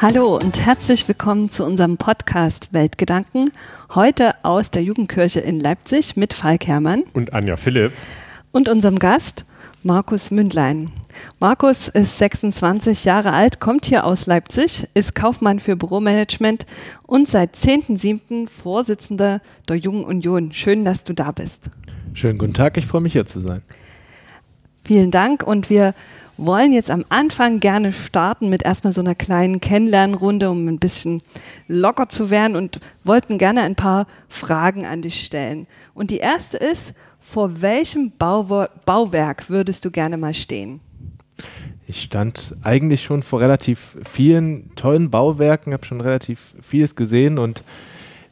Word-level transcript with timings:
Hallo 0.00 0.36
und 0.36 0.64
herzlich 0.64 1.08
willkommen 1.08 1.50
zu 1.50 1.64
unserem 1.64 1.96
Podcast 1.96 2.68
Weltgedanken. 2.72 3.50
Heute 3.96 4.32
aus 4.44 4.70
der 4.70 4.84
Jugendkirche 4.84 5.40
in 5.40 5.58
Leipzig 5.58 6.16
mit 6.16 6.34
Falk 6.34 6.68
Herrmann. 6.68 7.02
Und 7.14 7.32
Anja 7.32 7.56
Philipp. 7.56 7.90
Und 8.52 8.68
unserem 8.68 9.00
Gast 9.00 9.44
Markus 9.82 10.30
Mündlein. 10.30 10.92
Markus 11.40 11.88
ist 11.88 12.16
26 12.18 13.06
Jahre 13.06 13.32
alt, 13.32 13.58
kommt 13.58 13.86
hier 13.86 14.04
aus 14.04 14.26
Leipzig, 14.26 14.86
ist 14.94 15.16
Kaufmann 15.16 15.58
für 15.58 15.74
Büromanagement 15.74 16.64
und 17.04 17.26
seit 17.26 17.56
10.7. 17.56 18.48
Vorsitzender 18.48 19.40
der 19.68 19.76
Jungen 19.78 20.04
Union. 20.04 20.52
Schön, 20.52 20.84
dass 20.84 21.02
du 21.02 21.12
da 21.12 21.32
bist. 21.32 21.70
Schönen 22.12 22.38
guten 22.38 22.54
Tag, 22.54 22.76
ich 22.76 22.86
freue 22.86 23.00
mich 23.00 23.14
hier 23.14 23.26
zu 23.26 23.40
sein. 23.40 23.62
Vielen 24.84 25.10
Dank 25.10 25.42
und 25.42 25.70
wir 25.70 25.92
wollen 26.38 26.72
jetzt 26.72 26.90
am 26.90 27.04
Anfang 27.10 27.60
gerne 27.60 27.92
starten 27.92 28.48
mit 28.48 28.64
erstmal 28.64 28.92
so 28.92 29.00
einer 29.00 29.14
kleinen 29.14 29.60
Kennenlernrunde, 29.60 30.48
um 30.48 30.66
ein 30.68 30.78
bisschen 30.78 31.20
locker 31.66 32.08
zu 32.08 32.30
werden 32.30 32.56
und 32.56 32.80
wollten 33.04 33.36
gerne 33.36 33.62
ein 33.62 33.74
paar 33.74 34.06
Fragen 34.28 34.86
an 34.86 35.02
dich 35.02 35.24
stellen. 35.24 35.66
Und 35.92 36.10
die 36.10 36.18
erste 36.18 36.56
ist, 36.56 36.94
vor 37.20 37.60
welchem 37.60 38.12
Bauwerk 38.16 39.50
würdest 39.50 39.84
du 39.84 39.90
gerne 39.90 40.16
mal 40.16 40.32
stehen? 40.32 40.80
Ich 41.86 42.02
stand 42.02 42.54
eigentlich 42.62 43.02
schon 43.02 43.22
vor 43.22 43.40
relativ 43.40 43.96
vielen 44.04 44.74
tollen 44.76 45.10
Bauwerken, 45.10 45.72
habe 45.72 45.86
schon 45.86 46.00
relativ 46.00 46.54
vieles 46.62 46.94
gesehen 46.94 47.38
und 47.38 47.64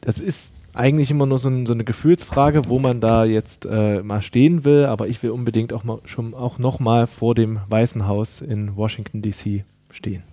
das 0.01 0.19
ist 0.19 0.53
eigentlich 0.77 1.11
immer 1.11 1.25
nur 1.25 1.39
so, 1.39 1.49
ein, 1.49 1.65
so 1.65 1.73
eine 1.73 1.83
Gefühlsfrage, 1.83 2.69
wo 2.69 2.79
man 2.79 3.01
da 3.01 3.25
jetzt 3.25 3.65
äh, 3.65 4.01
mal 4.01 4.21
stehen 4.21 4.63
will, 4.63 4.85
aber 4.85 5.07
ich 5.07 5.21
will 5.23 5.31
unbedingt 5.31 5.73
auch 5.73 5.83
mal 5.83 5.99
schon 6.05 6.33
auch 6.33 6.59
noch 6.59 6.79
mal 6.79 7.07
vor 7.07 7.35
dem 7.35 7.59
Weißen 7.69 8.07
Haus 8.07 8.41
in 8.41 8.75
Washington 8.75 9.21
DC 9.21 9.63
stehen. 9.89 10.23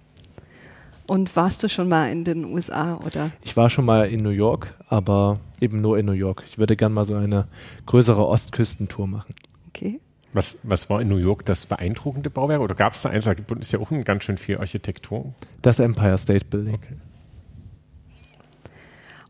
Und 1.06 1.34
warst 1.36 1.62
du 1.62 1.68
schon 1.68 1.88
mal 1.88 2.10
in 2.10 2.24
den 2.24 2.44
USA 2.46 2.96
oder? 2.96 3.30
Ich 3.42 3.56
war 3.56 3.68
schon 3.68 3.84
mal 3.84 4.08
in 4.08 4.20
New 4.20 4.30
York, 4.30 4.74
aber 4.88 5.38
eben 5.60 5.80
nur 5.80 5.98
in 5.98 6.06
New 6.06 6.12
York. 6.12 6.42
Ich 6.46 6.58
würde 6.58 6.76
gerne 6.76 6.94
mal 6.94 7.04
so 7.04 7.14
eine 7.14 7.46
größere 7.86 8.26
Ostküstentour 8.26 9.06
machen. 9.06 9.34
Okay. 9.68 10.00
Was, 10.32 10.58
was 10.62 10.88
war 10.90 11.00
in 11.00 11.08
New 11.08 11.16
York 11.16 11.44
das 11.44 11.66
beeindruckende 11.66 12.30
Bauwerk? 12.30 12.60
Oder 12.60 12.74
gab 12.74 12.94
es 12.94 13.02
da 13.02 13.10
eins? 13.10 13.26
Da 13.26 13.34
ist 13.60 13.72
ja 13.72 13.78
auch 13.78 13.90
ein 13.90 14.04
ganz 14.04 14.24
schön 14.24 14.38
viel 14.38 14.58
Architektur. 14.58 15.34
Das 15.62 15.78
Empire 15.78 16.18
State 16.18 16.46
Building. 16.46 16.74
Okay. 16.74 16.94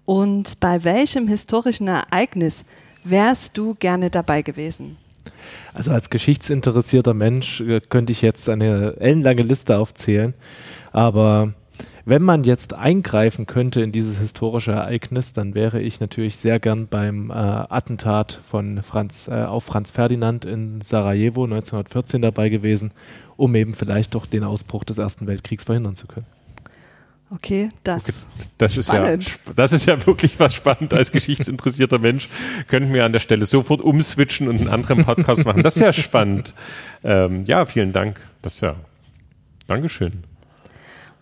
Und 0.04 0.60
bei 0.60 0.84
welchem 0.84 1.28
historischen 1.28 1.88
Ereignis 1.88 2.64
wärst 3.04 3.56
du 3.56 3.74
gerne 3.74 4.10
dabei 4.10 4.42
gewesen? 4.42 4.96
Also 5.72 5.90
als 5.90 6.10
geschichtsinteressierter 6.10 7.14
Mensch 7.14 7.60
äh, 7.60 7.80
könnte 7.80 8.12
ich 8.12 8.22
jetzt 8.22 8.48
eine 8.48 8.96
ellenlange 8.98 9.42
Liste 9.42 9.78
aufzählen. 9.78 10.34
Aber 10.92 11.54
wenn 12.06 12.22
man 12.22 12.44
jetzt 12.44 12.74
eingreifen 12.74 13.46
könnte 13.46 13.80
in 13.80 13.90
dieses 13.90 14.18
historische 14.18 14.72
Ereignis, 14.72 15.32
dann 15.32 15.54
wäre 15.54 15.80
ich 15.80 16.00
natürlich 16.00 16.36
sehr 16.36 16.60
gern 16.60 16.86
beim 16.86 17.30
äh, 17.30 17.32
Attentat 17.32 18.38
von 18.46 18.82
Franz, 18.82 19.28
äh, 19.28 19.44
auf 19.44 19.64
Franz 19.64 19.90
Ferdinand 19.90 20.44
in 20.44 20.82
Sarajevo 20.82 21.44
1914 21.44 22.20
dabei 22.20 22.50
gewesen, 22.50 22.92
um 23.36 23.54
eben 23.54 23.74
vielleicht 23.74 24.14
doch 24.14 24.26
den 24.26 24.44
Ausbruch 24.44 24.84
des 24.84 24.98
Ersten 24.98 25.26
Weltkriegs 25.26 25.64
verhindern 25.64 25.96
zu 25.96 26.06
können. 26.06 26.26
Okay, 27.30 27.70
das, 27.82 28.02
okay, 28.02 28.12
das 28.58 28.76
ist 28.76 28.92
ja 28.92 29.16
das 29.56 29.72
ist 29.72 29.86
ja 29.86 30.06
wirklich 30.06 30.38
was 30.38 30.54
spannend 30.54 30.94
als 30.94 31.10
geschichtsinteressierter 31.10 31.98
Mensch. 31.98 32.28
Könnten 32.68 32.92
wir 32.92 33.04
an 33.04 33.12
der 33.12 33.20
Stelle 33.20 33.44
sofort 33.46 33.80
umswitchen 33.80 34.46
und 34.46 34.60
einen 34.60 34.68
anderen 34.68 35.04
Podcast 35.04 35.44
machen. 35.44 35.62
Das 35.62 35.76
ist 35.76 35.82
ja 35.82 35.92
spannend. 35.92 36.54
Ähm, 37.02 37.44
ja, 37.46 37.66
vielen 37.66 37.92
Dank. 37.92 38.20
Das 38.42 38.56
ist 38.56 38.60
ja. 38.60 38.76
Dankeschön. 39.66 40.24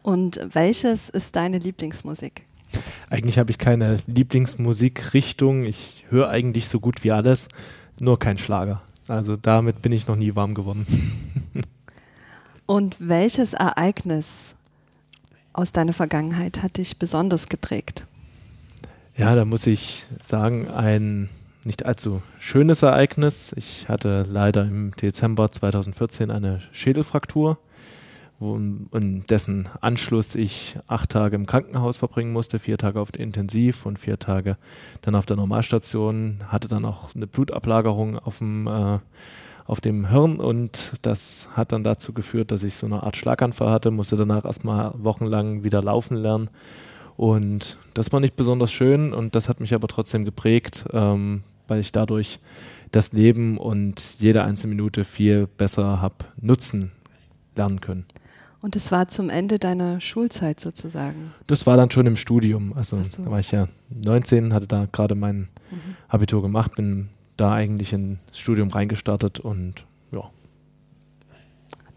Und 0.03 0.41
welches 0.53 1.09
ist 1.09 1.37
deine 1.37 1.59
Lieblingsmusik? 1.59 2.43
Eigentlich 3.09 3.39
habe 3.39 3.51
ich 3.51 3.59
keine 3.59 3.99
Lieblingsmusikrichtung. 4.07 5.65
Ich 5.65 6.05
höre 6.09 6.29
eigentlich 6.29 6.69
so 6.69 6.81
gut 6.81 7.05
wie 7.05 7.13
alles, 7.13 7.49
nur 8.01 8.19
kein 8.19 8.37
Schlager. 8.37 8.83
Also 9.09 9.37
damit 9.37 9.83
bin 9.83 9.93
ich 9.93 10.09
noch 10.09 10.17
nie 10.17 10.35
warm 10.35 10.55
geworden. 10.55 10.87
Und 12.67 12.97
welches 12.99 13.53
Ereignis 13.53 14.55
aus 15.53 15.73
deiner 15.73 15.93
Vergangenheit 15.93 16.63
hat 16.63 16.79
dich 16.79 16.99
besonders 16.99 17.49
geprägt? 17.49 18.07
Ja, 19.17 19.35
da 19.35 19.45
muss 19.45 19.67
ich 19.67 20.07
sagen, 20.21 20.69
ein 20.69 21.29
nicht 21.65 21.85
allzu 21.85 22.23
schönes 22.39 22.83
Ereignis. 22.83 23.55
Ich 23.57 23.89
hatte 23.89 24.25
leider 24.29 24.63
im 24.63 24.93
Dezember 24.97 25.53
2014 25.53 26.31
eine 26.31 26.61
Schädelfraktur 26.73 27.59
in 28.43 29.25
dessen 29.29 29.69
Anschluss 29.81 30.35
ich 30.35 30.77
acht 30.89 31.11
Tage 31.11 31.37
im 31.37 31.47
Krankenhaus 31.47 31.97
verbringen 31.99 32.33
musste, 32.33 32.59
vier 32.59 32.77
Tage 32.77 33.01
auf 33.01 33.13
der 33.13 33.21
Intensiv 33.23 33.87
und 33.87 33.99
vier 33.99 34.19
Tage 34.19 34.57
dann 35.03 35.15
auf 35.15 35.27
der 35.27 35.37
Normalstation, 35.37 36.41
hatte 36.49 36.69
dann 36.69 36.85
auch 36.85 37.15
eine 37.15 37.27
Blutablagerung 37.27 38.19
auf 38.19 38.39
dem, 38.39 38.67
äh, 38.67 38.99
auf 39.67 39.81
dem 39.81 40.09
Hirn 40.09 40.37
und 40.37 40.93
das 41.03 41.49
hat 41.55 41.73
dann 41.73 41.85
dazu 41.85 42.13
geführt, 42.13 42.51
dass 42.51 42.63
ich 42.63 42.75
so 42.75 42.87
eine 42.87 43.03
Art 43.03 43.17
Schlaganfall 43.17 43.71
hatte, 43.71 43.91
musste 43.91 44.17
danach 44.17 44.45
erstmal 44.45 44.93
wochenlang 44.97 45.63
wieder 45.63 45.83
laufen 45.83 46.17
lernen 46.17 46.51
und 47.17 47.77
das 47.95 48.13
war 48.13 48.21
nicht 48.21 48.37
besonders 48.37 48.73
schön 48.73 49.13
und 49.13 49.35
das 49.35 49.49
hat 49.49 49.61
mich 49.61 49.75
aber 49.75 49.89
trotzdem 49.89 50.25
geprägt, 50.25 50.85
ähm, 50.93 51.43
weil 51.69 51.81
ich 51.81 51.93
dadurch 51.93 52.41
das 52.91 53.13
Leben 53.13 53.59
und 53.59 54.17
jede 54.19 54.45
einzelne 54.45 54.75
Minute 54.75 55.05
viel 55.05 55.47
besser 55.47 56.01
habe 56.01 56.17
nutzen 56.41 56.93
lernen 57.57 57.81
können. 57.81 58.07
Und 58.61 58.77
es 58.77 58.93
war 58.93 59.09
zum 59.09 59.29
Ende 59.29 59.59
deiner 59.59 60.01
Schulzeit 60.01 60.61
sozusagen? 60.61 61.33
Das 61.49 61.67
war 61.67 61.77
dann 61.77 61.91
schon 61.91 62.07
im 62.07 62.17
Studium. 62.17 62.73
Also 62.75 63.03
so. 63.03 63.25
da 63.25 63.31
war 63.31 63.41
ich 63.41 63.51
ja 63.51 63.67
19, 63.91 64.55
hatte 64.55 64.69
da 64.69 64.87
gerade 64.91 65.17
mein 65.17 65.49
mhm. 65.71 65.97
Abitur 66.07 66.43
gemacht, 66.43 66.77
bin 66.77 67.09
da 67.43 67.53
eigentlich 67.53 67.93
ins 67.93 68.19
Studium 68.33 68.69
reingestartet 68.69 69.41
und 69.41 69.87
ja. 70.13 70.31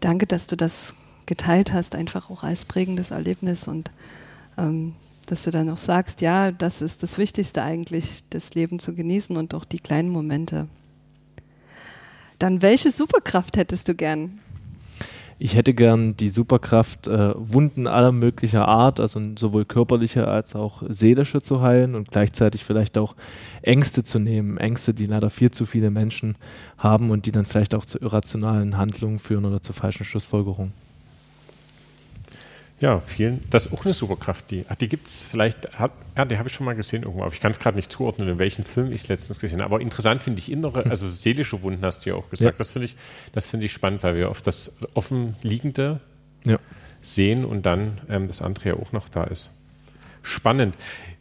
Danke, 0.00 0.26
dass 0.26 0.46
du 0.46 0.56
das 0.56 0.94
geteilt 1.26 1.72
hast, 1.72 1.94
einfach 1.94 2.30
auch 2.30 2.42
als 2.42 2.64
prägendes 2.64 3.12
Erlebnis 3.12 3.68
und 3.68 3.90
ähm, 4.58 4.94
dass 5.26 5.44
du 5.44 5.50
dann 5.50 5.70
auch 5.70 5.78
sagst, 5.78 6.20
ja, 6.20 6.50
das 6.50 6.82
ist 6.82 7.02
das 7.02 7.18
Wichtigste 7.18 7.62
eigentlich, 7.62 8.22
das 8.30 8.54
Leben 8.54 8.78
zu 8.78 8.94
genießen 8.94 9.36
und 9.36 9.54
auch 9.54 9.64
die 9.64 9.80
kleinen 9.80 10.08
Momente. 10.08 10.68
Dann 12.38 12.62
welche 12.62 12.90
Superkraft 12.90 13.56
hättest 13.56 13.88
du 13.88 13.94
gern? 13.94 14.40
Ich 15.38 15.54
hätte 15.54 15.74
gern 15.74 16.16
die 16.16 16.30
Superkraft, 16.30 17.08
äh, 17.08 17.34
Wunden 17.36 17.86
aller 17.86 18.12
möglicher 18.12 18.66
Art, 18.68 19.00
also 19.00 19.20
sowohl 19.36 19.66
körperliche 19.66 20.28
als 20.28 20.56
auch 20.56 20.82
seelische 20.88 21.42
zu 21.42 21.60
heilen 21.60 21.94
und 21.94 22.10
gleichzeitig 22.10 22.64
vielleicht 22.64 22.96
auch 22.96 23.14
Ängste 23.62 24.02
zu 24.02 24.18
nehmen. 24.18 24.56
Ängste, 24.56 24.94
die 24.94 25.06
leider 25.06 25.28
viel 25.28 25.50
zu 25.50 25.66
viele 25.66 25.90
Menschen 25.90 26.36
haben 26.78 27.10
und 27.10 27.26
die 27.26 27.32
dann 27.32 27.44
vielleicht 27.44 27.74
auch 27.74 27.84
zu 27.84 27.98
irrationalen 27.98 28.78
Handlungen 28.78 29.18
führen 29.18 29.44
oder 29.44 29.60
zu 29.60 29.72
falschen 29.72 30.04
Schlussfolgerungen. 30.04 30.85
Ja, 32.78 33.00
vielen. 33.00 33.40
Das 33.48 33.66
ist 33.66 33.72
auch 33.72 33.84
eine 33.84 33.94
Superkraft, 33.94 34.50
die. 34.50 34.66
Ach, 34.68 34.74
die 34.74 34.88
gibt 34.88 35.06
es 35.06 35.24
vielleicht. 35.24 35.78
Hat, 35.78 35.92
ja, 36.16 36.24
die 36.26 36.36
habe 36.36 36.48
ich 36.48 36.54
schon 36.54 36.66
mal 36.66 36.74
gesehen 36.74 37.02
irgendwo, 37.02 37.22
aber 37.22 37.32
ich 37.32 37.40
kann 37.40 37.50
es 37.50 37.58
gerade 37.58 37.76
nicht 37.76 37.90
zuordnen, 37.90 38.28
in 38.28 38.38
welchem 38.38 38.64
Film 38.64 38.90
ich 38.90 39.02
es 39.02 39.08
letztens 39.08 39.38
gesehen 39.38 39.62
habe. 39.62 39.74
Aber 39.74 39.82
interessant 39.82 40.20
finde 40.20 40.40
ich 40.40 40.52
innere, 40.52 40.84
also 40.84 41.06
seelische 41.06 41.62
Wunden 41.62 41.84
hast 41.84 42.04
du 42.04 42.10
ja 42.10 42.16
auch 42.16 42.28
gesagt. 42.28 42.54
Ja. 42.54 42.58
Das 42.58 42.72
finde 42.72 42.86
ich, 42.86 42.96
das 43.32 43.52
ich 43.52 43.72
spannend, 43.72 44.02
weil 44.02 44.16
wir 44.16 44.30
oft 44.30 44.46
das 44.46 44.76
Offenliegende 44.92 46.00
ja. 46.44 46.58
sehen 47.00 47.46
und 47.46 47.64
dann 47.64 48.00
ähm, 48.10 48.28
das 48.28 48.42
andere 48.42 48.68
ja 48.68 48.74
auch 48.74 48.92
noch 48.92 49.08
da 49.08 49.24
ist. 49.24 49.50
Spannend 50.22 50.74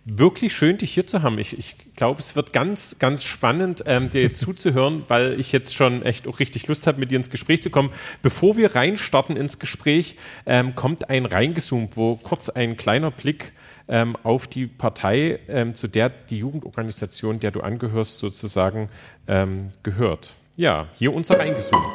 wirklich 0.06 0.56
schön, 0.56 0.78
dich 0.78 0.94
hier 0.94 1.08
zu 1.08 1.24
haben. 1.24 1.40
Ich, 1.40 1.58
ich 1.58 1.76
glaube, 1.96 2.20
es 2.20 2.36
wird 2.36 2.54
ganz, 2.54 3.00
ganz 3.00 3.24
spannend, 3.24 3.84
ähm, 3.88 4.10
dir 4.10 4.22
jetzt 4.22 4.40
zuzuhören, 4.40 5.04
weil 5.08 5.40
ich 5.40 5.52
jetzt 5.52 5.76
schon 5.76 6.04
echt 6.04 6.28
auch 6.28 6.40
richtig 6.40 6.68
Lust 6.68 6.88
habe, 6.88 7.00
mit 7.00 7.12
dir 7.12 7.18
ins 7.18 7.30
Gespräch 7.30 7.62
zu 7.62 7.70
kommen. 7.70 7.90
Bevor 8.22 8.58
wir 8.58 8.76
reinstarten 8.76 9.38
ins 9.38 9.60
Gespräch, 9.60 10.18
ähm, 10.46 10.76
kommt 10.76 11.10
ein 11.10 11.26
reingezoomt, 11.26 11.98
wo 11.98 12.16
kurz 12.16 12.50
ein 12.50 12.78
kleiner 12.78 13.12
Blick 13.12 13.52
ähm, 13.88 14.18
auf 14.24 14.48
die 14.48 14.68
Partei, 14.68 15.40
ähm, 15.48 15.76
zu 15.76 15.88
der 15.88 16.10
die 16.10 16.40
Jugendorganisation, 16.40 17.40
der 17.40 17.52
du 17.52 17.62
angehörst, 17.62 18.20
sozusagen 18.20 18.90
ähm, 19.28 19.72
gehört. 19.84 20.36
Ja, 20.58 20.88
hier 20.96 21.14
unser 21.14 21.40
reingezoomt. 21.40 21.86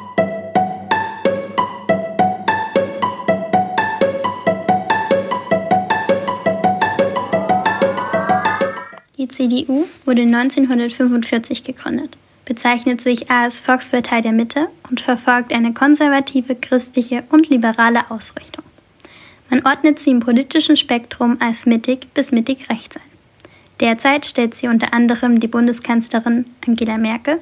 CDU 9.41 9.87
wurde 10.05 10.21
1945 10.21 11.65
gegründet, 11.65 12.19
bezeichnet 12.45 13.01
sich 13.01 13.31
als 13.31 13.61
Volkspartei 13.61 14.21
der 14.21 14.33
Mitte 14.33 14.69
und 14.91 15.01
verfolgt 15.01 15.51
eine 15.55 15.73
konservative, 15.73 16.55
christliche 16.55 17.25
und 17.31 17.49
liberale 17.49 18.11
Ausrichtung. 18.11 18.65
Man 19.49 19.65
ordnet 19.65 19.99
sie 19.99 20.11
im 20.11 20.21
politischen 20.21 20.77
Spektrum 20.77 21.39
als 21.41 21.65
mittig 21.65 22.13
bis 22.13 22.33
mittig 22.33 22.69
rechts 22.69 22.99
ein. 22.99 23.03
Derzeit 23.81 24.27
stellt 24.27 24.53
sie 24.53 24.69
unter 24.69 24.93
anderem 24.93 25.41
die 25.41 25.49
Bundeskanzlerin 25.49 26.45
Angela 26.67 26.99
Merkel 26.99 27.39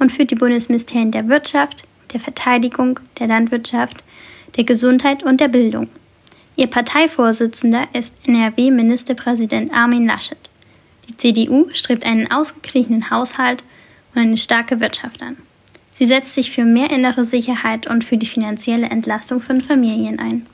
und 0.00 0.10
führt 0.10 0.32
die 0.32 0.34
Bundesministerien 0.34 1.12
der 1.12 1.28
Wirtschaft, 1.28 1.84
der 2.12 2.18
Verteidigung, 2.18 2.98
der 3.20 3.28
Landwirtschaft, 3.28 4.02
der 4.56 4.64
Gesundheit 4.64 5.22
und 5.22 5.40
der 5.40 5.48
Bildung. 5.48 5.90
Ihr 6.56 6.66
Parteivorsitzender 6.66 7.86
ist 7.92 8.16
NRW-Ministerpräsident 8.26 9.72
Armin 9.72 10.06
Laschet. 10.06 10.45
Die 11.08 11.16
CDU 11.16 11.68
strebt 11.72 12.04
einen 12.04 12.30
ausgeglichenen 12.30 13.10
Haushalt 13.10 13.62
und 14.14 14.22
eine 14.22 14.36
starke 14.36 14.80
Wirtschaft 14.80 15.22
an. 15.22 15.36
Sie 15.92 16.06
setzt 16.06 16.34
sich 16.34 16.50
für 16.50 16.64
mehr 16.64 16.90
innere 16.90 17.24
Sicherheit 17.24 17.86
und 17.86 18.04
für 18.04 18.18
die 18.18 18.26
finanzielle 18.26 18.90
Entlastung 18.90 19.40
von 19.40 19.60
Familien 19.60 20.18
ein. 20.18 20.46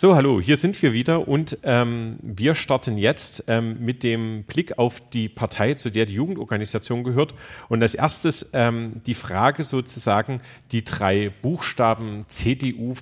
So, 0.00 0.14
hallo, 0.14 0.40
hier 0.40 0.56
sind 0.56 0.80
wir 0.80 0.94
wieder 0.94 1.28
und 1.28 1.58
ähm, 1.62 2.16
wir 2.22 2.54
starten 2.54 2.96
jetzt 2.96 3.44
ähm, 3.48 3.84
mit 3.84 4.02
dem 4.02 4.44
Blick 4.44 4.78
auf 4.78 5.02
die 5.10 5.28
Partei, 5.28 5.74
zu 5.74 5.90
der 5.90 6.06
die 6.06 6.14
Jugendorganisation 6.14 7.04
gehört. 7.04 7.34
Und 7.68 7.82
als 7.82 7.94
erstes 7.94 8.52
ähm, 8.54 9.02
die 9.04 9.12
Frage 9.12 9.62
sozusagen, 9.62 10.40
die 10.72 10.84
drei 10.84 11.30
Buchstaben 11.42 12.24
CDU, 12.28 12.94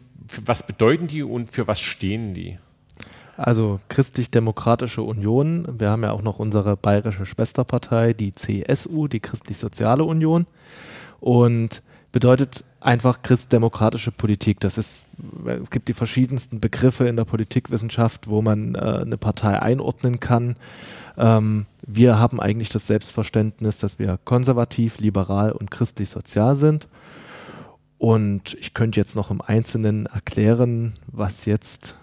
was 0.44 0.66
bedeuten 0.66 1.06
die 1.06 1.22
und 1.22 1.52
für 1.52 1.68
was 1.68 1.78
stehen 1.78 2.34
die? 2.34 2.58
Also 3.36 3.78
Christlich-Demokratische 3.90 5.02
Union. 5.02 5.68
Wir 5.78 5.90
haben 5.90 6.02
ja 6.02 6.10
auch 6.10 6.22
noch 6.22 6.40
unsere 6.40 6.76
bayerische 6.76 7.26
Schwesterpartei, 7.26 8.12
die 8.12 8.32
CSU, 8.32 9.06
die 9.06 9.20
Christlich-Soziale 9.20 10.02
Union. 10.02 10.48
Und 11.20 11.80
bedeutet 12.12 12.64
einfach 12.80 13.22
christdemokratische 13.22 14.12
Politik. 14.12 14.60
Das 14.60 14.78
ist, 14.78 15.04
es 15.46 15.70
gibt 15.70 15.88
die 15.88 15.94
verschiedensten 15.94 16.60
Begriffe 16.60 17.06
in 17.06 17.16
der 17.16 17.24
Politikwissenschaft, 17.24 18.28
wo 18.28 18.40
man 18.42 18.74
äh, 18.74 18.78
eine 18.78 19.18
Partei 19.18 19.60
einordnen 19.60 20.20
kann. 20.20 20.56
Ähm, 21.16 21.66
wir 21.86 22.18
haben 22.18 22.40
eigentlich 22.40 22.68
das 22.68 22.86
Selbstverständnis, 22.86 23.78
dass 23.78 23.98
wir 23.98 24.18
konservativ, 24.24 24.98
liberal 24.98 25.52
und 25.52 25.70
christlich-sozial 25.70 26.54
sind. 26.54 26.88
Und 27.98 28.54
ich 28.60 28.74
könnte 28.74 29.00
jetzt 29.00 29.16
noch 29.16 29.30
im 29.30 29.40
Einzelnen 29.40 30.06
erklären, 30.06 30.94
was 31.08 31.44
jetzt 31.44 31.96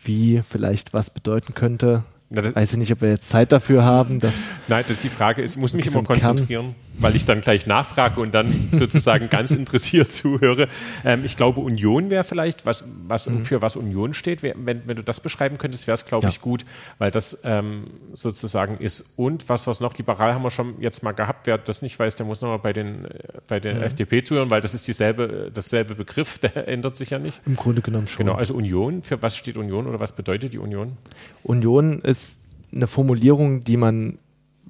wie 0.00 0.42
vielleicht 0.42 0.94
was 0.94 1.10
bedeuten 1.10 1.54
könnte. 1.54 2.04
Na, 2.30 2.54
Weiß 2.54 2.72
ich 2.72 2.78
nicht, 2.78 2.92
ob 2.92 3.00
wir 3.00 3.10
jetzt 3.10 3.28
Zeit 3.28 3.52
dafür 3.52 3.84
haben. 3.84 4.20
Dass 4.20 4.50
Nein, 4.68 4.84
das, 4.86 4.98
die 4.98 5.08
Frage 5.08 5.42
ist, 5.42 5.56
ich 5.56 5.60
muss 5.60 5.74
mich 5.74 5.86
immer 5.86 6.04
konzentrieren, 6.04 6.46
Kern. 6.46 6.74
Weil 6.98 7.16
ich 7.16 7.24
dann 7.24 7.40
gleich 7.40 7.66
nachfrage 7.66 8.20
und 8.20 8.34
dann 8.34 8.68
sozusagen 8.72 9.28
ganz 9.28 9.50
interessiert 9.52 10.12
zuhöre. 10.12 10.68
Ähm, 11.04 11.24
ich 11.24 11.36
glaube, 11.36 11.60
Union 11.60 12.10
wäre 12.10 12.24
vielleicht, 12.24 12.66
was, 12.66 12.84
was 13.06 13.28
mhm. 13.28 13.44
für 13.44 13.62
was 13.62 13.76
Union 13.76 14.14
steht. 14.14 14.42
Wenn, 14.42 14.64
wenn 14.64 14.96
du 14.96 15.02
das 15.02 15.20
beschreiben 15.20 15.58
könntest, 15.58 15.86
wäre 15.86 15.94
es, 15.94 16.06
glaube 16.06 16.24
ja. 16.24 16.30
ich, 16.30 16.40
gut, 16.40 16.64
weil 16.98 17.10
das 17.10 17.40
ähm, 17.44 17.84
sozusagen 18.12 18.78
ist. 18.78 19.04
Und 19.16 19.48
was, 19.48 19.66
was 19.66 19.80
noch, 19.80 19.96
liberal 19.96 20.34
haben 20.34 20.42
wir 20.42 20.50
schon 20.50 20.80
jetzt 20.80 21.02
mal 21.02 21.12
gehabt. 21.12 21.46
Wer 21.46 21.58
das 21.58 21.82
nicht 21.82 21.98
weiß, 21.98 22.16
der 22.16 22.26
muss 22.26 22.40
nochmal 22.40 22.58
bei 22.58 22.72
den, 22.72 23.06
bei 23.48 23.60
den 23.60 23.78
mhm. 23.78 23.82
FDP 23.82 24.22
zuhören, 24.22 24.50
weil 24.50 24.60
das 24.60 24.74
ist 24.74 24.86
dieselbe, 24.86 25.50
dasselbe 25.52 25.94
Begriff, 25.94 26.38
der 26.40 26.68
ändert 26.68 26.96
sich 26.96 27.10
ja 27.10 27.18
nicht. 27.18 27.40
Im 27.46 27.56
Grunde 27.56 27.82
genommen 27.82 28.06
schon. 28.06 28.26
Genau, 28.26 28.36
also 28.36 28.54
Union, 28.54 29.02
für 29.02 29.22
was 29.22 29.36
steht 29.36 29.56
Union 29.56 29.86
oder 29.86 30.00
was 30.00 30.12
bedeutet 30.12 30.52
die 30.52 30.58
Union? 30.58 30.96
Union 31.42 32.00
ist 32.00 32.40
eine 32.74 32.86
Formulierung, 32.86 33.62
die 33.62 33.76
man 33.76 34.18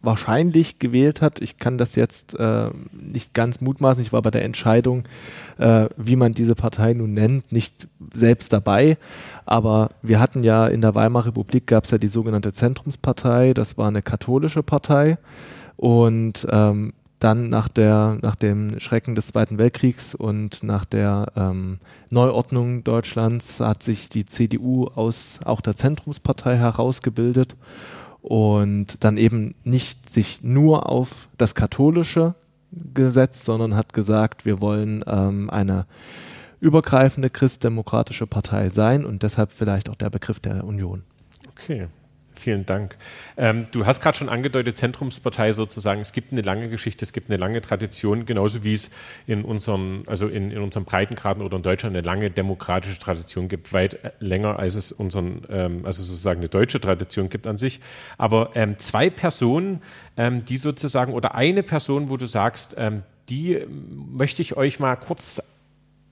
wahrscheinlich 0.04 0.78
gewählt 0.78 1.20
hat. 1.20 1.40
Ich 1.40 1.58
kann 1.58 1.78
das 1.78 1.94
jetzt 1.94 2.38
äh, 2.38 2.70
nicht 2.92 3.34
ganz 3.34 3.60
mutmaßen. 3.60 4.02
Ich 4.02 4.12
war 4.12 4.22
bei 4.22 4.30
der 4.30 4.44
Entscheidung, 4.44 5.04
äh, 5.58 5.86
wie 5.96 6.16
man 6.16 6.34
diese 6.34 6.54
Partei 6.54 6.94
nun 6.94 7.14
nennt, 7.14 7.52
nicht 7.52 7.88
selbst 8.12 8.52
dabei. 8.52 8.96
Aber 9.46 9.90
wir 10.02 10.20
hatten 10.20 10.44
ja 10.44 10.66
in 10.66 10.80
der 10.80 10.94
Weimarer 10.94 11.26
Republik 11.26 11.66
gab 11.66 11.84
es 11.84 11.90
ja 11.90 11.98
die 11.98 12.08
sogenannte 12.08 12.52
Zentrumspartei. 12.52 13.54
Das 13.54 13.78
war 13.78 13.88
eine 13.88 14.02
katholische 14.02 14.62
Partei. 14.62 15.18
Und 15.76 16.46
ähm, 16.50 16.92
dann 17.18 17.48
nach, 17.48 17.68
der, 17.68 18.18
nach 18.20 18.34
dem 18.34 18.78
Schrecken 18.80 19.14
des 19.14 19.28
Zweiten 19.28 19.56
Weltkriegs 19.56 20.14
und 20.14 20.62
nach 20.62 20.84
der 20.84 21.32
ähm, 21.36 21.78
Neuordnung 22.10 22.84
Deutschlands 22.84 23.60
hat 23.60 23.82
sich 23.82 24.10
die 24.10 24.26
CDU 24.26 24.88
aus 24.88 25.40
auch 25.44 25.62
der 25.62 25.74
Zentrumspartei 25.74 26.56
herausgebildet 26.58 27.56
und 28.24 29.04
dann 29.04 29.18
eben 29.18 29.54
nicht 29.64 30.08
sich 30.08 30.42
nur 30.42 30.88
auf 30.88 31.28
das 31.36 31.54
Katholische 31.54 32.34
gesetzt, 32.72 33.44
sondern 33.44 33.76
hat 33.76 33.92
gesagt, 33.92 34.46
wir 34.46 34.62
wollen 34.62 35.04
ähm, 35.06 35.50
eine 35.50 35.84
übergreifende 36.58 37.28
christdemokratische 37.28 38.26
Partei 38.26 38.70
sein 38.70 39.04
und 39.04 39.22
deshalb 39.22 39.52
vielleicht 39.52 39.90
auch 39.90 39.94
der 39.94 40.08
Begriff 40.08 40.40
der 40.40 40.64
Union. 40.64 41.02
Okay. 41.50 41.88
Vielen 42.44 42.66
Dank. 42.66 42.98
Ähm, 43.38 43.68
du 43.72 43.86
hast 43.86 44.02
gerade 44.02 44.18
schon 44.18 44.28
angedeutet, 44.28 44.76
Zentrumspartei 44.76 45.54
sozusagen. 45.54 46.02
Es 46.02 46.12
gibt 46.12 46.30
eine 46.30 46.42
lange 46.42 46.68
Geschichte, 46.68 47.02
es 47.02 47.14
gibt 47.14 47.30
eine 47.30 47.38
lange 47.38 47.62
Tradition, 47.62 48.26
genauso 48.26 48.64
wie 48.64 48.74
es 48.74 48.90
in 49.26 49.46
unseren, 49.46 50.02
also 50.08 50.28
in, 50.28 50.50
in 50.50 50.58
unseren 50.58 50.84
Breitengraden 50.84 51.42
oder 51.42 51.56
in 51.56 51.62
Deutschland 51.62 51.96
eine 51.96 52.04
lange 52.04 52.30
demokratische 52.30 52.98
Tradition 52.98 53.48
gibt, 53.48 53.72
weit 53.72 54.12
länger 54.20 54.58
als 54.58 54.74
es 54.74 54.92
unseren, 54.92 55.46
ähm, 55.48 55.86
also 55.86 56.02
sozusagen 56.02 56.40
eine 56.40 56.50
deutsche 56.50 56.82
Tradition 56.82 57.30
gibt 57.30 57.46
an 57.46 57.56
sich. 57.56 57.80
Aber 58.18 58.50
ähm, 58.56 58.78
zwei 58.78 59.08
Personen, 59.08 59.80
ähm, 60.18 60.44
die 60.44 60.58
sozusagen, 60.58 61.14
oder 61.14 61.34
eine 61.34 61.62
Person, 61.62 62.10
wo 62.10 62.18
du 62.18 62.26
sagst, 62.26 62.74
ähm, 62.76 63.04
die 63.30 63.64
möchte 64.12 64.42
ich 64.42 64.58
euch 64.58 64.80
mal 64.80 64.96
kurz 64.96 65.53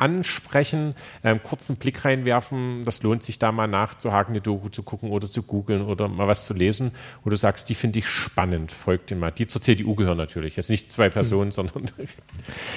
ansprechen, 0.03 0.95
ähm, 1.23 1.41
kurzen 1.43 1.77
Blick 1.77 2.05
reinwerfen. 2.05 2.85
Das 2.85 3.05
lohnt 3.05 3.23
sich 3.23 3.39
da 3.39 3.53
mal 3.53 3.69
nachzuhaken, 3.69 4.33
eine 4.33 4.41
Doku 4.41 4.69
zu 4.69 4.83
gucken 4.83 5.11
oder 5.11 5.31
zu 5.31 5.45
googeln 5.45 5.83
oder 5.83 6.09
mal 6.09 6.27
was 6.27 6.45
zu 6.45 6.55
lesen, 6.55 6.91
wo 7.23 7.31
du 7.31 7.37
sagst, 7.37 7.69
die 7.69 7.77
finde 7.77 8.01
ich 8.01 8.09
spannend, 8.09 8.73
folgt 8.73 9.11
dem 9.11 9.21
mal. 9.21 9.31
Die 9.31 9.47
zur 9.47 9.63
CDU 9.63 9.95
gehören 9.95 10.19
natürlich. 10.19 10.57
Jetzt 10.57 10.71
nicht 10.71 10.91
zwei 10.91 11.09
Personen, 11.09 11.51
mhm. 11.51 11.53
sondern 11.53 11.91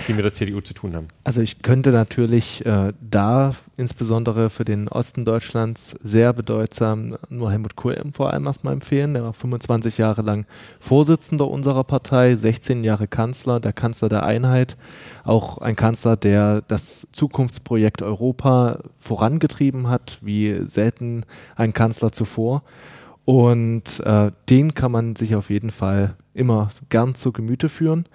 die 0.08 0.14
mit 0.14 0.24
der 0.24 0.34
CDU 0.34 0.62
zu 0.62 0.76
tun 0.76 0.96
haben. 0.96 1.08
Also 1.24 1.42
ich 1.42 1.64
könnte 1.64 1.90
natürlich 1.90 2.64
äh, 2.64 2.94
da 3.02 3.52
insbesondere 3.76 4.52
für 4.52 4.64
den 4.64 4.88
Osten 4.88 5.26
Deutschlands 5.26 5.98
sehr 6.04 6.32
bedeutsam 6.32 7.18
nur 7.30 7.52
Helmut 7.52 7.76
Kohl 7.76 7.96
vor 8.14 8.34
allem 8.34 8.46
erstmal 8.46 8.74
empfehlen. 8.74 9.16
Der 9.16 9.24
war 9.24 9.34
25 9.34 9.98
Jahre 9.98 10.22
lang 10.22 10.46
Vorsitzender 10.80 11.48
unserer 11.48 11.84
Partei, 11.84 12.36
16 12.36 12.84
Jahre 12.84 13.08
Kanzler, 13.08 13.60
der 13.60 13.74
Kanzler 13.74 14.10
der 14.10 14.24
Einheit 14.24 14.78
auch 15.26 15.58
ein 15.58 15.76
Kanzler, 15.76 16.16
der 16.16 16.62
das 16.62 17.08
Zukunftsprojekt 17.16 18.02
Europa 18.02 18.80
vorangetrieben 19.00 19.88
hat, 19.88 20.20
wie 20.22 20.60
selten 20.66 21.24
ein 21.56 21.72
Kanzler 21.72 22.12
zuvor. 22.12 22.64
Und 23.24 24.02
äh, 24.02 24.32
den 24.50 24.74
kann 24.74 24.92
man 24.92 25.16
sich 25.16 25.34
auf 25.34 25.50
jeden 25.50 25.70
Fall 25.70 26.16
immer 26.34 26.70
gern 26.90 27.16
zu 27.16 27.32
Gemüte 27.32 27.70
führen. 27.70 28.06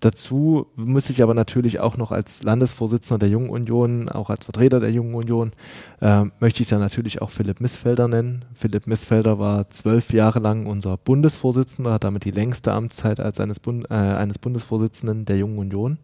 Dazu 0.00 0.66
muss 0.74 1.10
ich 1.10 1.22
aber 1.22 1.34
natürlich 1.34 1.80
auch 1.80 1.96
noch 1.96 2.12
als 2.12 2.42
Landesvorsitzender 2.42 3.18
der 3.18 3.28
Jungen 3.28 3.50
Union, 3.50 4.08
auch 4.08 4.30
als 4.30 4.46
Vertreter 4.46 4.80
der 4.80 4.90
Jungen 4.90 5.14
Union, 5.14 5.52
äh, 6.00 6.24
möchte 6.40 6.62
ich 6.62 6.68
da 6.68 6.78
natürlich 6.78 7.22
auch 7.22 7.30
Philipp 7.30 7.60
Missfelder 7.60 8.08
nennen. 8.08 8.44
Philipp 8.54 8.86
Missfelder 8.86 9.38
war 9.38 9.68
zwölf 9.68 10.12
Jahre 10.12 10.40
lang 10.40 10.66
unser 10.66 10.96
Bundesvorsitzender, 10.96 11.92
hat 11.92 12.04
damit 12.04 12.24
die 12.24 12.32
längste 12.32 12.72
Amtszeit 12.72 13.20
als 13.20 13.38
eines, 13.38 13.60
Bund, 13.60 13.86
äh, 13.90 13.94
eines 13.94 14.38
Bundesvorsitzenden 14.38 15.26
der 15.26 15.36
Jungen 15.36 15.58
Union 15.58 15.98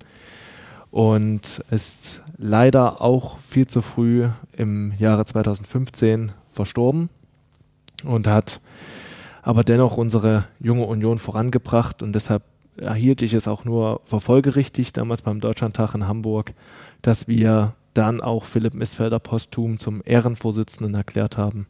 und 0.91 1.65
ist 1.71 2.23
leider 2.37 3.01
auch 3.01 3.39
viel 3.39 3.67
zu 3.67 3.83
früh 3.83 4.29
im 4.57 4.93
Jahre 4.99 5.25
2015 5.25 6.33
verstorben 6.53 7.09
und 8.05 8.27
hat 8.27 8.61
aber 9.43 9.65
dennoch 9.65 9.97
unsere 9.97 10.45
junge 10.59 10.85
Union 10.85 11.19
vorangebracht 11.19 12.03
und 12.03 12.13
deshalb 12.13 12.43
erhielt 12.77 13.23
ich 13.23 13.35
es 13.35 13.49
auch 13.49 13.65
nur 13.65 14.01
verfolgerichtig 14.05 14.93
damals 14.93 15.23
beim 15.23 15.41
Deutschlandtag 15.41 15.95
in 15.95 16.09
Hamburg, 16.09 16.53
dass 17.03 17.29
wir 17.29 17.75
dann 17.95 18.21
auch 18.21 18.45
Philipp 18.45 18.75
Missfelder 18.75 19.19
posthum 19.19 19.79
zum 19.79 20.03
Ehrenvorsitzenden 20.05 20.95
erklärt 20.95 21.37
haben. 21.37 21.67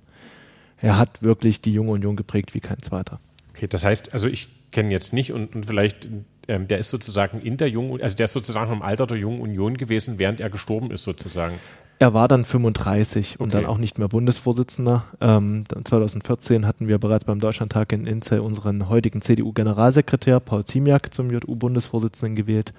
Er 0.79 0.99
hat 0.99 1.23
wirklich 1.23 1.61
die 1.61 1.73
junge 1.73 1.93
Union 1.93 2.17
geprägt 2.17 2.55
wie 2.55 2.61
kein 2.61 2.79
zweiter. 2.79 3.21
Okay, 3.51 3.67
das 3.67 3.85
heißt, 3.85 4.13
also 4.13 4.29
ich 4.29 4.49
kenne 4.71 4.91
jetzt 4.91 5.13
nicht 5.13 5.33
und, 5.33 5.55
und 5.55 5.67
vielleicht 5.67 6.09
ähm, 6.51 6.67
der 6.67 6.79
ist 6.79 6.91
sozusagen 6.91 7.41
in 7.41 7.57
der 7.57 7.69
Jungen, 7.69 8.03
also 8.03 8.17
der 8.17 8.25
ist 8.25 8.33
sozusagen 8.33 8.73
im 8.73 8.83
Alter 8.83 9.07
der 9.07 9.17
Jungen 9.17 9.41
Union 9.41 9.77
gewesen, 9.77 10.19
während 10.19 10.41
er 10.41 10.51
gestorben 10.51 10.91
ist 10.91 11.05
sozusagen. 11.05 11.61
Er 12.01 12.13
war 12.13 12.29
dann 12.29 12.45
35 12.45 13.39
und 13.39 13.55
okay. 13.55 13.63
dann 13.63 13.71
auch 13.71 13.79
nicht 13.79 13.99
mehr 13.99 14.09
Bundesvorsitzender. 14.09 15.05
Ähm, 15.21 15.65
2014 15.85 16.67
hatten 16.67 16.89
wir 16.89 16.99
bereits 16.99 17.27
beim 17.27 17.41
Deutschlandtag 17.41 17.93
in 17.93 18.07
Inzell 18.07 18.41
unseren 18.41 18.89
heutigen 18.89 19.21
CDU-Generalsekretär 19.21 20.41
Paul 20.41 20.65
Ziemiak 20.65 21.15
zum 21.15 21.31
JU-Bundesvorsitzenden 21.31 22.37
gewählt. 22.37 22.73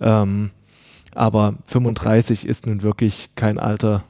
Ähm, 0.00 0.52
aber 1.14 1.56
35 1.66 2.40
okay. 2.40 2.48
ist 2.48 2.66
nun 2.66 2.82
wirklich 2.82 3.30
kein 3.34 3.58
Alter. 3.58 4.04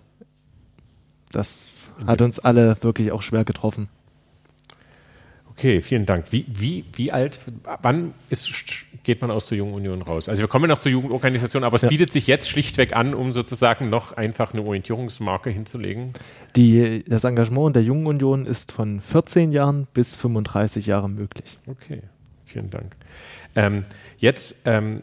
Das 1.33 1.91
hat 2.07 2.21
uns 2.21 2.39
alle 2.39 2.77
wirklich 2.83 3.11
auch 3.11 3.23
schwer 3.23 3.45
getroffen. 3.45 3.89
Okay, 5.53 5.83
vielen 5.83 6.07
Dank. 6.07 6.27
Wie, 6.31 6.45
wie, 6.49 6.85
wie 6.95 7.13
alt, 7.13 7.41
wann 7.83 8.15
ist, 8.31 8.51
geht 9.05 9.21
man 9.21 9.31
aus 9.31 9.47
der 9.47 9.59
Jungen 9.59 9.75
Union 9.75 10.03
raus? 10.03 10.29
Also 10.29 10.41
wir 10.43 10.49
kommen 10.49 10.69
noch 10.69 10.79
zur 10.79 10.91
Jugendorganisation, 10.91 11.63
aber 11.63 11.77
es 11.77 11.83
ja. 11.83 11.89
bietet 11.89 12.13
sich 12.13 12.27
jetzt 12.27 12.49
schlichtweg 12.49 12.97
an, 12.97 13.15
um 13.15 13.33
sozusagen 13.33 13.91
noch 13.91 14.13
einfach 14.13 14.55
eine 14.55 14.63
Orientierungsmarke 14.63 15.51
hinzulegen. 15.51 16.13
Die, 16.57 17.05
das 17.07 17.25
Engagement 17.25 17.77
der 17.77 17.83
Jungen 17.83 18.07
Union 18.07 18.47
ist 18.47 18.73
von 18.73 19.01
14 19.01 19.53
Jahren 19.53 19.87
bis 19.93 20.17
35 20.17 20.87
Jahren 20.87 21.15
möglich. 21.15 21.59
Okay. 21.67 22.01
Vielen 22.45 22.71
Dank. 22.71 22.97
Ähm, 23.55 23.85
jetzt 24.19 24.63
ähm, 24.67 25.03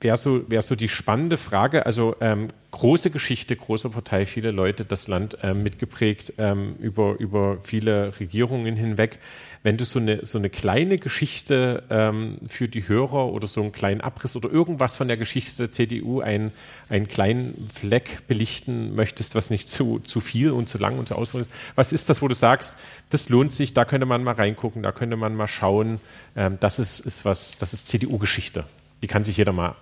wäre 0.00 0.16
so, 0.16 0.50
wär 0.50 0.62
so 0.62 0.74
die 0.74 0.88
spannende 0.88 1.36
Frage, 1.36 1.86
also 1.86 2.16
ähm, 2.20 2.48
große 2.70 3.10
Geschichte, 3.10 3.54
große 3.54 3.90
Partei, 3.90 4.26
viele 4.26 4.50
Leute 4.50 4.84
das 4.84 5.06
Land 5.08 5.38
ähm, 5.42 5.62
mitgeprägt 5.62 6.34
ähm, 6.38 6.74
über, 6.80 7.18
über 7.18 7.58
viele 7.60 8.18
Regierungen 8.18 8.76
hinweg. 8.76 9.18
Wenn 9.64 9.76
du 9.76 9.84
so 9.84 10.00
eine, 10.00 10.26
so 10.26 10.38
eine 10.38 10.50
kleine 10.50 10.98
Geschichte 10.98 11.84
ähm, 11.88 12.32
für 12.46 12.68
die 12.68 12.88
Hörer 12.88 13.26
oder 13.26 13.46
so 13.46 13.60
einen 13.62 13.72
kleinen 13.72 14.00
Abriss 14.00 14.34
oder 14.34 14.50
irgendwas 14.50 14.96
von 14.96 15.06
der 15.06 15.16
Geschichte 15.16 15.56
der 15.56 15.70
CDU, 15.70 16.20
einen, 16.20 16.52
einen 16.88 17.06
kleinen 17.06 17.70
Fleck 17.72 18.26
belichten 18.26 18.94
möchtest, 18.96 19.34
was 19.34 19.50
nicht 19.50 19.68
zu, 19.68 20.00
zu 20.00 20.20
viel 20.20 20.50
und 20.50 20.68
zu 20.68 20.78
lang 20.78 20.98
und 20.98 21.08
zu 21.08 21.14
ausführlich 21.14 21.48
ist, 21.48 21.56
was 21.76 21.92
ist 21.92 22.08
das, 22.08 22.22
wo 22.22 22.28
du 22.28 22.34
sagst, 22.34 22.78
das 23.10 23.28
lohnt 23.28 23.52
sich, 23.52 23.72
da 23.72 23.84
könnte 23.84 24.06
man 24.06 24.24
mal 24.24 24.34
reingucken, 24.34 24.82
da 24.82 24.90
könnte 24.90 25.16
man 25.16 25.36
mal 25.36 25.46
schauen, 25.46 26.00
ähm, 26.34 26.56
das 26.58 26.78
ist, 26.78 27.00
ist 27.00 27.24
was, 27.24 27.56
das 27.58 27.72
ist 27.72 27.88
CDU-Geschichte. 27.88 28.64
Die 29.02 29.06
kann 29.06 29.24
sich 29.24 29.36
jeder 29.36 29.52
mal 29.52 29.74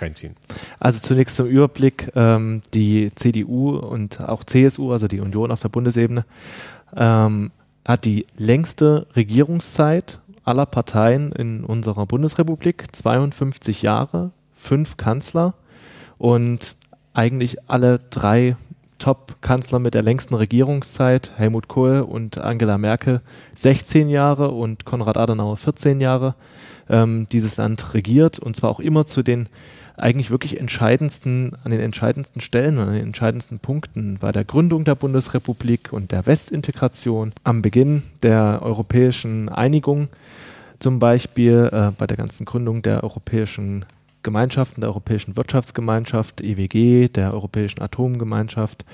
reinziehen? 0.00 0.36
Also 0.78 1.00
zunächst 1.00 1.36
zum 1.36 1.46
Überblick, 1.46 2.10
ähm, 2.14 2.62
die 2.74 3.12
CDU 3.14 3.76
und 3.76 4.20
auch 4.20 4.44
CSU, 4.44 4.92
also 4.92 5.08
die 5.08 5.20
Union 5.20 5.50
auf 5.50 5.60
der 5.60 5.68
Bundesebene, 5.68 6.24
ähm, 6.96 7.50
hat 7.88 8.04
die 8.04 8.26
längste 8.36 9.06
Regierungszeit 9.16 10.20
aller 10.44 10.66
Parteien 10.66 11.32
in 11.32 11.64
unserer 11.64 12.04
Bundesrepublik, 12.04 12.84
52 12.94 13.80
Jahre, 13.80 14.30
fünf 14.54 14.98
Kanzler 14.98 15.54
und 16.18 16.76
eigentlich 17.14 17.56
alle 17.66 17.98
drei 18.10 18.56
Top-Kanzler 18.98 19.78
mit 19.78 19.94
der 19.94 20.02
längsten 20.02 20.34
Regierungszeit, 20.34 21.32
Helmut 21.36 21.68
Kohl 21.68 22.00
und 22.00 22.36
Angela 22.36 22.76
Merkel, 22.76 23.22
16 23.54 24.10
Jahre 24.10 24.50
und 24.50 24.84
Konrad 24.84 25.16
Adenauer 25.16 25.56
14 25.56 26.02
Jahre, 26.02 26.34
ähm, 26.90 27.26
dieses 27.32 27.56
Land 27.56 27.94
regiert 27.94 28.38
und 28.38 28.54
zwar 28.54 28.68
auch 28.68 28.80
immer 28.80 29.06
zu 29.06 29.22
den 29.22 29.48
eigentlich 29.98 30.30
wirklich 30.30 30.58
entscheidendsten, 30.58 31.56
an 31.64 31.70
den 31.70 31.80
entscheidendsten 31.80 32.40
Stellen 32.40 32.78
und 32.78 32.88
an 32.88 32.94
den 32.94 33.06
entscheidendsten 33.06 33.58
Punkten 33.58 34.18
bei 34.20 34.32
der 34.32 34.44
Gründung 34.44 34.84
der 34.84 34.94
Bundesrepublik 34.94 35.92
und 35.92 36.12
der 36.12 36.26
Westintegration, 36.26 37.32
am 37.44 37.62
Beginn 37.62 38.02
der 38.22 38.60
europäischen 38.62 39.48
Einigung, 39.48 40.08
zum 40.78 40.98
Beispiel 40.98 41.68
äh, 41.72 41.90
bei 41.96 42.06
der 42.06 42.16
ganzen 42.16 42.44
Gründung 42.44 42.82
der 42.82 43.02
europäischen 43.02 43.84
Gemeinschaften, 44.22 44.80
der 44.80 44.90
Europäischen 44.90 45.36
Wirtschaftsgemeinschaft, 45.36 46.40
EWG, 46.40 47.08
der 47.08 47.32
Europäischen 47.32 47.80
Atomgemeinschaft 47.82 48.84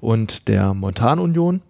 und 0.00 0.48
der 0.48 0.74
Montanunion, 0.74 1.62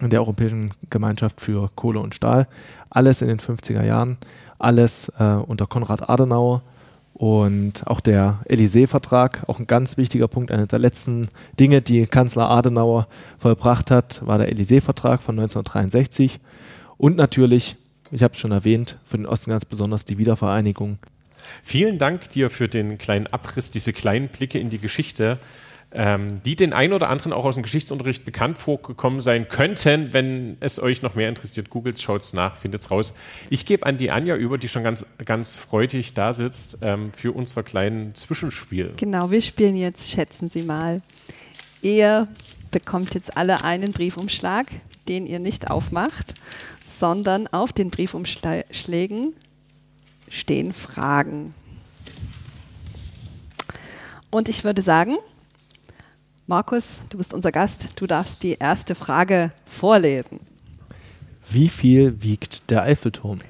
der 0.00 0.20
Europäischen 0.20 0.72
Gemeinschaft 0.90 1.40
für 1.40 1.70
Kohle 1.74 2.00
und 2.00 2.14
Stahl. 2.14 2.46
Alles 2.90 3.22
in 3.22 3.28
den 3.28 3.38
50er 3.38 3.84
Jahren, 3.84 4.18
alles 4.58 5.08
äh, 5.18 5.24
unter 5.24 5.66
Konrad 5.66 6.08
Adenauer 6.08 6.62
und 7.18 7.84
auch 7.88 7.98
der 7.98 8.38
Élysée-Vertrag, 8.48 9.42
auch 9.48 9.58
ein 9.58 9.66
ganz 9.66 9.96
wichtiger 9.96 10.28
Punkt, 10.28 10.52
einer 10.52 10.68
der 10.68 10.78
letzten 10.78 11.28
Dinge, 11.58 11.82
die 11.82 12.06
Kanzler 12.06 12.48
Adenauer 12.48 13.08
vollbracht 13.38 13.90
hat, 13.90 14.24
war 14.24 14.38
der 14.38 14.52
Élysée-Vertrag 14.52 15.20
von 15.20 15.36
1963. 15.36 16.38
Und 16.96 17.16
natürlich, 17.16 17.74
ich 18.12 18.22
habe 18.22 18.34
es 18.34 18.38
schon 18.38 18.52
erwähnt, 18.52 18.98
für 19.04 19.16
den 19.16 19.26
Osten 19.26 19.50
ganz 19.50 19.64
besonders 19.64 20.04
die 20.04 20.16
Wiedervereinigung. 20.16 20.98
Vielen 21.64 21.98
Dank 21.98 22.30
dir 22.30 22.50
für 22.50 22.68
den 22.68 22.98
kleinen 22.98 23.26
Abriss, 23.26 23.72
diese 23.72 23.92
kleinen 23.92 24.28
Blicke 24.28 24.60
in 24.60 24.70
die 24.70 24.78
Geschichte 24.78 25.38
ähm, 25.92 26.42
die 26.42 26.54
den 26.54 26.74
einen 26.74 26.92
oder 26.92 27.08
anderen 27.08 27.32
auch 27.32 27.44
aus 27.44 27.54
dem 27.54 27.62
Geschichtsunterricht 27.62 28.24
bekannt 28.24 28.58
vorgekommen 28.58 29.20
sein 29.20 29.48
könnten. 29.48 30.12
Wenn 30.12 30.58
es 30.60 30.80
euch 30.80 31.00
noch 31.00 31.14
mehr 31.14 31.28
interessiert, 31.28 31.70
googelt, 31.70 31.98
schaut 32.00 32.22
es 32.22 32.32
nach, 32.34 32.56
findet 32.56 32.82
es 32.82 32.90
raus. 32.90 33.14
Ich 33.48 33.64
gebe 33.64 33.86
an 33.86 33.96
die 33.96 34.10
Anja 34.10 34.36
über, 34.36 34.58
die 34.58 34.68
schon 34.68 34.84
ganz, 34.84 35.06
ganz 35.24 35.56
freudig 35.56 36.12
da 36.12 36.32
sitzt, 36.32 36.78
ähm, 36.82 37.12
für 37.14 37.32
unser 37.32 37.62
kleinen 37.62 38.14
Zwischenspiel. 38.14 38.92
Genau, 38.96 39.30
wir 39.30 39.40
spielen 39.40 39.76
jetzt, 39.76 40.10
schätzen 40.10 40.50
Sie 40.50 40.62
mal. 40.62 41.00
Ihr 41.80 42.28
bekommt 42.70 43.14
jetzt 43.14 43.36
alle 43.36 43.64
einen 43.64 43.92
Briefumschlag, 43.92 44.66
den 45.08 45.26
ihr 45.26 45.38
nicht 45.38 45.70
aufmacht, 45.70 46.34
sondern 47.00 47.46
auf 47.46 47.72
den 47.72 47.90
Briefumschlägen 47.90 49.32
stehen 50.28 50.72
Fragen. 50.74 51.54
Und 54.30 54.50
ich 54.50 54.64
würde 54.64 54.82
sagen, 54.82 55.16
Markus, 56.48 57.04
du 57.10 57.18
bist 57.18 57.34
unser 57.34 57.52
Gast. 57.52 58.00
Du 58.00 58.06
darfst 58.06 58.42
die 58.42 58.54
erste 58.54 58.94
Frage 58.94 59.52
vorlesen. 59.66 60.40
Wie 61.50 61.68
viel 61.68 62.22
wiegt 62.22 62.70
der 62.70 62.84
Eiffelturm? 62.84 63.40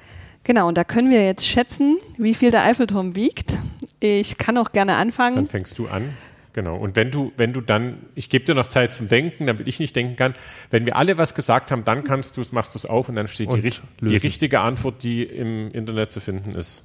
Genau, 0.43 0.67
und 0.67 0.77
da 0.77 0.83
können 0.83 1.09
wir 1.09 1.23
jetzt 1.23 1.47
schätzen, 1.47 1.97
wie 2.17 2.33
viel 2.33 2.51
der 2.51 2.63
Eiffelturm 2.63 3.15
wiegt. 3.15 3.57
Ich 4.01 4.37
kann 4.37 4.57
auch 4.57 4.73
gerne 4.73 4.97
anfangen. 4.97 5.37
Dann 5.37 5.47
fängst 5.47 5.79
du 5.79 5.87
an. 5.87 6.13
Genau. 6.51 6.75
Und 6.75 6.97
wenn 6.97 7.09
du, 7.09 7.31
wenn 7.37 7.53
du 7.53 7.61
dann, 7.61 7.99
ich 8.15 8.29
gebe 8.29 8.43
dir 8.43 8.53
noch 8.53 8.67
Zeit 8.67 8.91
zum 8.91 9.07
Denken, 9.07 9.47
damit 9.47 9.65
ich 9.69 9.79
nicht 9.79 9.95
denken 9.95 10.17
kann. 10.17 10.33
Wenn 10.69 10.85
wir 10.85 10.97
alle 10.97 11.17
was 11.17 11.35
gesagt 11.35 11.71
haben, 11.71 11.85
dann 11.85 12.03
kannst 12.03 12.35
du 12.35 12.41
es, 12.41 12.51
machst 12.51 12.75
du 12.75 12.79
es 12.79 12.85
auf 12.85 13.07
und 13.07 13.15
dann 13.15 13.29
steht 13.29 13.47
und 13.47 13.63
die, 13.63 13.71
die, 14.01 14.17
richtige 14.17 14.59
Antwort, 14.59 15.03
die 15.03 15.23
im 15.23 15.69
Internet 15.69 16.11
zu 16.11 16.19
finden 16.19 16.49
ist. 16.51 16.83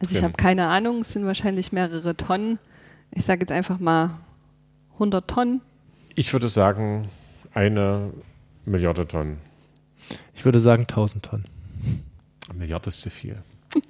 Also 0.00 0.18
ich 0.18 0.22
habe 0.22 0.34
keine 0.34 0.68
Ahnung, 0.68 0.98
es 0.98 1.14
sind 1.14 1.24
wahrscheinlich 1.24 1.72
mehrere 1.72 2.14
Tonnen. 2.14 2.58
Ich 3.10 3.24
sage 3.24 3.40
jetzt 3.40 3.52
einfach 3.52 3.78
mal 3.78 4.18
100 4.94 5.28
Tonnen? 5.28 5.60
Ich 6.14 6.32
würde 6.32 6.48
sagen, 6.48 7.08
eine 7.52 8.12
Milliarde 8.64 9.06
Tonnen. 9.06 9.38
Ich 10.34 10.44
würde 10.44 10.60
sagen 10.60 10.82
1000 10.82 11.24
Tonnen. 11.24 11.44
Eine 12.48 12.58
Milliarde 12.58 12.88
ist 12.88 13.02
zu 13.02 13.10
viel. 13.10 13.42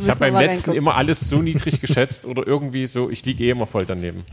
Ich 0.00 0.08
habe 0.08 0.20
beim 0.20 0.34
letzten 0.34 0.72
immer 0.72 0.94
alles 0.96 1.20
so 1.20 1.42
niedrig 1.42 1.80
geschätzt 1.80 2.24
oder 2.24 2.46
irgendwie 2.46 2.86
so, 2.86 3.10
ich 3.10 3.24
liege 3.24 3.44
eh 3.44 3.50
immer 3.50 3.66
voll 3.66 3.84
daneben. 3.86 4.24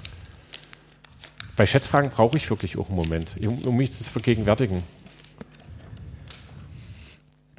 Bei 1.55 1.65
Schätzfragen 1.65 2.09
brauche 2.09 2.37
ich 2.37 2.49
wirklich 2.49 2.77
auch 2.77 2.87
einen 2.87 2.95
Moment, 2.95 3.35
um 3.65 3.75
mich 3.75 3.91
zu 3.91 4.09
vergegenwärtigen. 4.09 4.81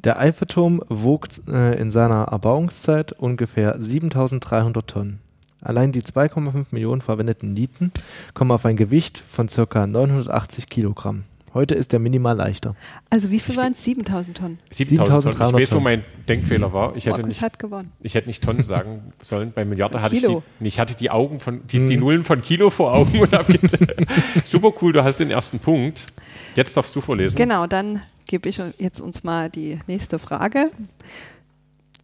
Der 0.03 0.19
Eiffelturm 0.19 0.83
wog 0.89 1.29
äh, 1.49 1.79
in 1.79 1.91
seiner 1.91 2.25
Erbauungszeit 2.25 3.13
ungefähr 3.13 3.77
7300 3.81 4.87
Tonnen. 4.87 5.21
Allein 5.65 5.93
die 5.93 6.03
2,5 6.03 6.67
Millionen 6.71 7.01
verwendeten 7.01 7.53
Nieten 7.53 7.91
kommen 8.35 8.51
auf 8.51 8.67
ein 8.67 8.77
Gewicht 8.77 9.23
von 9.29 9.49
ca. 9.49 9.87
980 9.87 10.69
Kilogramm. 10.69 11.25
Heute 11.55 11.77
ist 11.77 11.93
der 11.93 12.01
minimal 12.01 12.37
leichter. 12.37 12.75
Also 13.11 13.31
wie 13.31 13.39
viel 13.39 13.57
waren 13.57 13.73
es? 13.73 13.85
7000 13.85 14.37
Tonnen? 14.37 14.59
7000 14.71 15.37
Tonnen. 15.37 15.51
Ich 15.51 15.71
weiß, 15.71 15.77
wo 15.77 15.81
mein 15.81 16.05
Denkfehler 16.29 16.73
war. 16.73 16.97
Ich 16.97 17.07
hätte, 17.07 17.19
Markus 17.23 17.27
nicht, 17.29 17.43
hat 17.43 17.61
gewonnen. 17.61 17.93
ich 18.01 18.15
hätte 18.17 18.27
nicht 18.27 18.43
Tonnen 18.43 18.65
sagen 18.65 19.13
sollen. 19.23 19.53
Bei 19.55 19.65
Milliarden 19.65 20.03
hatte 20.03 20.17
ich 20.17 20.27
die, 20.27 20.41
ich 20.67 20.81
hatte 20.81 20.97
die 20.97 21.11
Augen 21.11 21.39
von, 21.39 21.65
die, 21.69 21.87
die 21.87 21.95
hm. 21.95 22.01
Nullen 22.01 22.25
von 22.25 22.43
Kilo 22.43 22.71
vor 22.71 22.93
Augen 22.93 23.21
und 23.21 23.33
habe 23.33 23.57
Super 24.45 24.73
cool, 24.83 24.93
du 24.93 25.05
hast 25.05 25.21
den 25.21 25.31
ersten 25.31 25.61
Punkt. 25.61 26.07
Jetzt 26.57 26.77
darfst 26.77 26.95
du 26.97 27.01
vorlesen. 27.01 27.37
Genau, 27.37 27.69
dann 27.69 28.03
gebe 28.27 28.49
ich 28.49 28.61
jetzt 28.79 29.01
uns 29.01 29.23
mal 29.23 29.49
die 29.49 29.79
nächste 29.87 30.19
Frage. 30.19 30.71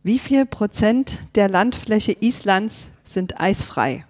Wie 0.03 0.19
viel 0.19 0.47
Prozent 0.47 1.19
der 1.35 1.49
Landfläche 1.49 2.17
Islands 2.21 2.89
sind 3.05 3.39
eisfrei? 3.39 4.07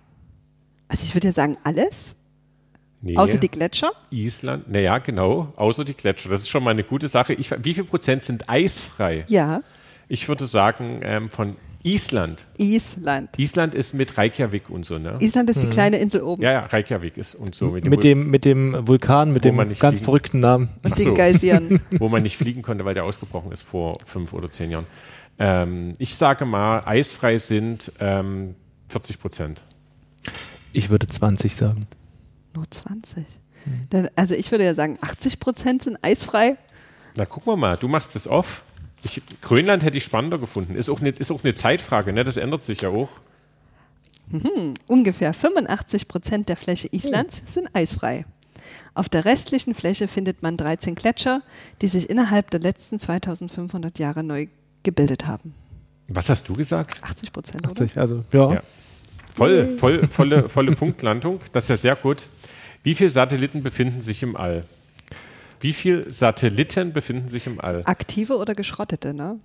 Also 0.88 1.02
ich 1.04 1.14
würde 1.14 1.28
ja 1.28 1.32
sagen, 1.32 1.56
alles. 1.64 2.14
Nee. 3.02 3.16
Außer 3.16 3.38
die 3.38 3.48
Gletscher? 3.48 3.92
Island, 4.10 4.70
naja, 4.70 4.98
genau, 4.98 5.52
außer 5.56 5.84
die 5.84 5.94
Gletscher. 5.94 6.28
Das 6.28 6.40
ist 6.40 6.48
schon 6.48 6.62
mal 6.62 6.70
eine 6.70 6.84
gute 6.84 7.08
Sache. 7.08 7.32
Ich, 7.32 7.50
wie 7.64 7.74
viel 7.74 7.84
Prozent 7.84 8.24
sind 8.24 8.48
eisfrei? 8.48 9.24
Ja. 9.28 9.62
Ich 10.06 10.28
würde 10.28 10.44
sagen, 10.44 11.00
ähm, 11.02 11.30
von 11.30 11.56
Island. 11.82 12.44
Island. 12.58 13.38
Island 13.38 13.74
ist 13.74 13.94
mit 13.94 14.18
Reykjavik 14.18 14.68
und 14.68 14.84
so, 14.84 14.98
ne? 14.98 15.16
Island 15.20 15.48
ist 15.48 15.62
die 15.62 15.68
mhm. 15.68 15.70
kleine 15.70 15.98
Insel 15.98 16.22
oben. 16.22 16.42
Ja, 16.42 16.52
ja, 16.52 16.66
Reykjavik 16.66 17.16
ist 17.16 17.34
und 17.34 17.54
so. 17.54 17.70
Mit 17.70 17.84
dem, 17.84 17.90
mit 17.90 18.04
dem, 18.04 18.30
mit 18.30 18.44
dem 18.44 18.86
Vulkan, 18.86 19.30
mit 19.30 19.44
dem 19.44 19.56
ganz 19.56 19.78
fliegen. 19.78 20.04
verrückten 20.04 20.40
Namen. 20.40 20.68
Und 20.82 20.98
so. 20.98 21.04
den 21.04 21.14
Geysiren. 21.14 21.80
Wo 21.98 22.10
man 22.10 22.22
nicht 22.22 22.36
fliegen 22.36 22.60
konnte, 22.60 22.84
weil 22.84 22.94
der 22.94 23.04
ausgebrochen 23.04 23.50
ist 23.50 23.62
vor 23.62 23.96
fünf 24.04 24.34
oder 24.34 24.50
zehn 24.50 24.70
Jahren. 24.70 24.86
Ähm, 25.40 25.94
ich 25.98 26.14
sage 26.16 26.44
mal, 26.44 26.82
eisfrei 26.84 27.38
sind 27.38 27.90
ähm, 27.98 28.54
40 28.88 29.18
Prozent. 29.18 29.62
Ich 30.72 30.90
würde 30.90 31.06
20 31.06 31.56
sagen. 31.56 31.86
Nur 32.54 32.70
20. 32.70 33.24
Hm. 33.90 34.08
also 34.16 34.34
ich 34.34 34.50
würde 34.50 34.64
ja 34.64 34.74
sagen, 34.74 34.98
80 35.00 35.40
Prozent 35.40 35.82
sind 35.82 35.98
eisfrei. 36.02 36.56
Na, 37.16 37.24
gucken 37.24 37.52
wir 37.52 37.56
mal, 37.56 37.76
du 37.78 37.88
machst 37.88 38.14
es 38.16 38.28
off. 38.28 38.62
Ich, 39.02 39.22
Grönland 39.40 39.82
hätte 39.82 39.96
ich 39.96 40.04
spannender 40.04 40.38
gefunden. 40.38 40.74
Ist 40.74 40.90
auch, 40.90 41.00
eine, 41.00 41.10
ist 41.10 41.30
auch 41.30 41.42
eine 41.42 41.54
Zeitfrage, 41.54 42.12
ne? 42.12 42.22
das 42.22 42.36
ändert 42.36 42.62
sich 42.62 42.82
ja 42.82 42.90
auch. 42.90 43.10
Mhm. 44.28 44.74
Ungefähr 44.86 45.32
85 45.32 46.06
Prozent 46.06 46.48
der 46.50 46.56
Fläche 46.56 46.88
Islands 46.92 47.42
oh. 47.46 47.50
sind 47.50 47.74
eisfrei. 47.74 48.26
Auf 48.92 49.08
der 49.08 49.24
restlichen 49.24 49.74
Fläche 49.74 50.06
findet 50.06 50.42
man 50.42 50.58
13 50.58 50.94
Gletscher, 50.94 51.42
die 51.80 51.86
sich 51.86 52.10
innerhalb 52.10 52.50
der 52.50 52.60
letzten 52.60 52.98
2500 52.98 53.98
Jahre 53.98 54.22
neu 54.22 54.48
gebildet 54.82 55.26
haben. 55.26 55.54
Was 56.08 56.28
hast 56.28 56.48
du 56.48 56.54
gesagt? 56.54 57.02
80 57.02 57.32
Prozent, 57.32 57.66
80, 57.66 57.92
oder? 57.92 58.00
also 58.00 58.24
ja. 58.32 58.54
ja. 58.54 58.62
Voll, 59.34 59.78
voll, 59.78 60.08
volle, 60.08 60.48
volle 60.48 60.72
Punktlandung. 60.72 61.40
Das 61.52 61.64
ist 61.64 61.68
ja 61.70 61.76
sehr 61.76 61.96
gut. 61.96 62.26
Wie 62.82 62.94
viele 62.94 63.10
Satelliten 63.10 63.62
befinden 63.62 64.02
sich 64.02 64.22
im 64.22 64.36
All? 64.36 64.64
Wie 65.60 65.72
viele 65.72 66.10
Satelliten 66.10 66.92
befinden 66.92 67.28
sich 67.28 67.46
im 67.46 67.60
All? 67.60 67.82
Aktive 67.84 68.36
oder 68.36 68.54
geschrottete, 68.54 69.14
ne? 69.14 69.38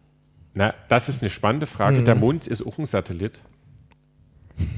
Na, 0.54 0.74
das 0.88 1.10
ist 1.10 1.22
eine 1.22 1.30
spannende 1.30 1.68
Frage. 1.68 2.00
Mhm. 2.00 2.06
Der 2.06 2.15
Mond 2.15 2.48
ist 2.48 2.65
auch 2.65 2.77
ein 2.77 2.86
Satellit. 2.86 3.42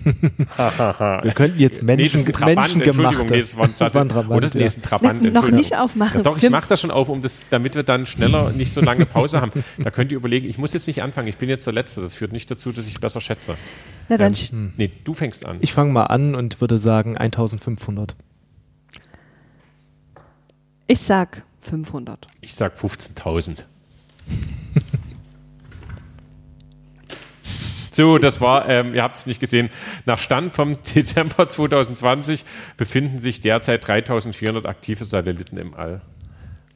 Wir 0.06 1.34
könnten 1.34 1.60
jetzt 1.60 1.84
Menschen, 1.84 2.24
nee, 2.24 2.32
Trabant. 2.32 2.74
Entschuldigung, 2.74 3.28
nee, 3.30 3.40
das 3.40 3.58
war 3.58 3.66
ein 3.66 3.74
Das 3.78 3.94
war 3.94 4.02
ein. 4.02 4.10
Trabant, 4.10 4.32
Oder 4.38 4.50
das 4.50 4.76
ja. 4.76 4.82
Trabant. 4.82 5.22
Na, 5.22 5.30
noch 5.30 5.52
nicht 5.52 5.78
aufmachen. 5.78 6.18
Ja, 6.18 6.24
doch, 6.24 6.42
ich 6.42 6.50
mache 6.50 6.68
das 6.70 6.82
schon 6.82 6.90
auf, 6.90 7.10
um 7.10 7.22
das, 7.22 7.46
damit 7.50 7.76
wir 7.76 7.84
dann 7.84 8.06
schneller 8.06 8.52
nicht 8.52 8.72
so 8.74 8.82
lange 8.82 9.06
Pause 9.06 9.40
haben. 9.42 9.52
Da 9.78 9.92
könnt 9.92 10.12
ihr 10.12 10.18
überlegen, 10.18 10.50
ich 10.50 10.58
muss 10.58 10.74
jetzt 10.74 10.88
nicht 10.88 11.04
anfangen, 11.04 11.28
ich 11.28 11.38
bin 11.38 11.50
jetzt 11.50 11.66
der 11.68 11.74
Letzte. 11.74 12.02
Das 12.02 12.14
führt 12.16 12.32
nicht 12.32 12.50
dazu, 12.50 12.72
dass 12.72 12.88
ich 12.88 13.00
besser 13.00 13.22
schätze. 13.22 13.56
Na 14.10 14.18
dann, 14.18 14.34
Ähm, 14.52 14.74
nee, 14.78 14.92
du 15.04 15.14
fängst 15.14 15.46
an. 15.46 15.58
Ich 15.60 15.74
fange 15.74 15.92
mal 15.92 16.06
an 16.06 16.34
und 16.34 16.60
würde 16.62 16.78
sagen 16.78 17.18
1500. 17.18 18.16
ich 20.88 21.00
sag 21.00 21.44
500. 21.62 22.28
Ich 22.42 22.56
sag 22.56 22.78
15.000. 22.80 23.64
So, 27.98 28.20
das 28.20 28.42
war, 28.42 28.70
ähm, 28.70 28.94
ihr 28.94 29.02
habt 29.02 29.18
es 29.18 29.26
nicht 29.26 29.40
gesehen, 29.40 29.72
nach 30.06 30.20
Stand 30.20 30.54
vom 30.54 30.78
Dezember 30.96 31.48
2020 31.48 32.46
befinden 32.78 33.18
sich 33.18 33.42
derzeit 33.42 33.88
3400 33.88 34.68
aktive 34.68 35.04
Satelliten 35.04 35.58
im 35.58 35.74
All. 35.74 36.02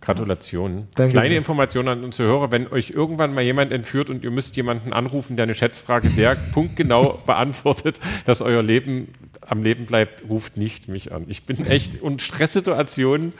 Gratulation. 0.01 0.87
Danke 0.95 1.11
Kleine. 1.11 1.35
Information 1.35 1.87
an 1.89 2.03
unsere 2.03 2.27
Hörer, 2.27 2.51
wenn 2.51 2.65
euch 2.71 2.89
irgendwann 2.89 3.35
mal 3.35 3.43
jemand 3.43 3.71
entführt 3.71 4.09
und 4.09 4.23
ihr 4.23 4.31
müsst 4.31 4.57
jemanden 4.57 4.93
anrufen, 4.93 5.35
der 5.35 5.43
eine 5.43 5.53
Schätzfrage 5.53 6.09
sehr 6.09 6.33
punktgenau 6.53 7.21
beantwortet, 7.23 7.99
dass 8.25 8.41
euer 8.41 8.63
Leben 8.63 9.09
am 9.41 9.61
Leben 9.61 9.85
bleibt, 9.85 10.27
ruft 10.27 10.57
nicht 10.57 10.87
mich 10.87 11.11
an. 11.11 11.25
Ich 11.27 11.45
bin 11.45 11.67
echt, 11.67 12.01
und 12.01 12.23
Stresssituationen 12.23 13.33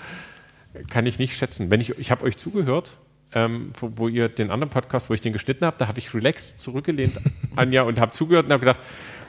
kann 0.87 1.07
ich 1.07 1.17
nicht 1.17 1.35
schätzen. 1.35 1.71
Wenn 1.71 1.81
ich, 1.81 1.97
ich 1.97 2.11
habe 2.11 2.25
euch 2.25 2.37
zugehört, 2.37 2.97
ähm, 3.33 3.71
wo, 3.79 3.91
wo 3.95 4.07
ihr 4.07 4.29
den 4.29 4.51
anderen 4.51 4.69
Podcast, 4.69 5.09
wo 5.09 5.13
ich 5.13 5.21
den 5.21 5.33
geschnitten 5.33 5.65
habe, 5.65 5.75
da 5.79 5.87
habe 5.87 5.99
ich 5.99 6.13
relaxed 6.13 6.59
zurückgelehnt, 6.59 7.13
Anja, 7.55 7.83
und 7.83 7.99
habe 8.01 8.11
zugehört 8.11 8.45
und 8.45 8.51
habe 8.51 8.59
gedacht, 8.61 8.79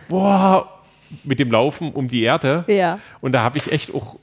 boah, 0.08 0.80
mit 1.24 1.38
dem 1.40 1.50
Laufen 1.50 1.92
um 1.92 2.08
die 2.08 2.22
Erde. 2.22 2.64
Ja. 2.68 2.98
Und 3.20 3.32
da 3.32 3.42
habe 3.42 3.58
ich 3.58 3.70
echt 3.70 3.94
auch, 3.94 4.18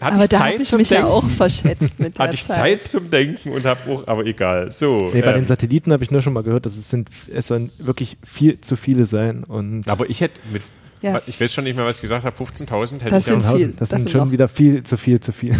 hatte 0.00 0.16
Aber 0.16 0.22
ich 0.24 0.28
da 0.30 0.38
Zeit 0.38 0.52
habe 0.54 0.62
ich 0.62 0.68
zum 0.68 0.78
mich 0.78 0.88
Denken. 0.88 1.06
ja 1.06 1.10
auch 1.12 1.28
verschätzt 1.28 1.98
mit 2.00 2.18
der 2.18 2.24
hatte 2.26 2.34
ich 2.34 2.46
Zeit. 2.46 2.56
Zeit 2.56 2.84
zum 2.84 3.10
Denken 3.10 3.50
und 3.50 3.64
habe 3.64 3.90
auch, 3.92 4.06
aber 4.08 4.24
egal. 4.26 4.70
So. 4.70 5.10
Nee, 5.12 5.20
bei 5.22 5.28
ähm, 5.32 5.40
den 5.40 5.46
Satelliten 5.46 5.92
habe 5.92 6.02
ich 6.02 6.10
nur 6.10 6.22
schon 6.22 6.32
mal 6.32 6.42
gehört, 6.42 6.66
dass 6.66 6.76
es 6.76 6.90
sind, 6.90 7.08
es 7.32 7.46
sollen 7.46 7.70
wirklich 7.78 8.16
viel 8.24 8.60
zu 8.60 8.76
viele 8.76 9.06
sein. 9.06 9.44
Und 9.44 9.88
aber 9.88 10.10
ich 10.10 10.20
hätte 10.20 10.40
mit, 10.52 10.62
Ja. 11.00 11.20
ich 11.26 11.40
weiß 11.40 11.52
schon 11.52 11.64
nicht 11.64 11.76
mehr, 11.76 11.84
was 11.86 11.96
ich 11.96 12.02
gesagt 12.02 12.24
habe, 12.24 12.34
15.000 12.36 12.94
hätte 13.02 13.08
Das 13.10 13.26
ich 13.28 13.32
ja. 13.32 13.56
viel. 13.56 13.68
das 13.68 13.76
Das 13.76 13.88
sind 13.90 13.98
sind 14.00 14.10
schon 14.10 14.30
wieder 14.30 14.48
viel 14.48 14.82
zu 14.82 14.96
viel 14.96 15.20
zu 15.20 15.32
viel. 15.32 15.54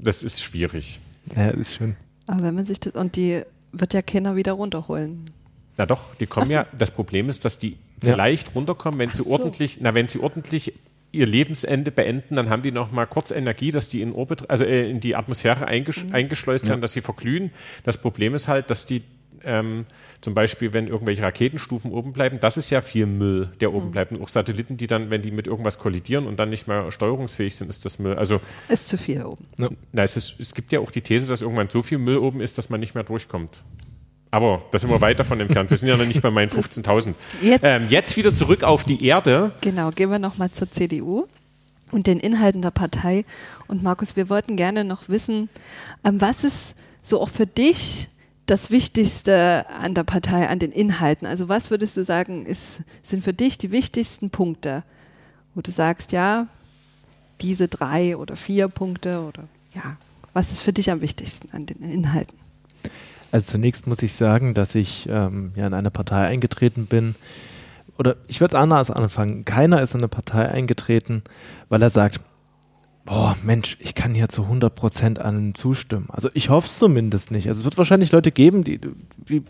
Das 0.00 0.22
ist 0.22 0.42
schwierig. 0.42 1.00
Ja, 1.36 1.48
ist 1.50 1.74
schön. 1.74 1.96
Aber 2.26 2.42
wenn 2.42 2.54
man 2.54 2.64
sich 2.64 2.80
das, 2.80 2.94
und 2.94 3.16
die 3.16 3.42
wird 3.72 3.94
ja 3.94 4.02
keiner 4.02 4.36
wieder 4.36 4.52
runterholen. 4.52 5.30
Na 5.76 5.86
doch, 5.86 6.14
die 6.16 6.26
kommen 6.26 6.46
so. 6.46 6.52
ja. 6.52 6.66
Das 6.76 6.90
Problem 6.90 7.28
ist, 7.28 7.44
dass 7.44 7.58
die 7.58 7.70
Ja. 8.02 8.12
vielleicht 8.12 8.54
runterkommen, 8.54 8.98
wenn 9.00 9.10
sie 9.10 9.22
so. 9.24 9.30
ordentlich, 9.30 9.78
na, 9.80 9.94
wenn 9.94 10.08
sie 10.08 10.20
ordentlich 10.20 10.72
ihr 11.12 11.26
Lebensende 11.26 11.90
beenden, 11.90 12.36
dann 12.36 12.50
haben 12.50 12.62
die 12.62 12.70
noch 12.70 12.92
mal 12.92 13.06
kurz 13.06 13.30
Energie, 13.32 13.72
dass 13.72 13.88
die 13.88 14.00
in 14.00 14.12
Orbit, 14.12 14.48
also 14.48 14.64
äh, 14.64 14.88
in 14.88 15.00
die 15.00 15.16
Atmosphäre 15.16 15.66
eingesch 15.66 16.04
Mhm. 16.04 16.14
eingeschleust 16.14 16.68
werden, 16.68 16.80
dass 16.80 16.92
sie 16.92 17.00
verglühen. 17.00 17.50
Das 17.84 17.96
Problem 17.96 18.34
ist 18.34 18.46
halt, 18.46 18.70
dass 18.70 18.86
die 18.86 19.02
ähm, 19.44 19.86
zum 20.20 20.34
Beispiel, 20.34 20.72
wenn 20.72 20.86
irgendwelche 20.86 21.22
Raketenstufen 21.22 21.92
oben 21.92 22.12
bleiben, 22.12 22.38
das 22.40 22.56
ist 22.56 22.70
ja 22.70 22.80
viel 22.82 23.06
Müll, 23.06 23.50
der 23.60 23.70
Mhm. 23.70 23.74
oben 23.76 23.90
bleibt. 23.90 24.12
Und 24.12 24.22
auch 24.22 24.28
Satelliten, 24.28 24.76
die 24.76 24.86
dann, 24.86 25.10
wenn 25.10 25.22
die 25.22 25.30
mit 25.30 25.46
irgendwas 25.46 25.78
kollidieren 25.78 26.26
und 26.26 26.38
dann 26.38 26.50
nicht 26.50 26.66
mehr 26.68 26.90
steuerungsfähig 26.92 27.56
sind, 27.56 27.68
ist 27.70 27.84
das 27.84 27.98
Müll. 27.98 28.14
Also 28.14 28.40
Ist 28.68 28.88
zu 28.88 28.98
viel 28.98 29.22
oben. 29.24 29.46
na, 29.56 30.02
es, 30.02 30.16
ist, 30.16 30.38
es 30.40 30.54
gibt 30.54 30.72
ja 30.72 30.80
auch 30.80 30.90
die 30.90 31.00
These, 31.00 31.26
dass 31.26 31.42
irgendwann 31.42 31.70
so 31.70 31.82
viel 31.82 31.98
Müll 31.98 32.18
oben 32.18 32.40
ist, 32.40 32.58
dass 32.58 32.68
man 32.70 32.80
nicht 32.80 32.94
mehr 32.94 33.04
durchkommt. 33.04 33.62
Aber 34.32 34.62
da 34.70 34.78
sind 34.78 34.90
wir 34.90 35.00
weit 35.00 35.18
davon 35.18 35.40
entfernt. 35.40 35.70
Wir 35.70 35.76
sind 35.76 35.88
ja 35.88 35.96
noch 35.96 36.06
nicht 36.06 36.22
bei 36.22 36.30
meinen 36.30 36.50
15.000. 36.52 37.14
Jetzt- 37.42 37.64
Ähm, 37.64 37.86
jetzt 37.88 38.16
wieder 38.16 38.32
zurück 38.32 38.62
auf 38.62 38.84
die 38.84 39.04
Erde. 39.04 39.52
Genau, 39.60 39.90
gehen 39.90 40.10
wir 40.10 40.18
nochmal 40.20 40.52
zur 40.52 40.70
CDU 40.70 41.26
und 41.90 42.06
den 42.06 42.20
Inhalten 42.20 42.62
der 42.62 42.70
Partei. 42.70 43.24
Und 43.66 43.82
Markus, 43.82 44.14
wir 44.14 44.28
wollten 44.28 44.54
gerne 44.56 44.84
noch 44.84 45.08
wissen, 45.08 45.48
ähm, 46.04 46.20
was 46.20 46.44
ist 46.44 46.76
so 47.02 47.20
auch 47.20 47.28
für 47.30 47.46
dich 47.46 48.08
das 48.50 48.72
Wichtigste 48.72 49.64
an 49.68 49.94
der 49.94 50.02
Partei, 50.02 50.48
an 50.48 50.58
den 50.58 50.72
Inhalten? 50.72 51.26
Also 51.26 51.48
was 51.48 51.70
würdest 51.70 51.96
du 51.96 52.04
sagen, 52.04 52.46
ist, 52.46 52.82
sind 53.02 53.22
für 53.22 53.32
dich 53.32 53.58
die 53.58 53.70
wichtigsten 53.70 54.30
Punkte, 54.30 54.82
wo 55.54 55.60
du 55.60 55.70
sagst, 55.70 56.10
ja, 56.10 56.48
diese 57.40 57.68
drei 57.68 58.16
oder 58.16 58.36
vier 58.36 58.68
Punkte 58.68 59.20
oder 59.20 59.44
ja, 59.72 59.96
was 60.32 60.50
ist 60.50 60.62
für 60.62 60.72
dich 60.72 60.90
am 60.90 61.00
wichtigsten 61.00 61.48
an 61.52 61.66
den 61.66 61.78
Inhalten? 61.78 62.36
Also 63.30 63.52
zunächst 63.52 63.86
muss 63.86 64.02
ich 64.02 64.14
sagen, 64.14 64.54
dass 64.54 64.74
ich 64.74 65.08
ähm, 65.08 65.52
ja 65.54 65.68
in 65.68 65.74
eine 65.74 65.92
Partei 65.92 66.26
eingetreten 66.26 66.86
bin. 66.86 67.14
Oder 67.98 68.16
ich 68.26 68.40
würde 68.40 68.56
es 68.56 68.60
anders 68.60 68.90
anfangen. 68.90 69.44
Keiner 69.44 69.80
ist 69.80 69.94
in 69.94 70.00
eine 70.00 70.08
Partei 70.08 70.48
eingetreten, 70.48 71.22
weil 71.68 71.82
er 71.82 71.90
sagt, 71.90 72.20
boah, 73.10 73.36
Mensch, 73.42 73.76
ich 73.80 73.96
kann 73.96 74.14
hier 74.14 74.28
zu 74.28 74.44
100 74.44 74.72
Prozent 74.72 75.18
allem 75.18 75.56
zustimmen. 75.56 76.06
Also 76.10 76.28
ich 76.32 76.48
hoffe 76.48 76.68
es 76.68 76.78
zumindest 76.78 77.32
nicht. 77.32 77.48
Also 77.48 77.60
es 77.60 77.64
wird 77.64 77.76
wahrscheinlich 77.76 78.12
Leute 78.12 78.30
geben, 78.30 78.62
die, 78.62 78.78
die 78.78 79.42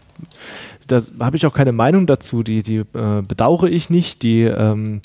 da 0.87 0.99
habe 1.20 1.37
ich 1.37 1.44
auch 1.44 1.53
keine 1.53 1.73
Meinung 1.73 2.07
dazu, 2.07 2.42
die, 2.42 2.62
die 2.62 2.79
äh, 2.79 3.23
bedauere 3.23 3.68
ich 3.68 3.90
nicht, 3.90 4.23
die, 4.23 4.42
ähm, 4.42 5.03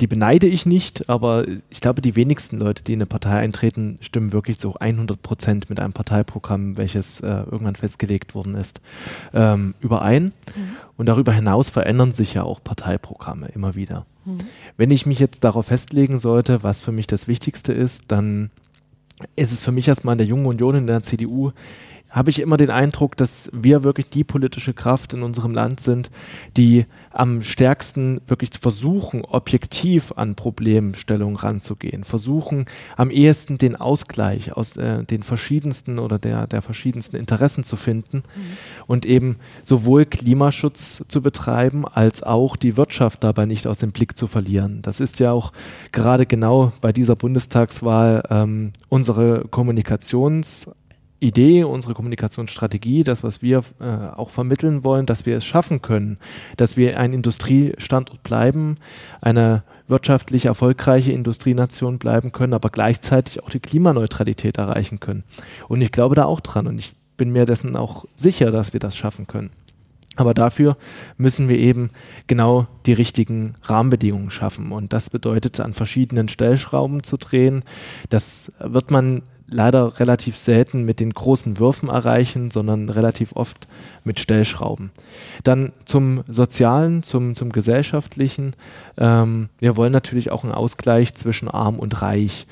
die 0.00 0.06
beneide 0.06 0.46
ich 0.46 0.66
nicht, 0.66 1.10
aber 1.10 1.46
ich 1.68 1.80
glaube, 1.80 2.00
die 2.00 2.16
wenigsten 2.16 2.58
Leute, 2.58 2.84
die 2.84 2.92
in 2.92 3.00
eine 3.00 3.06
Partei 3.06 3.38
eintreten, 3.38 3.98
stimmen 4.00 4.32
wirklich 4.32 4.58
zu 4.58 4.76
100 4.76 5.20
Prozent 5.20 5.68
mit 5.68 5.80
einem 5.80 5.92
Parteiprogramm, 5.92 6.76
welches 6.78 7.20
äh, 7.20 7.26
irgendwann 7.26 7.76
festgelegt 7.76 8.34
worden 8.34 8.54
ist, 8.54 8.80
ähm, 9.34 9.74
überein. 9.80 10.32
Und 10.96 11.06
darüber 11.06 11.32
hinaus 11.32 11.70
verändern 11.70 12.12
sich 12.12 12.34
ja 12.34 12.42
auch 12.42 12.62
Parteiprogramme 12.62 13.48
immer 13.48 13.74
wieder. 13.74 14.06
Wenn 14.76 14.90
ich 14.90 15.06
mich 15.06 15.18
jetzt 15.18 15.44
darauf 15.44 15.66
festlegen 15.66 16.18
sollte, 16.18 16.62
was 16.62 16.82
für 16.82 16.92
mich 16.92 17.06
das 17.06 17.28
Wichtigste 17.28 17.72
ist, 17.72 18.10
dann 18.10 18.50
ist 19.36 19.52
es 19.52 19.62
für 19.62 19.72
mich 19.72 19.88
erstmal 19.88 20.12
in 20.12 20.18
der 20.18 20.26
Jungen 20.26 20.46
Union, 20.46 20.74
in 20.74 20.86
der 20.86 21.02
CDU, 21.02 21.52
habe 22.10 22.30
ich 22.30 22.40
immer 22.40 22.56
den 22.56 22.70
Eindruck, 22.70 23.16
dass 23.16 23.50
wir 23.52 23.84
wirklich 23.84 24.08
die 24.08 24.24
politische 24.24 24.74
Kraft 24.74 25.12
in 25.12 25.22
unserem 25.22 25.52
Land 25.52 25.80
sind, 25.80 26.10
die 26.56 26.86
am 27.10 27.42
stärksten 27.42 28.20
wirklich 28.26 28.50
versuchen, 28.60 29.24
objektiv 29.24 30.12
an 30.16 30.34
Problemstellungen 30.34 31.36
ranzugehen, 31.36 32.04
versuchen 32.04 32.66
am 32.96 33.10
ehesten 33.10 33.58
den 33.58 33.76
Ausgleich 33.76 34.56
aus 34.56 34.76
äh, 34.76 35.04
den 35.04 35.22
verschiedensten 35.22 35.98
oder 35.98 36.18
der, 36.18 36.46
der 36.46 36.62
verschiedensten 36.62 37.16
Interessen 37.16 37.64
zu 37.64 37.76
finden 37.76 38.22
und 38.86 39.04
eben 39.04 39.36
sowohl 39.62 40.04
Klimaschutz 40.04 41.04
zu 41.08 41.22
betreiben, 41.22 41.86
als 41.86 42.22
auch 42.22 42.56
die 42.56 42.76
Wirtschaft 42.76 43.24
dabei 43.24 43.46
nicht 43.46 43.66
aus 43.66 43.78
dem 43.78 43.92
Blick 43.92 44.16
zu 44.16 44.26
verlieren. 44.26 44.80
Das 44.82 45.00
ist 45.00 45.18
ja 45.18 45.32
auch 45.32 45.52
gerade 45.92 46.26
genau 46.26 46.72
bei 46.80 46.92
dieser 46.92 47.16
Bundestagswahl 47.16 48.22
ähm, 48.30 48.72
unsere 48.88 49.46
Kommunikations- 49.50 50.70
Idee, 51.18 51.64
unsere 51.64 51.94
Kommunikationsstrategie, 51.94 53.02
das, 53.02 53.24
was 53.24 53.40
wir 53.40 53.62
äh, 53.80 53.84
auch 54.14 54.30
vermitteln 54.30 54.84
wollen, 54.84 55.06
dass 55.06 55.24
wir 55.24 55.36
es 55.36 55.44
schaffen 55.44 55.80
können, 55.80 56.18
dass 56.56 56.76
wir 56.76 56.98
ein 56.98 57.12
Industriestandort 57.12 58.22
bleiben, 58.22 58.76
eine 59.20 59.62
wirtschaftlich 59.88 60.46
erfolgreiche 60.46 61.12
Industrienation 61.12 61.98
bleiben 61.98 62.32
können, 62.32 62.54
aber 62.54 62.70
gleichzeitig 62.70 63.42
auch 63.42 63.50
die 63.50 63.60
Klimaneutralität 63.60 64.58
erreichen 64.58 65.00
können. 65.00 65.24
Und 65.68 65.80
ich 65.80 65.92
glaube 65.92 66.14
da 66.14 66.24
auch 66.24 66.40
dran 66.40 66.66
und 66.66 66.78
ich 66.78 66.94
bin 67.16 67.30
mir 67.30 67.46
dessen 67.46 67.76
auch 67.76 68.04
sicher, 68.14 68.50
dass 68.50 68.72
wir 68.72 68.80
das 68.80 68.96
schaffen 68.96 69.26
können. 69.26 69.50
Aber 70.16 70.32
dafür 70.32 70.76
müssen 71.18 71.48
wir 71.48 71.58
eben 71.58 71.90
genau 72.26 72.66
die 72.86 72.94
richtigen 72.94 73.54
Rahmenbedingungen 73.62 74.30
schaffen. 74.30 74.72
Und 74.72 74.92
das 74.92 75.10
bedeutet, 75.10 75.60
an 75.60 75.74
verschiedenen 75.74 76.28
Stellschrauben 76.28 77.02
zu 77.02 77.18
drehen. 77.18 77.64
Das 78.08 78.52
wird 78.58 78.90
man 78.90 79.22
leider 79.48 80.00
relativ 80.00 80.36
selten 80.36 80.84
mit 80.84 81.00
den 81.00 81.12
großen 81.12 81.58
Würfen 81.58 81.88
erreichen, 81.88 82.50
sondern 82.50 82.88
relativ 82.88 83.34
oft 83.34 83.66
mit 84.04 84.20
Stellschrauben. 84.20 84.90
Dann 85.44 85.72
zum 85.84 86.24
Sozialen, 86.28 87.02
zum, 87.02 87.34
zum 87.34 87.52
Gesellschaftlichen. 87.52 88.54
Ähm, 88.96 89.48
wir 89.58 89.76
wollen 89.76 89.92
natürlich 89.92 90.30
auch 90.30 90.44
einen 90.44 90.52
Ausgleich 90.52 91.14
zwischen 91.14 91.48
arm 91.48 91.78
und 91.78 92.02
reich 92.02 92.46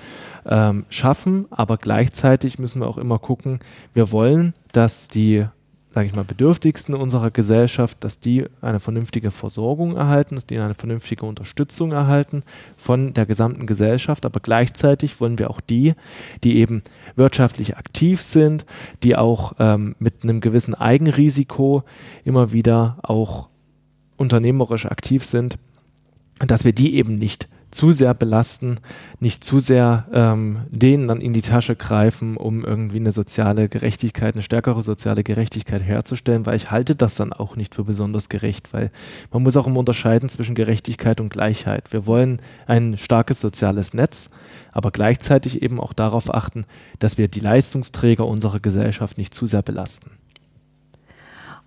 ähm, 0.46 0.84
schaffen, 0.88 1.46
aber 1.50 1.78
gleichzeitig 1.78 2.58
müssen 2.58 2.80
wir 2.80 2.86
auch 2.86 2.98
immer 2.98 3.18
gucken, 3.18 3.60
wir 3.94 4.12
wollen, 4.12 4.54
dass 4.72 5.08
die 5.08 5.46
sage 5.94 6.08
ich 6.08 6.14
mal, 6.16 6.24
Bedürftigsten 6.24 6.96
unserer 6.96 7.30
Gesellschaft, 7.30 8.02
dass 8.02 8.18
die 8.18 8.46
eine 8.60 8.80
vernünftige 8.80 9.30
Versorgung 9.30 9.94
erhalten, 9.94 10.34
dass 10.34 10.44
die 10.44 10.58
eine 10.58 10.74
vernünftige 10.74 11.24
Unterstützung 11.24 11.92
erhalten 11.92 12.42
von 12.76 13.12
der 13.12 13.26
gesamten 13.26 13.64
Gesellschaft. 13.64 14.26
Aber 14.26 14.40
gleichzeitig 14.40 15.20
wollen 15.20 15.38
wir 15.38 15.50
auch 15.50 15.60
die, 15.60 15.94
die 16.42 16.56
eben 16.56 16.82
wirtschaftlich 17.14 17.76
aktiv 17.76 18.22
sind, 18.22 18.66
die 19.04 19.14
auch 19.14 19.52
ähm, 19.60 19.94
mit 20.00 20.24
einem 20.24 20.40
gewissen 20.40 20.74
Eigenrisiko 20.74 21.84
immer 22.24 22.50
wieder 22.50 22.98
auch 23.02 23.48
unternehmerisch 24.16 24.86
aktiv 24.86 25.24
sind, 25.24 25.58
dass 26.40 26.64
wir 26.64 26.72
die 26.72 26.96
eben 26.96 27.14
nicht 27.20 27.48
zu 27.74 27.92
sehr 27.92 28.14
belasten, 28.14 28.78
nicht 29.20 29.44
zu 29.44 29.60
sehr 29.60 30.06
ähm, 30.12 30.62
denen 30.70 31.08
dann 31.08 31.20
in 31.20 31.32
die 31.32 31.42
Tasche 31.42 31.76
greifen, 31.76 32.36
um 32.36 32.64
irgendwie 32.64 32.96
eine 32.96 33.12
soziale 33.12 33.68
Gerechtigkeit, 33.68 34.34
eine 34.34 34.42
stärkere 34.42 34.82
soziale 34.82 35.24
Gerechtigkeit 35.24 35.82
herzustellen, 35.82 36.46
weil 36.46 36.56
ich 36.56 36.70
halte 36.70 36.94
das 36.94 37.16
dann 37.16 37.32
auch 37.32 37.56
nicht 37.56 37.74
für 37.74 37.84
besonders 37.84 38.28
gerecht, 38.28 38.72
weil 38.72 38.90
man 39.32 39.42
muss 39.42 39.56
auch 39.56 39.66
immer 39.66 39.80
unterscheiden 39.80 40.28
zwischen 40.28 40.54
Gerechtigkeit 40.54 41.20
und 41.20 41.30
Gleichheit. 41.30 41.92
Wir 41.92 42.06
wollen 42.06 42.40
ein 42.66 42.96
starkes 42.96 43.40
soziales 43.40 43.92
Netz, 43.92 44.30
aber 44.72 44.90
gleichzeitig 44.90 45.62
eben 45.62 45.80
auch 45.80 45.92
darauf 45.92 46.32
achten, 46.32 46.64
dass 47.00 47.18
wir 47.18 47.28
die 47.28 47.40
Leistungsträger 47.40 48.26
unserer 48.26 48.60
Gesellschaft 48.60 49.18
nicht 49.18 49.34
zu 49.34 49.46
sehr 49.46 49.62
belasten. 49.62 50.12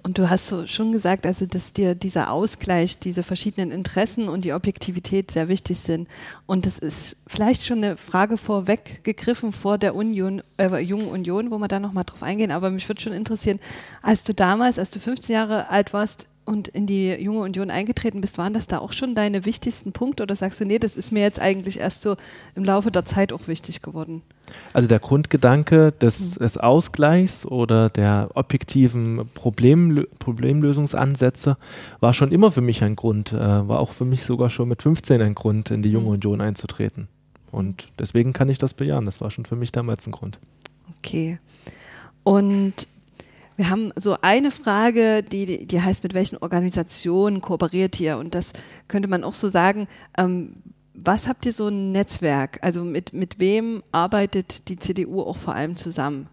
Und 0.08 0.18
du 0.18 0.30
hast 0.30 0.48
so 0.48 0.66
schon 0.68 0.94
gesagt, 0.94 1.26
also 1.26 1.46
dass 1.46 1.74
dir 1.74 1.94
dieser 1.94 2.32
Ausgleich, 2.32 2.98
diese 2.98 3.24
verschiedenen 3.24 3.72
Interessen 3.72 4.30
und 4.30 4.46
die 4.46 4.54
Objektivität 4.54 5.32
sehr 5.32 5.50
wichtig 5.50 5.80
sind. 5.80 6.08
Und 6.46 6.66
das 6.66 6.80
ist 6.80 7.18
vielleicht 7.28 7.66
schon 7.66 7.80
eine 7.84 7.98
Frage 7.98 8.38
vorweggegriffen 8.38 9.52
vor 9.52 9.78
der 9.78 9.96
Union, 9.96 10.42
äh, 10.58 10.78
Jungen 10.78 11.10
Union, 11.10 11.52
wo 11.52 11.58
wir 11.58 11.68
da 11.68 11.82
nochmal 11.82 12.06
drauf 12.06 12.24
eingehen. 12.24 12.52
Aber 12.52 12.70
mich 12.70 12.88
würde 12.88 13.02
schon 13.02 13.12
interessieren, 13.12 13.60
als 14.02 14.24
du 14.24 14.34
damals, 14.34 14.80
als 14.80 14.92
du 14.92 15.02
15 15.02 15.34
Jahre 15.34 15.70
alt 15.70 15.92
warst, 15.92 16.30
und 16.48 16.70
in 16.70 16.86
die 16.86 17.12
Junge 17.12 17.42
Union 17.42 17.70
eingetreten 17.70 18.22
bist, 18.22 18.38
waren 18.38 18.54
das 18.54 18.68
da 18.68 18.80
auch 18.80 18.94
schon 18.94 19.16
deine 19.16 19.44
wichtigsten 19.44 19.92
Punkte 19.92 20.24
oder 20.24 20.34
sagst 20.34 20.62
du, 20.62 20.66
nee, 20.66 20.80
das 20.80 20.96
ist 20.96 21.12
mir 21.12 21.22
jetzt 21.22 21.42
eigentlich 21.42 21.80
erst 21.80 22.04
so 22.04 22.16
im 22.56 22.64
Laufe 22.64 22.90
der 22.90 23.04
Zeit 23.04 23.34
auch 23.34 23.48
wichtig 23.48 23.82
geworden? 23.82 24.22
Also 24.72 24.88
der 24.88 25.00
Grundgedanke 25.00 25.92
des, 25.92 26.36
hm. 26.36 26.40
des 26.40 26.58
Ausgleichs 26.58 27.46
oder 27.46 27.90
der 27.90 28.30
objektiven 28.36 29.30
Problem, 29.34 30.08
Problemlösungsansätze 30.20 31.58
war 32.00 32.14
schon 32.14 32.32
immer 32.32 32.50
für 32.50 32.62
mich 32.62 32.82
ein 32.82 32.96
Grund, 32.96 33.34
äh, 33.34 33.38
war 33.38 33.80
auch 33.80 33.92
für 33.92 34.06
mich 34.06 34.24
sogar 34.24 34.50
schon 34.50 34.70
mit 34.70 34.82
15 34.82 35.22
ein 35.22 35.36
Grund, 35.36 35.70
in 35.70 35.82
die 35.82 35.92
Junge 35.92 36.08
hm. 36.08 36.14
Union 36.14 36.40
einzutreten. 36.40 37.10
Und 37.52 37.90
deswegen 38.00 38.32
kann 38.32 38.48
ich 38.48 38.58
das 38.58 38.74
bejahen. 38.74 39.06
Das 39.06 39.20
war 39.20 39.32
schon 39.32 39.46
für 39.46 39.56
mich 39.58 39.74
damals 39.74 40.08
ein 40.08 40.12
Grund. 40.12 40.40
Okay. 40.98 41.40
Und 42.24 42.88
wir 43.58 43.70
haben 43.72 43.92
so 43.96 44.18
eine 44.22 44.52
Frage, 44.52 45.24
die, 45.24 45.66
die 45.66 45.82
heißt, 45.82 46.04
mit 46.04 46.14
welchen 46.14 46.38
Organisationen 46.38 47.42
kooperiert 47.42 48.00
ihr? 48.00 48.18
Und 48.18 48.36
das 48.36 48.54
könnte 48.88 49.10
man 49.10 49.24
auch 49.24 49.34
so 49.34 49.50
sagen. 49.50 49.88
Ähm, 50.18 50.58
was 50.94 51.28
habt 51.28 51.46
ihr 51.46 51.54
so 51.54 51.68
ein 51.68 51.92
Netzwerk? 51.92 52.60
Also 52.62 52.84
mit, 52.84 53.14
mit 53.14 53.40
wem 53.40 53.84
arbeitet 53.92 54.70
die 54.70 54.78
CDU 54.78 55.22
auch 55.22 55.38
vor 55.38 55.56
allem 55.56 55.76
zusammen? 55.76 56.28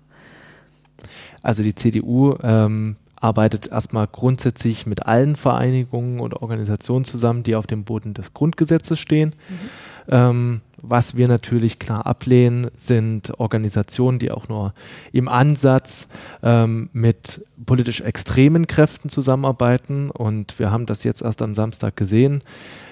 Also 1.43 1.63
die 1.63 1.75
CDU 1.75 2.37
ähm, 2.43 2.97
arbeitet 3.17 3.69
erstmal 3.69 4.07
grundsätzlich 4.07 4.87
mit 4.87 5.07
allen 5.07 5.37
Vereinigungen 5.37 6.21
und 6.21 6.35
Organisationen 6.35 7.07
zusammen, 7.07 7.43
die 7.43 7.57
auf 7.57 7.67
dem 7.67 7.85
Boden 7.85 8.13
des 8.13 8.35
Grundgesetzes 8.35 8.99
stehen. 8.99 9.35
Mhm. 9.49 9.71
Ähm, 10.09 10.61
was 10.89 11.17
wir 11.17 11.29
natürlich 11.29 11.79
klar 11.79 12.07
ablehnen, 12.07 12.71
sind 12.77 13.39
Organisationen, 13.39 14.19
die 14.19 14.31
auch 14.31 14.49
nur 14.49 14.75
im 15.13 15.29
Ansatz 15.29 16.09
ähm, 16.43 16.91
mit 16.93 17.45
politisch 17.65 18.01
extremen 18.01 18.67
Kräften 18.67 19.09
zusammenarbeiten. 19.09 20.11
Und 20.11 20.59
wir 20.59 20.71
haben 20.71 20.87
das 20.87 21.05
jetzt 21.05 21.23
erst 21.23 21.43
am 21.43 21.55
Samstag 21.55 21.97
gesehen. 21.97 22.43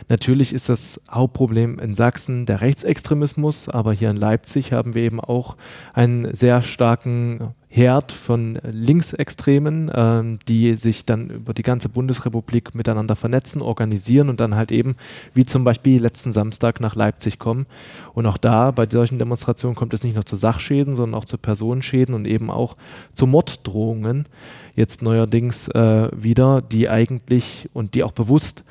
Natürlich 0.09 0.52
ist 0.52 0.68
das 0.68 1.00
Hauptproblem 1.11 1.78
in 1.78 1.94
Sachsen 1.94 2.46
der 2.46 2.61
Rechtsextremismus, 2.61 3.68
aber 3.68 3.92
hier 3.92 4.11
in 4.11 4.16
Leipzig 4.16 4.72
haben 4.72 4.94
wir 4.94 5.02
eben 5.02 5.20
auch 5.20 5.57
einen 5.94 6.35
sehr 6.35 6.62
starken 6.62 7.55
Herd 7.68 8.12
von 8.12 8.59
Linksextremen, 8.62 9.88
äh, 9.88 10.38
die 10.46 10.74
sich 10.74 11.07
dann 11.07 11.31
über 11.31 11.55
die 11.55 11.62
ganze 11.62 11.88
Bundesrepublik 11.88 12.74
miteinander 12.74 13.16
vernetzen, 13.16 13.62
organisieren 13.62 14.28
und 14.28 14.40
dann 14.40 14.55
halt 14.55 14.72
eben, 14.72 14.96
wie 15.33 15.46
zum 15.46 15.64
Beispiel 15.64 16.02
letzten 16.02 16.33
Samstag 16.33 16.81
nach 16.81 16.94
Leipzig 16.94 17.38
kommen. 17.38 17.64
Und 18.14 18.27
auch 18.27 18.37
da, 18.37 18.71
bei 18.71 18.87
solchen 18.88 19.18
Demonstrationen 19.18 19.75
kommt 19.75 19.95
es 19.95 20.03
nicht 20.03 20.14
nur 20.14 20.27
zu 20.27 20.37
Sachschäden, 20.37 20.95
sondern 20.95 21.18
auch 21.18 21.25
zu 21.25 21.38
Personenschäden 21.38 22.14
und 22.14 22.27
eben 22.27 22.51
auch 22.51 22.77
zu 23.14 23.27
Morddrohungen. 23.27 24.25
Jetzt 24.75 25.03
neuerdings 25.03 25.68
äh, 25.68 26.09
wieder, 26.12 26.62
die 26.62 26.88
eigentlich 26.88 27.68
und 27.73 27.95
die 27.95 28.05
auch 28.05 28.12
bewusst 28.12 28.64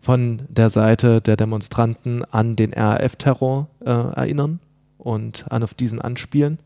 von 0.00 0.42
der 0.48 0.70
Seite 0.70 1.20
der 1.20 1.36
Demonstranten 1.36 2.24
an 2.24 2.56
den 2.56 2.72
RAF-Terror 2.72 3.68
äh, 3.84 3.90
erinnern 3.90 4.60
und 4.98 5.46
an 5.50 5.62
auf 5.62 5.74
diesen 5.74 6.00
anspielen. 6.00 6.58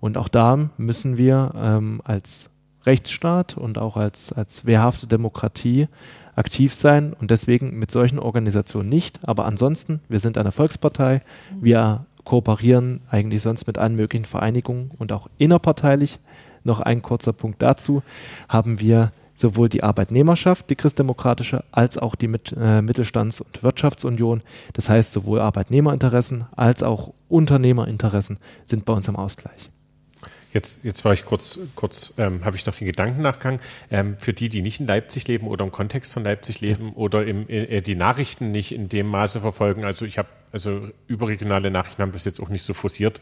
Und 0.00 0.18
auch 0.18 0.28
da 0.28 0.70
müssen 0.76 1.16
wir 1.16 1.52
ähm, 1.56 2.00
als 2.04 2.50
Rechtsstaat 2.84 3.56
und 3.56 3.78
auch 3.78 3.96
als, 3.96 4.32
als 4.32 4.66
wehrhafte 4.66 5.06
Demokratie 5.06 5.88
aktiv 6.36 6.74
sein 6.74 7.12
und 7.12 7.30
deswegen 7.30 7.78
mit 7.78 7.90
solchen 7.90 8.18
Organisationen 8.18 8.88
nicht. 8.88 9.20
Aber 9.26 9.44
ansonsten, 9.44 10.00
wir 10.08 10.20
sind 10.20 10.38
eine 10.38 10.52
Volkspartei, 10.52 11.22
wir 11.60 12.06
kooperieren 12.24 13.00
eigentlich 13.10 13.42
sonst 13.42 13.66
mit 13.66 13.78
allen 13.78 13.96
möglichen 13.96 14.24
Vereinigungen 14.24 14.90
und 14.98 15.12
auch 15.12 15.28
innerparteilich. 15.38 16.18
Noch 16.64 16.80
ein 16.80 17.02
kurzer 17.02 17.34
Punkt 17.34 17.60
dazu, 17.60 18.02
haben 18.48 18.80
wir 18.80 19.12
sowohl 19.34 19.68
die 19.68 19.82
Arbeitnehmerschaft, 19.82 20.70
die 20.70 20.76
christdemokratische, 20.76 21.64
als 21.72 21.98
auch 21.98 22.14
die 22.14 22.28
mit, 22.28 22.54
äh, 22.58 22.80
Mittelstands- 22.80 23.40
und 23.40 23.62
Wirtschaftsunion. 23.62 24.42
Das 24.72 24.88
heißt, 24.88 25.12
sowohl 25.12 25.40
Arbeitnehmerinteressen 25.40 26.46
als 26.56 26.82
auch 26.82 27.12
Unternehmerinteressen 27.28 28.38
sind 28.64 28.84
bei 28.84 28.92
uns 28.92 29.08
im 29.08 29.16
Ausgleich. 29.16 29.70
Jetzt, 30.54 30.84
jetzt 30.84 31.04
war 31.04 31.12
ich 31.12 31.24
kurz, 31.24 31.58
kurz 31.74 32.14
ähm, 32.16 32.44
habe 32.44 32.54
ich 32.54 32.64
noch 32.64 32.76
den 32.76 32.86
Gedanken 32.86 33.22
nachgegangen. 33.22 33.58
Ähm, 33.90 34.16
für 34.18 34.32
die, 34.32 34.48
die 34.48 34.62
nicht 34.62 34.78
in 34.78 34.86
Leipzig 34.86 35.26
leben 35.26 35.48
oder 35.48 35.64
im 35.64 35.72
Kontext 35.72 36.12
von 36.12 36.22
Leipzig 36.22 36.60
leben 36.60 36.92
oder 36.92 37.26
im, 37.26 37.48
äh, 37.48 37.80
die 37.80 37.96
Nachrichten 37.96 38.52
nicht 38.52 38.70
in 38.70 38.88
dem 38.88 39.08
Maße 39.08 39.40
verfolgen. 39.40 39.84
Also 39.84 40.04
ich 40.04 40.16
habe, 40.16 40.28
also 40.52 40.90
überregionale 41.08 41.72
Nachrichten 41.72 42.02
haben 42.02 42.12
das 42.12 42.24
jetzt 42.24 42.40
auch 42.40 42.50
nicht 42.50 42.62
so 42.62 42.72
forciert, 42.72 43.20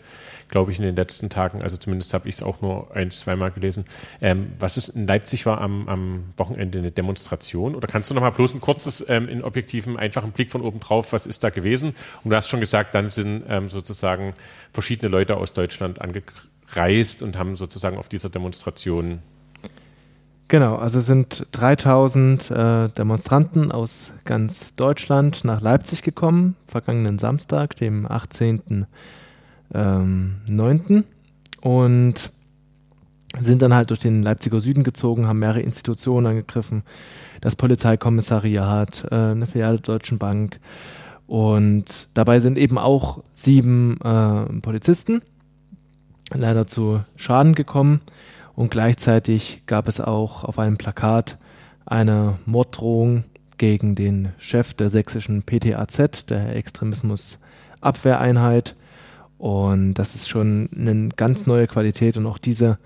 glaube 0.48 0.72
ich, 0.72 0.78
in 0.78 0.84
den 0.84 0.94
letzten 0.94 1.30
Tagen. 1.30 1.62
Also 1.62 1.78
zumindest 1.78 2.12
habe 2.12 2.28
ich 2.28 2.34
es 2.34 2.42
auch 2.42 2.60
nur 2.60 2.94
ein, 2.94 3.10
zweimal 3.10 3.50
gelesen. 3.50 3.86
Ähm, 4.20 4.52
was 4.58 4.76
ist 4.76 4.88
in 4.88 5.06
Leipzig 5.06 5.46
war 5.46 5.58
am, 5.62 5.88
am 5.88 6.34
Wochenende 6.36 6.80
eine 6.80 6.90
Demonstration? 6.90 7.74
Oder 7.74 7.88
kannst 7.88 8.10
du 8.10 8.14
noch 8.14 8.20
mal 8.20 8.28
bloß 8.28 8.52
ein 8.52 8.60
kurzes, 8.60 9.08
ähm, 9.08 9.30
in 9.30 9.42
objektiven, 9.42 9.96
einfachen 9.96 10.32
Blick 10.32 10.50
von 10.50 10.60
oben 10.60 10.80
drauf, 10.80 11.14
was 11.14 11.26
ist 11.26 11.42
da 11.42 11.48
gewesen? 11.48 11.96
Und 12.24 12.30
du 12.30 12.36
hast 12.36 12.50
schon 12.50 12.60
gesagt, 12.60 12.94
dann 12.94 13.08
sind 13.08 13.44
ähm, 13.48 13.70
sozusagen 13.70 14.34
verschiedene 14.70 15.10
Leute 15.10 15.38
aus 15.38 15.54
Deutschland 15.54 15.98
angegriffen 15.98 16.52
reist 16.76 17.22
und 17.22 17.38
haben 17.38 17.56
sozusagen 17.56 17.98
auf 17.98 18.08
dieser 18.08 18.28
Demonstration. 18.28 19.20
Genau, 20.48 20.76
also 20.76 21.00
sind 21.00 21.46
3000 21.52 22.50
äh, 22.50 22.88
Demonstranten 22.90 23.72
aus 23.72 24.12
ganz 24.24 24.74
Deutschland 24.74 25.44
nach 25.44 25.62
Leipzig 25.62 26.02
gekommen, 26.02 26.56
vergangenen 26.66 27.18
Samstag, 27.18 27.74
dem 27.76 28.06
18.09. 28.06 28.86
Ähm, 29.74 31.04
und 31.62 32.32
sind 33.38 33.62
dann 33.62 33.72
halt 33.72 33.88
durch 33.88 34.00
den 34.00 34.22
Leipziger 34.22 34.60
Süden 34.60 34.84
gezogen, 34.84 35.26
haben 35.26 35.38
mehrere 35.38 35.62
Institutionen 35.62 36.26
angegriffen, 36.26 36.82
das 37.40 37.56
Polizeikommissariat, 37.56 39.06
äh, 39.10 39.14
eine 39.14 39.46
Filiale 39.46 39.78
der 39.78 39.94
Deutschen 39.94 40.18
Bank. 40.18 40.60
Und 41.26 42.08
dabei 42.12 42.40
sind 42.40 42.58
eben 42.58 42.76
auch 42.76 43.22
sieben 43.32 43.98
äh, 44.02 44.60
Polizisten 44.60 45.22
leider 46.34 46.66
zu 46.66 47.00
Schaden 47.16 47.54
gekommen 47.54 48.00
und 48.54 48.70
gleichzeitig 48.70 49.62
gab 49.66 49.88
es 49.88 50.00
auch 50.00 50.44
auf 50.44 50.58
einem 50.58 50.78
Plakat 50.78 51.36
eine 51.86 52.38
Morddrohung 52.46 53.24
gegen 53.58 53.94
den 53.94 54.32
Chef 54.38 54.72
der 54.74 54.88
sächsischen 54.88 55.42
PTAZ, 55.42 56.26
der 56.26 56.56
Extremismusabwehreinheit. 56.56 58.74
Und 59.38 59.94
das 59.94 60.14
ist 60.14 60.28
schon 60.28 60.68
eine 60.76 61.08
ganz 61.16 61.46
neue 61.46 61.66
Qualität 61.66 62.16
und 62.16 62.26
auch 62.26 62.38
diese, 62.38 62.78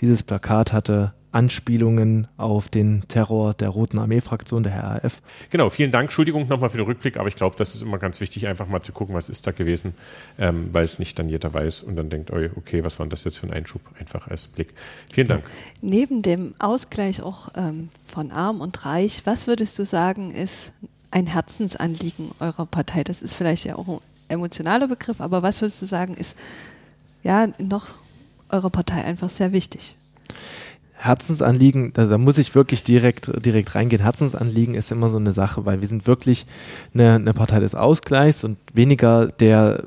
dieses 0.00 0.22
Plakat 0.22 0.72
hatte 0.72 1.12
Anspielungen 1.34 2.28
auf 2.36 2.68
den 2.68 3.02
Terror 3.08 3.54
der 3.54 3.68
Roten 3.68 3.98
Armee-Fraktion, 3.98 4.62
der 4.62 4.82
RAF. 4.82 5.20
Genau, 5.50 5.68
vielen 5.68 5.90
Dank. 5.90 6.04
Entschuldigung 6.04 6.46
nochmal 6.46 6.70
für 6.70 6.76
den 6.76 6.86
Rückblick, 6.86 7.16
aber 7.16 7.28
ich 7.28 7.34
glaube, 7.34 7.56
das 7.56 7.74
ist 7.74 7.82
immer 7.82 7.98
ganz 7.98 8.20
wichtig, 8.20 8.46
einfach 8.46 8.68
mal 8.68 8.82
zu 8.82 8.92
gucken, 8.92 9.14
was 9.14 9.28
ist 9.28 9.46
da 9.46 9.50
gewesen, 9.50 9.94
ähm, 10.38 10.68
weil 10.72 10.84
es 10.84 10.98
nicht 10.98 11.18
dann 11.18 11.28
jeder 11.28 11.52
weiß 11.52 11.82
und 11.82 11.96
dann 11.96 12.08
denkt, 12.08 12.30
okay, 12.30 12.84
was 12.84 12.98
war 12.98 13.06
das 13.06 13.24
jetzt 13.24 13.38
für 13.38 13.48
ein 13.48 13.52
Einschub, 13.52 13.80
einfach 13.98 14.28
als 14.28 14.46
Blick. 14.46 14.74
Vielen 15.12 15.26
Dank. 15.26 15.44
Neben 15.82 16.22
dem 16.22 16.54
Ausgleich 16.60 17.20
auch 17.20 17.48
ähm, 17.56 17.88
von 18.06 18.30
Arm 18.30 18.60
und 18.60 18.84
Reich, 18.86 19.22
was 19.24 19.46
würdest 19.48 19.78
du 19.78 19.84
sagen, 19.84 20.30
ist 20.30 20.72
ein 21.10 21.26
Herzensanliegen 21.26 22.30
eurer 22.38 22.66
Partei? 22.66 23.02
Das 23.02 23.22
ist 23.22 23.34
vielleicht 23.34 23.64
ja 23.64 23.74
auch 23.74 23.88
ein 23.88 23.98
emotionaler 24.28 24.86
Begriff, 24.86 25.20
aber 25.20 25.42
was 25.42 25.60
würdest 25.60 25.82
du 25.82 25.86
sagen, 25.86 26.14
ist 26.14 26.36
ja 27.24 27.48
noch 27.58 27.94
eurer 28.50 28.70
Partei 28.70 29.04
einfach 29.04 29.30
sehr 29.30 29.52
wichtig? 29.52 29.96
Herzensanliegen, 30.96 31.92
da, 31.92 32.06
da, 32.06 32.18
muss 32.18 32.38
ich 32.38 32.54
wirklich 32.54 32.84
direkt, 32.84 33.30
direkt 33.44 33.74
reingehen. 33.74 34.02
Herzensanliegen 34.02 34.74
ist 34.74 34.92
immer 34.92 35.10
so 35.10 35.18
eine 35.18 35.32
Sache, 35.32 35.66
weil 35.66 35.80
wir 35.80 35.88
sind 35.88 36.06
wirklich 36.06 36.46
eine, 36.94 37.14
eine 37.14 37.34
Partei 37.34 37.60
des 37.60 37.74
Ausgleichs 37.74 38.44
und 38.44 38.58
weniger 38.72 39.26
der 39.26 39.84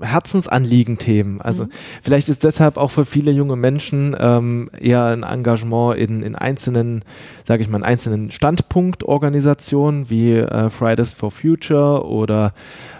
Herzensanliegen-Themen. 0.00 1.40
Also 1.40 1.64
mhm. 1.64 1.70
vielleicht 2.02 2.28
ist 2.28 2.44
deshalb 2.44 2.76
auch 2.76 2.90
für 2.90 3.04
viele 3.04 3.30
junge 3.30 3.56
Menschen 3.56 4.16
ähm, 4.18 4.70
eher 4.78 5.04
ein 5.06 5.22
Engagement 5.22 5.98
in, 5.98 6.22
in 6.22 6.34
einzelnen, 6.34 7.04
sage 7.44 7.62
ich 7.62 7.68
mal, 7.68 7.78
in 7.78 7.84
einzelnen 7.84 8.30
Standpunktorganisationen 8.30 10.10
wie 10.10 10.32
äh, 10.32 10.70
Fridays 10.70 11.12
for 11.12 11.30
Future 11.30 12.06
oder 12.06 12.54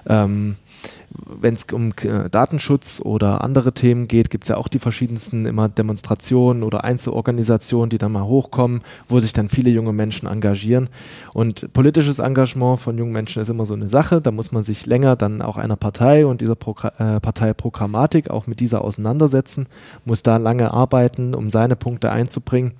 ähm, 0.07 0.57
wenn 1.27 1.55
es 1.55 1.65
um 1.73 1.93
äh, 2.03 2.29
Datenschutz 2.29 3.01
oder 3.03 3.43
andere 3.43 3.73
Themen 3.73 4.09
geht, 4.09 4.31
gibt 4.31 4.45
es 4.45 4.49
ja 4.49 4.57
auch 4.57 4.69
die 4.69 4.79
verschiedensten 4.79 5.47
immer 5.47 5.69
Demonstrationen 5.69 6.63
oder 6.63 6.85
Einzelorganisationen, 6.85 7.91
die 7.91 7.99
dann 7.99 8.13
mal 8.13 8.25
hochkommen, 8.25 8.83
wo 9.09 9.21
sich 9.21 9.33
dann 9.33 9.49
viele 9.49 9.71
junge 9.71 9.93
Menschen 9.93 10.29
engagieren. 10.29 10.89
Und 11.33 11.73
politisches 11.73 12.19
Engagement 12.19 12.81
von 12.81 12.99
jungen 12.99 13.13
Menschen 13.13 13.41
ist 13.41 13.49
immer 13.49 13.67
so 13.67 13.75
eine 13.75 13.89
Sache. 13.89 14.21
Da 14.21 14.31
muss 14.31 14.53
man 14.53 14.65
sich 14.65 14.87
länger 14.87 15.17
dann 15.17 15.43
auch 15.43 15.57
einer 15.57 15.77
Partei 15.77 16.27
und 16.27 16.41
dieser 16.41 16.57
Progr 16.57 16.93
äh, 16.99 17.21
Parteiprogrammatik 17.21 18.31
auch 18.31 18.47
mit 18.47 18.61
dieser 18.61 18.83
auseinandersetzen, 18.83 19.67
muss 20.05 20.23
da 20.23 20.37
lange 20.37 20.73
arbeiten, 20.73 21.35
um 21.35 21.51
seine 21.51 21.77
Punkte 21.77 22.11
einzubringen. 22.11 22.75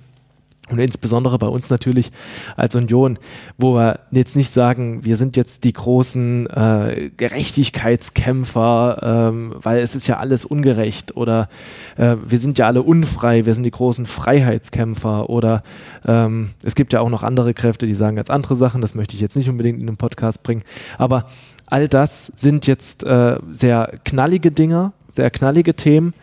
Und 0.71 0.79
insbesondere 0.79 1.37
bei 1.37 1.47
uns 1.47 1.69
natürlich 1.69 2.11
als 2.55 2.73
Union, 2.73 3.19
wo 3.55 3.75
wir 3.75 3.99
jetzt 4.09 4.35
nicht 4.35 4.49
sagen, 4.49 5.05
wir 5.05 5.15
sind 5.15 5.37
jetzt 5.37 5.63
die 5.63 5.73
großen 5.73 6.47
äh, 6.47 7.11
Gerechtigkeitskämpfer, 7.15 9.29
ähm, 9.31 9.53
weil 9.61 9.79
es 9.79 9.93
ist 9.93 10.07
ja 10.07 10.17
alles 10.17 10.43
ungerecht 10.43 11.15
oder 11.15 11.49
äh, 11.97 12.15
wir 12.25 12.39
sind 12.39 12.57
ja 12.57 12.65
alle 12.65 12.81
unfrei, 12.81 13.45
wir 13.45 13.53
sind 13.53 13.63
die 13.63 13.71
großen 13.71 14.07
Freiheitskämpfer 14.07 15.29
oder 15.29 15.61
ähm, 16.03 16.49
es 16.63 16.73
gibt 16.73 16.93
ja 16.93 17.01
auch 17.01 17.09
noch 17.09 17.21
andere 17.21 17.53
Kräfte, 17.53 17.85
die 17.85 17.93
sagen 17.93 18.15
ganz 18.15 18.31
andere 18.31 18.55
Sachen, 18.55 18.81
das 18.81 18.95
möchte 18.95 19.13
ich 19.13 19.21
jetzt 19.21 19.35
nicht 19.35 19.49
unbedingt 19.49 19.79
in 19.79 19.85
den 19.85 19.97
Podcast 19.97 20.41
bringen, 20.41 20.63
aber 20.97 21.27
all 21.67 21.87
das 21.87 22.25
sind 22.35 22.65
jetzt 22.65 23.03
äh, 23.03 23.37
sehr 23.51 23.99
knallige 24.03 24.51
Dinger, 24.51 24.93
sehr 25.15 25.31
knallige 25.31 25.73
Themen, 25.73 26.13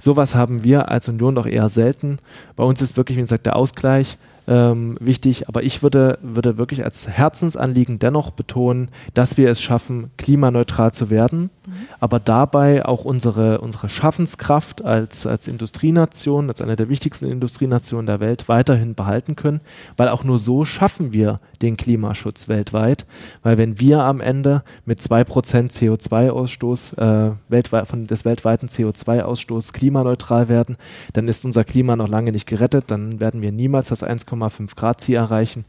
Sowas 0.00 0.34
haben 0.34 0.64
wir 0.64 0.90
als 0.90 1.08
Union 1.08 1.34
doch 1.34 1.46
eher 1.46 1.68
selten. 1.68 2.18
Bei 2.56 2.64
uns 2.64 2.80
ist 2.80 2.96
wirklich, 2.96 3.18
wie 3.18 3.22
gesagt, 3.22 3.44
der 3.44 3.56
Ausgleich 3.56 4.16
ähm, 4.48 4.96
wichtig. 4.98 5.46
Aber 5.48 5.62
ich 5.62 5.82
würde, 5.82 6.18
würde 6.22 6.56
wirklich 6.56 6.84
als 6.84 7.06
Herzensanliegen 7.06 7.98
dennoch 7.98 8.30
betonen, 8.30 8.88
dass 9.12 9.36
wir 9.36 9.50
es 9.50 9.60
schaffen, 9.60 10.10
klimaneutral 10.16 10.92
zu 10.92 11.10
werden, 11.10 11.50
mhm. 11.66 11.72
aber 11.98 12.20
dabei 12.20 12.84
auch 12.84 13.04
unsere, 13.04 13.60
unsere 13.60 13.88
Schaffenskraft 13.88 14.84
als, 14.84 15.26
als 15.26 15.48
Industrienation, 15.48 16.48
als 16.48 16.60
eine 16.60 16.76
der 16.76 16.88
wichtigsten 16.88 17.30
Industrienationen 17.30 18.06
der 18.06 18.20
Welt 18.20 18.48
weiterhin 18.48 18.94
behalten 18.94 19.36
können, 19.36 19.60
weil 19.96 20.08
auch 20.08 20.24
nur 20.24 20.38
so 20.38 20.64
schaffen 20.64 21.12
wir 21.12 21.40
den 21.62 21.76
Klimaschutz 21.76 22.48
weltweit. 22.48 23.06
Weil 23.42 23.58
wenn 23.58 23.78
wir 23.78 24.02
am 24.04 24.20
Ende 24.20 24.62
mit 24.84 25.00
2% 25.00 25.24
CO2-Ausstoß 25.70 26.98
äh, 26.98 27.32
weltweit, 27.48 27.86
von 27.86 28.06
des 28.06 28.24
weltweiten 28.24 28.68
CO2-Ausstoßes 28.68 29.72
klimaneutral 29.72 30.48
werden, 30.48 30.76
dann 31.12 31.28
ist 31.28 31.44
unser 31.44 31.64
Klima 31.64 31.96
noch 31.96 32.08
lange 32.08 32.32
nicht 32.32 32.46
gerettet, 32.46 32.90
dann 32.90 33.20
werden 33.20 33.42
wir 33.42 33.52
niemals 33.52 33.88
das 33.88 34.04
1,5 34.04 34.76
Grad 34.76 35.00
Ziel 35.00 35.16
erreichen. 35.16 35.64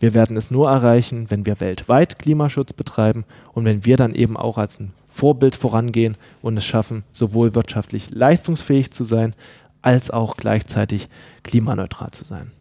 Wir 0.00 0.14
werden 0.14 0.36
es 0.36 0.50
nur 0.50 0.68
erreichen, 0.70 1.30
wenn 1.30 1.46
wir 1.46 1.60
weltweit 1.60 2.18
Klimaschutz 2.18 2.72
betreiben 2.72 3.24
und 3.52 3.64
wenn 3.64 3.84
wir 3.84 3.96
dann 3.96 4.14
eben 4.14 4.36
auch 4.36 4.58
als 4.58 4.80
ein 4.80 4.92
Vorbild 5.16 5.56
vorangehen 5.56 6.18
und 6.42 6.58
es 6.58 6.64
schaffen, 6.66 7.02
sowohl 7.10 7.54
wirtschaftlich 7.54 8.10
leistungsfähig 8.10 8.90
zu 8.90 9.02
sein, 9.04 9.34
als 9.80 10.10
auch 10.10 10.36
gleichzeitig 10.36 11.08
klimaneutral 11.42 12.10
zu 12.10 12.24
sein. 12.24 12.52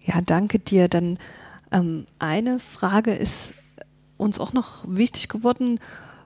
Ja, 0.00 0.20
danke 0.20 0.58
dir. 0.58 0.88
Dann 0.88 1.18
ähm, 1.70 2.06
eine 2.18 2.58
Frage 2.58 3.14
ist 3.14 3.54
uns 4.18 4.38
auch 4.38 4.52
noch 4.52 4.84
wichtig 4.86 5.30
geworden. 5.30 5.80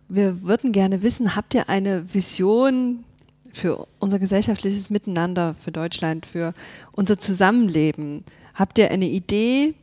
Wir 0.09 0.43
würden 0.43 0.73
gerne 0.73 1.03
wissen, 1.03 1.37
habt 1.37 1.55
ihr 1.55 1.69
eine 1.69 2.13
Vision 2.13 3.05
für 3.53 3.87
unser 4.01 4.19
gesellschaftliches 4.19 4.91
Miteinander, 4.91 5.55
für 5.55 5.71
Deutschland, 5.71 6.27
für 6.27 6.53
unser 6.93 7.17
Zusammenleben? 7.17 8.25
Habt 8.55 8.79
ihr 8.79 8.91
eine 8.91 9.07
Idee, 9.07 9.75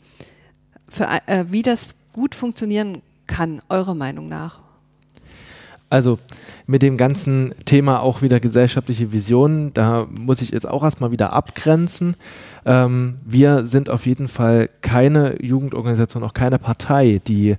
für, 0.90 1.08
äh, 1.28 1.46
wie 1.48 1.62
das 1.62 1.90
gut 2.12 2.36
funktionieren 2.36 3.02
kann, 3.26 3.62
eurer 3.70 3.96
Meinung 3.96 4.28
nach? 4.28 4.60
Also 5.94 6.18
mit 6.66 6.82
dem 6.82 6.98
ganzen 6.98 7.54
Thema 7.66 8.00
auch 8.00 8.24
wieder 8.24 8.40
gesellschaftliche 8.40 9.12
Visionen, 9.12 9.76
da 9.76 10.08
muss 10.10 10.42
ich 10.42 10.50
jetzt 10.50 10.68
auch 10.68 10.82
erstmal 10.84 11.12
wieder 11.12 11.34
abgrenzen. 11.34 12.16
Ähm, 12.66 13.18
wir 13.24 13.68
sind 13.68 13.92
auf 13.92 14.08
jeden 14.08 14.28
Fall 14.28 14.72
keine 14.82 15.40
Jugendorganisation, 15.40 16.24
auch 16.24 16.34
keine 16.34 16.58
Partei, 16.58 17.22
die 17.28 17.58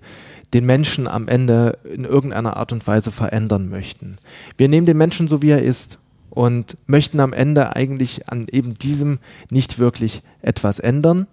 den 0.52 0.66
Menschen 0.66 1.06
am 1.06 1.28
Ende 1.28 1.78
in 1.84 2.04
irgendeiner 2.04 2.56
Art 2.56 2.72
und 2.72 2.84
Weise 2.88 3.12
verändern 3.12 3.68
möchten. 3.68 4.18
Wir 4.56 4.68
nehmen 4.68 4.86
den 4.86 4.96
Menschen 4.96 5.28
so, 5.28 5.40
wie 5.40 5.52
er 5.52 5.62
ist 5.62 6.00
und 6.28 6.76
möchten 6.88 7.20
am 7.20 7.32
Ende 7.32 7.76
eigentlich 7.76 8.28
an 8.28 8.48
eben 8.50 8.74
diesem 8.74 9.20
nicht 9.48 9.78
wirklich 9.78 10.22
etwas 10.42 10.80
ändern. 10.80 11.28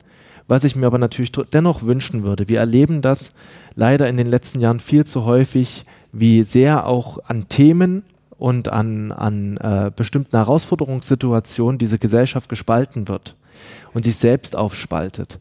Was 0.47 0.65
ich 0.65 0.75
mir 0.75 0.85
aber 0.85 0.99
natürlich 0.99 1.31
dennoch 1.31 1.81
wünschen 1.81 2.23
würde, 2.23 2.47
wir 2.47 2.59
erleben 2.59 3.01
das 3.01 3.33
leider 3.73 4.07
in 4.07 4.17
den 4.17 4.27
letzten 4.27 4.59
Jahren 4.59 4.79
viel 4.79 5.05
zu 5.05 5.25
häufig, 5.25 5.85
wie 6.11 6.43
sehr 6.43 6.85
auch 6.87 7.19
an 7.25 7.47
Themen 7.49 8.03
und 8.37 8.69
an, 8.69 9.11
an 9.11 9.57
äh, 9.57 9.91
bestimmten 9.95 10.35
Herausforderungssituationen 10.35 11.77
diese 11.77 11.99
Gesellschaft 11.99 12.49
gespalten 12.49 13.07
wird 13.07 13.35
und 13.93 14.05
sich 14.05 14.15
selbst 14.15 14.55
aufspaltet. 14.55 15.39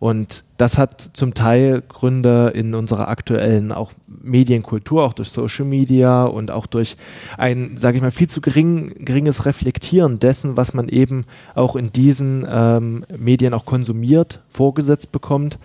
Und 0.00 0.44
das 0.56 0.78
hat 0.78 1.00
zum 1.12 1.34
Teil 1.34 1.82
Gründe 1.86 2.52
in 2.54 2.74
unserer 2.74 3.08
aktuellen 3.08 3.70
auch 3.70 3.92
Medienkultur, 4.06 5.04
auch 5.04 5.12
durch 5.12 5.28
Social 5.28 5.66
Media 5.66 6.24
und 6.24 6.50
auch 6.50 6.66
durch 6.66 6.96
ein, 7.36 7.76
sage 7.76 7.98
ich 7.98 8.02
mal, 8.02 8.10
viel 8.10 8.28
zu 8.28 8.40
gering, 8.40 9.04
geringes 9.04 9.44
Reflektieren 9.44 10.18
dessen, 10.18 10.56
was 10.56 10.72
man 10.72 10.88
eben 10.88 11.26
auch 11.54 11.76
in 11.76 11.92
diesen 11.92 12.46
ähm, 12.50 13.04
Medien 13.14 13.52
auch 13.52 13.66
konsumiert, 13.66 14.40
vorgesetzt 14.48 15.12
bekommt, 15.12 15.58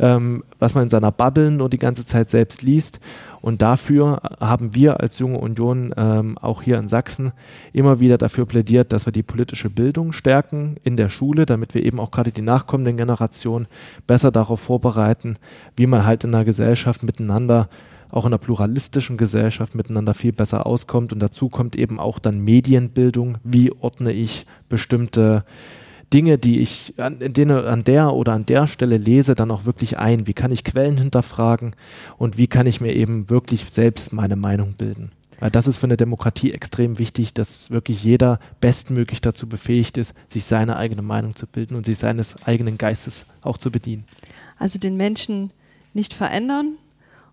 ähm, 0.00 0.42
was 0.58 0.74
man 0.74 0.84
in 0.84 0.90
seiner 0.90 1.12
Bubble 1.12 1.50
nur 1.50 1.68
die 1.68 1.78
ganze 1.78 2.04
Zeit 2.04 2.30
selbst 2.30 2.62
liest. 2.62 2.98
Und 3.42 3.62
dafür 3.62 4.20
haben 4.40 4.74
wir 4.74 5.00
als 5.00 5.18
Junge 5.18 5.38
Union 5.38 5.94
ähm, 5.96 6.36
auch 6.38 6.62
hier 6.62 6.78
in 6.78 6.88
Sachsen 6.88 7.32
immer 7.72 8.00
wieder 8.00 8.18
dafür 8.18 8.46
plädiert, 8.46 8.92
dass 8.92 9.06
wir 9.06 9.12
die 9.12 9.22
politische 9.22 9.70
Bildung 9.70 10.12
stärken 10.12 10.76
in 10.82 10.96
der 10.96 11.08
Schule, 11.08 11.46
damit 11.46 11.74
wir 11.74 11.84
eben 11.84 12.00
auch 12.00 12.10
gerade 12.10 12.32
die 12.32 12.42
nachkommenden 12.42 12.96
Generationen 12.96 13.66
besser 14.06 14.30
darauf 14.30 14.60
vorbereiten, 14.60 15.36
wie 15.76 15.86
man 15.86 16.04
halt 16.04 16.24
in 16.24 16.34
einer 16.34 16.44
Gesellschaft 16.44 17.02
miteinander 17.02 17.68
auch 18.12 18.24
in 18.24 18.32
einer 18.32 18.38
pluralistischen 18.38 19.16
Gesellschaft 19.16 19.76
miteinander 19.76 20.14
viel 20.14 20.32
besser 20.32 20.66
auskommt. 20.66 21.12
Und 21.12 21.20
dazu 21.20 21.48
kommt 21.48 21.76
eben 21.76 22.00
auch 22.00 22.18
dann 22.18 22.40
Medienbildung. 22.40 23.38
Wie 23.44 23.70
ordne 23.70 24.10
ich 24.12 24.46
bestimmte 24.68 25.44
Dinge, 26.12 26.38
die 26.38 26.60
ich 26.60 26.94
an, 26.96 27.18
denen, 27.20 27.64
an 27.64 27.84
der 27.84 28.12
oder 28.12 28.32
an 28.32 28.46
der 28.46 28.66
Stelle 28.66 28.96
lese, 28.96 29.34
dann 29.34 29.50
auch 29.50 29.64
wirklich 29.64 29.98
ein? 29.98 30.26
Wie 30.26 30.32
kann 30.32 30.50
ich 30.50 30.64
Quellen 30.64 30.98
hinterfragen 30.98 31.76
und 32.18 32.36
wie 32.36 32.48
kann 32.48 32.66
ich 32.66 32.80
mir 32.80 32.94
eben 32.94 33.30
wirklich 33.30 33.66
selbst 33.68 34.12
meine 34.12 34.36
Meinung 34.36 34.74
bilden? 34.74 35.12
Weil 35.38 35.50
das 35.50 35.66
ist 35.66 35.78
für 35.78 35.86
eine 35.86 35.96
Demokratie 35.96 36.52
extrem 36.52 36.98
wichtig, 36.98 37.32
dass 37.32 37.70
wirklich 37.70 38.04
jeder 38.04 38.38
bestmöglich 38.60 39.22
dazu 39.22 39.48
befähigt 39.48 39.96
ist, 39.96 40.14
sich 40.28 40.44
seine 40.44 40.76
eigene 40.76 41.02
Meinung 41.02 41.34
zu 41.34 41.46
bilden 41.46 41.76
und 41.76 41.86
sich 41.86 41.96
seines 41.96 42.46
eigenen 42.46 42.76
Geistes 42.76 43.24
auch 43.40 43.56
zu 43.56 43.70
bedienen. 43.70 44.04
Also 44.58 44.78
den 44.78 44.96
Menschen 44.96 45.52
nicht 45.94 46.12
verändern 46.12 46.76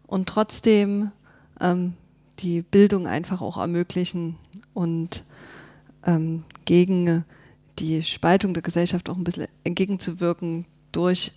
und 0.06 0.30
trotzdem 0.30 1.12
ähm, 1.60 1.94
die 2.40 2.62
Bildung 2.62 3.08
einfach 3.08 3.42
auch 3.42 3.58
ermöglichen 3.58 4.38
und 4.74 5.24
ähm, 6.06 6.44
gegen 6.64 7.26
die 7.80 8.04
Spaltung 8.04 8.54
der 8.54 8.64
Gesellschaft 8.64 9.10
auch 9.10 9.18
ein 9.18 9.24
bisschen 9.24 9.48
entgegenzuwirken 9.64 10.66
durch 10.92 11.32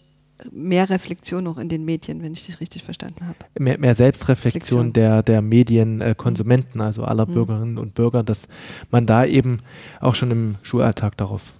mehr 0.50 0.88
Reflexion 0.88 1.46
auch 1.46 1.58
in 1.58 1.68
den 1.68 1.84
Medien, 1.84 2.22
wenn 2.22 2.32
ich 2.32 2.46
dich 2.46 2.60
richtig 2.60 2.82
verstanden 2.82 3.26
habe. 3.26 3.36
Mehr, 3.58 3.78
mehr 3.78 3.94
Selbstreflexion 3.94 4.92
der, 4.92 5.22
der 5.22 5.42
Medienkonsumenten, 5.42 6.80
also 6.80 7.04
aller 7.04 7.26
mhm. 7.26 7.34
Bürgerinnen 7.34 7.78
und 7.78 7.94
Bürger, 7.94 8.22
dass 8.22 8.48
man 8.90 9.06
da 9.06 9.24
eben 9.24 9.60
auch 10.00 10.14
schon 10.14 10.30
im 10.30 10.56
Schulalltag 10.62 11.16
darauf. 11.16 11.52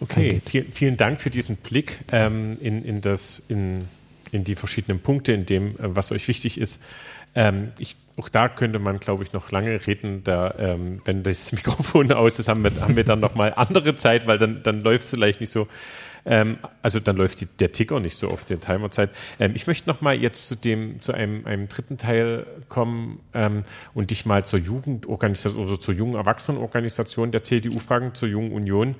Okay, 0.00 0.40
viel, 0.44 0.64
vielen 0.70 0.96
Dank 0.96 1.20
für 1.20 1.30
diesen 1.30 1.56
Blick 1.56 2.00
ähm, 2.12 2.58
in, 2.60 2.84
in, 2.84 3.00
das, 3.00 3.42
in, 3.48 3.82
in 4.32 4.44
die 4.44 4.54
verschiedenen 4.54 5.00
Punkte, 5.00 5.32
in 5.32 5.46
dem, 5.46 5.68
äh, 5.78 5.94
was 5.94 6.12
euch 6.12 6.28
wichtig 6.28 6.58
ist. 6.58 6.82
Ähm, 7.34 7.68
ich 7.78 7.96
auch 8.16 8.28
da 8.28 8.48
könnte 8.48 8.78
man, 8.78 9.00
glaube 9.00 9.24
ich, 9.24 9.32
noch 9.32 9.50
lange 9.50 9.86
reden. 9.86 10.22
Da, 10.24 10.54
ähm, 10.58 11.02
wenn 11.04 11.22
das 11.22 11.52
Mikrofon 11.52 12.12
aus 12.12 12.38
ist, 12.38 12.48
haben 12.48 12.62
wir, 12.62 12.72
haben 12.80 12.96
wir 12.96 13.04
dann 13.04 13.20
nochmal 13.20 13.52
andere 13.56 13.96
Zeit, 13.96 14.26
weil 14.26 14.38
dann, 14.38 14.62
dann 14.62 14.80
läuft 14.80 15.04
es 15.04 15.10
vielleicht 15.10 15.40
nicht 15.40 15.52
so. 15.52 15.68
Ähm, 16.26 16.58
also 16.80 17.00
dann 17.00 17.16
läuft 17.16 17.40
die, 17.42 17.46
der 17.46 17.72
Ticker 17.72 18.00
nicht 18.00 18.16
so 18.16 18.30
auf 18.30 18.44
der 18.44 18.58
Timerzeit. 18.60 19.10
Ähm, 19.38 19.52
ich 19.54 19.66
möchte 19.66 19.88
nochmal 19.88 20.16
jetzt 20.16 20.48
zu 20.48 20.56
dem, 20.56 21.00
zu 21.00 21.12
einem, 21.12 21.44
einem 21.46 21.68
dritten 21.68 21.98
Teil 21.98 22.46
kommen 22.68 23.20
ähm, 23.34 23.64
und 23.92 24.10
dich 24.10 24.24
mal 24.24 24.44
zur 24.46 24.58
Jugendorganisation 24.58 25.66
oder 25.66 25.78
zur 25.78 25.92
jungen 25.92 26.14
Erwachsenenorganisation 26.14 27.30
der 27.30 27.44
CDU 27.44 27.78
fragen, 27.78 28.14
zur 28.14 28.28
Jungen 28.28 28.52
Union. 28.52 28.94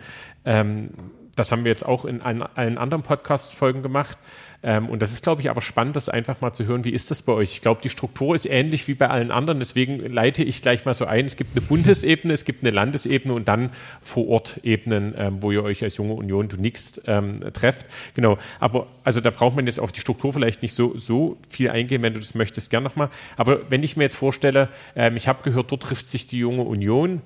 Ähm, 0.44 0.90
das 1.34 1.50
haben 1.50 1.64
wir 1.64 1.72
jetzt 1.72 1.86
auch 1.86 2.04
in 2.04 2.20
allen 2.22 2.78
anderen 2.78 3.02
Podcast-Folgen 3.02 3.82
gemacht. 3.82 4.18
Ähm, 4.64 4.88
und 4.88 5.02
das 5.02 5.12
ist, 5.12 5.22
glaube 5.22 5.42
ich, 5.42 5.50
aber 5.50 5.60
spannend, 5.60 5.94
das 5.94 6.08
einfach 6.08 6.40
mal 6.40 6.54
zu 6.54 6.64
hören, 6.64 6.84
wie 6.84 6.90
ist 6.90 7.10
das 7.10 7.20
bei 7.22 7.32
euch? 7.32 7.52
Ich 7.52 7.60
glaube, 7.60 7.82
die 7.82 7.90
Struktur 7.90 8.34
ist 8.34 8.46
ähnlich 8.46 8.88
wie 8.88 8.94
bei 8.94 9.08
allen 9.08 9.30
anderen. 9.30 9.58
Deswegen 9.58 10.00
leite 10.10 10.42
ich 10.42 10.62
gleich 10.62 10.86
mal 10.86 10.94
so 10.94 11.04
ein. 11.04 11.26
Es 11.26 11.36
gibt 11.36 11.54
eine 11.54 11.60
Bundesebene, 11.60 12.32
es 12.32 12.46
gibt 12.46 12.64
eine 12.64 12.70
Landesebene 12.70 13.34
und 13.34 13.46
dann 13.46 13.70
vor 14.00 14.26
Ort 14.28 14.60
Ebenen, 14.62 15.14
ähm, 15.18 15.36
wo 15.40 15.52
ihr 15.52 15.62
euch 15.62 15.82
als 15.82 15.98
junge 15.98 16.14
Union, 16.14 16.48
du 16.48 16.56
nix 16.56 17.00
ähm, 17.06 17.40
trefft. 17.52 17.86
Genau. 18.14 18.38
Aber 18.58 18.86
also 19.04 19.20
da 19.20 19.30
braucht 19.30 19.54
man 19.54 19.66
jetzt 19.66 19.78
auf 19.78 19.92
die 19.92 20.00
Struktur 20.00 20.32
vielleicht 20.32 20.62
nicht 20.62 20.74
so, 20.74 20.96
so 20.96 21.36
viel 21.50 21.68
eingehen, 21.68 22.02
wenn 22.02 22.14
du 22.14 22.20
das 22.20 22.34
möchtest, 22.34 22.70
gern 22.70 22.82
nochmal. 22.82 23.10
Aber 23.36 23.70
wenn 23.70 23.82
ich 23.82 23.98
mir 23.98 24.04
jetzt 24.04 24.16
vorstelle, 24.16 24.70
ähm, 24.96 25.16
ich 25.16 25.28
habe 25.28 25.42
gehört, 25.42 25.70
dort 25.72 25.82
trifft 25.82 26.06
sich 26.06 26.26
die 26.26 26.38
junge 26.38 26.62
Union 26.62 27.20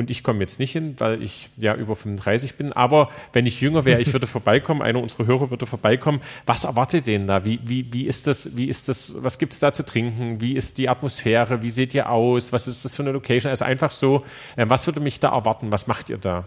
und 0.00 0.10
ich 0.10 0.22
komme 0.22 0.40
jetzt 0.40 0.58
nicht 0.58 0.72
hin, 0.72 0.94
weil 0.98 1.22
ich 1.22 1.50
ja 1.58 1.74
über 1.74 1.94
35 1.94 2.54
bin. 2.54 2.72
Aber 2.72 3.10
wenn 3.34 3.44
ich 3.44 3.60
jünger 3.60 3.84
wäre, 3.84 4.00
ich 4.00 4.12
würde 4.12 4.26
vorbeikommen, 4.38 4.80
einer 4.80 5.00
unserer 5.00 5.26
Hörer 5.26 5.50
würde 5.50 5.66
vorbeikommen. 5.66 6.22
Was 6.46 6.64
erwartet 6.64 7.06
denn 7.06 7.26
da? 7.26 7.44
Wie, 7.44 7.60
wie, 7.62 7.92
wie 7.92 8.06
ist 8.06 8.26
das, 8.26 8.56
wie 8.56 8.64
ist 8.64 8.88
das, 8.88 9.14
was 9.18 9.38
gibt 9.38 9.52
es 9.52 9.58
da 9.58 9.74
zu 9.74 9.84
trinken? 9.84 10.40
Wie 10.40 10.56
ist 10.56 10.78
die 10.78 10.88
Atmosphäre? 10.88 11.62
Wie 11.62 11.68
seht 11.68 11.94
ihr 11.94 12.08
aus? 12.08 12.50
Was 12.50 12.66
ist 12.66 12.82
das 12.84 12.96
für 12.96 13.02
eine 13.02 13.12
Location? 13.12 13.50
Also 13.50 13.66
einfach 13.66 13.90
so, 13.90 14.24
äh, 14.56 14.64
was 14.68 14.86
würde 14.86 15.00
mich 15.00 15.20
da 15.20 15.32
erwarten? 15.32 15.70
Was 15.70 15.86
macht 15.86 16.08
ihr 16.08 16.18
da? 16.18 16.44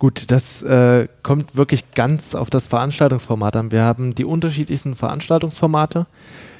Gut, 0.00 0.24
das 0.32 0.62
äh, 0.62 1.06
kommt 1.22 1.56
wirklich 1.56 1.94
ganz 1.94 2.34
auf 2.34 2.50
das 2.50 2.66
Veranstaltungsformat 2.66 3.54
an. 3.54 3.70
Wir 3.70 3.82
haben 3.82 4.14
die 4.14 4.24
unterschiedlichsten 4.24 4.96
Veranstaltungsformate. 4.96 6.06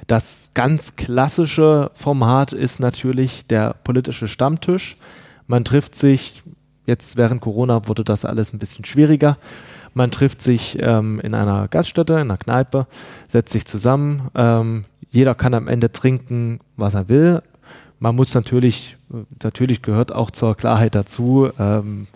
Das 0.06 0.52
ganz 0.54 0.94
klassische 0.96 1.90
Format 1.94 2.52
ist 2.52 2.80
natürlich 2.80 3.46
der 3.46 3.74
politische 3.82 4.28
Stammtisch. 4.28 4.96
Man 5.50 5.64
trifft 5.64 5.96
sich, 5.96 6.44
jetzt 6.86 7.16
während 7.16 7.40
Corona 7.40 7.88
wurde 7.88 8.04
das 8.04 8.24
alles 8.24 8.52
ein 8.52 8.60
bisschen 8.60 8.84
schwieriger. 8.84 9.36
Man 9.94 10.12
trifft 10.12 10.42
sich 10.42 10.78
ähm, 10.80 11.18
in 11.24 11.34
einer 11.34 11.66
Gaststätte, 11.66 12.12
in 12.12 12.20
einer 12.20 12.36
Kneipe, 12.36 12.86
setzt 13.26 13.52
sich 13.52 13.66
zusammen. 13.66 14.28
Ähm, 14.36 14.84
jeder 15.10 15.34
kann 15.34 15.54
am 15.54 15.66
Ende 15.66 15.90
trinken, 15.90 16.60
was 16.76 16.94
er 16.94 17.08
will. 17.08 17.42
Man 17.98 18.14
muss 18.14 18.32
natürlich, 18.32 18.96
natürlich 19.42 19.82
gehört 19.82 20.12
auch 20.12 20.30
zur 20.30 20.56
Klarheit 20.56 20.94
dazu, 20.94 21.50
ähm, 21.58 22.06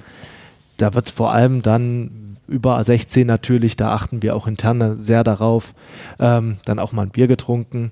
da 0.77 0.95
wird 0.95 1.11
vor 1.11 1.33
allem 1.33 1.61
dann 1.63 2.37
über 2.47 2.83
16 2.85 3.27
natürlich, 3.27 3.75
da 3.75 3.89
achten 3.89 4.23
wir 4.23 4.37
auch 4.37 4.47
intern 4.47 4.97
sehr 4.97 5.25
darauf, 5.25 5.75
ähm, 6.21 6.59
dann 6.67 6.79
auch 6.79 6.93
mal 6.93 7.03
ein 7.03 7.11
Bier 7.11 7.27
getrunken. 7.27 7.91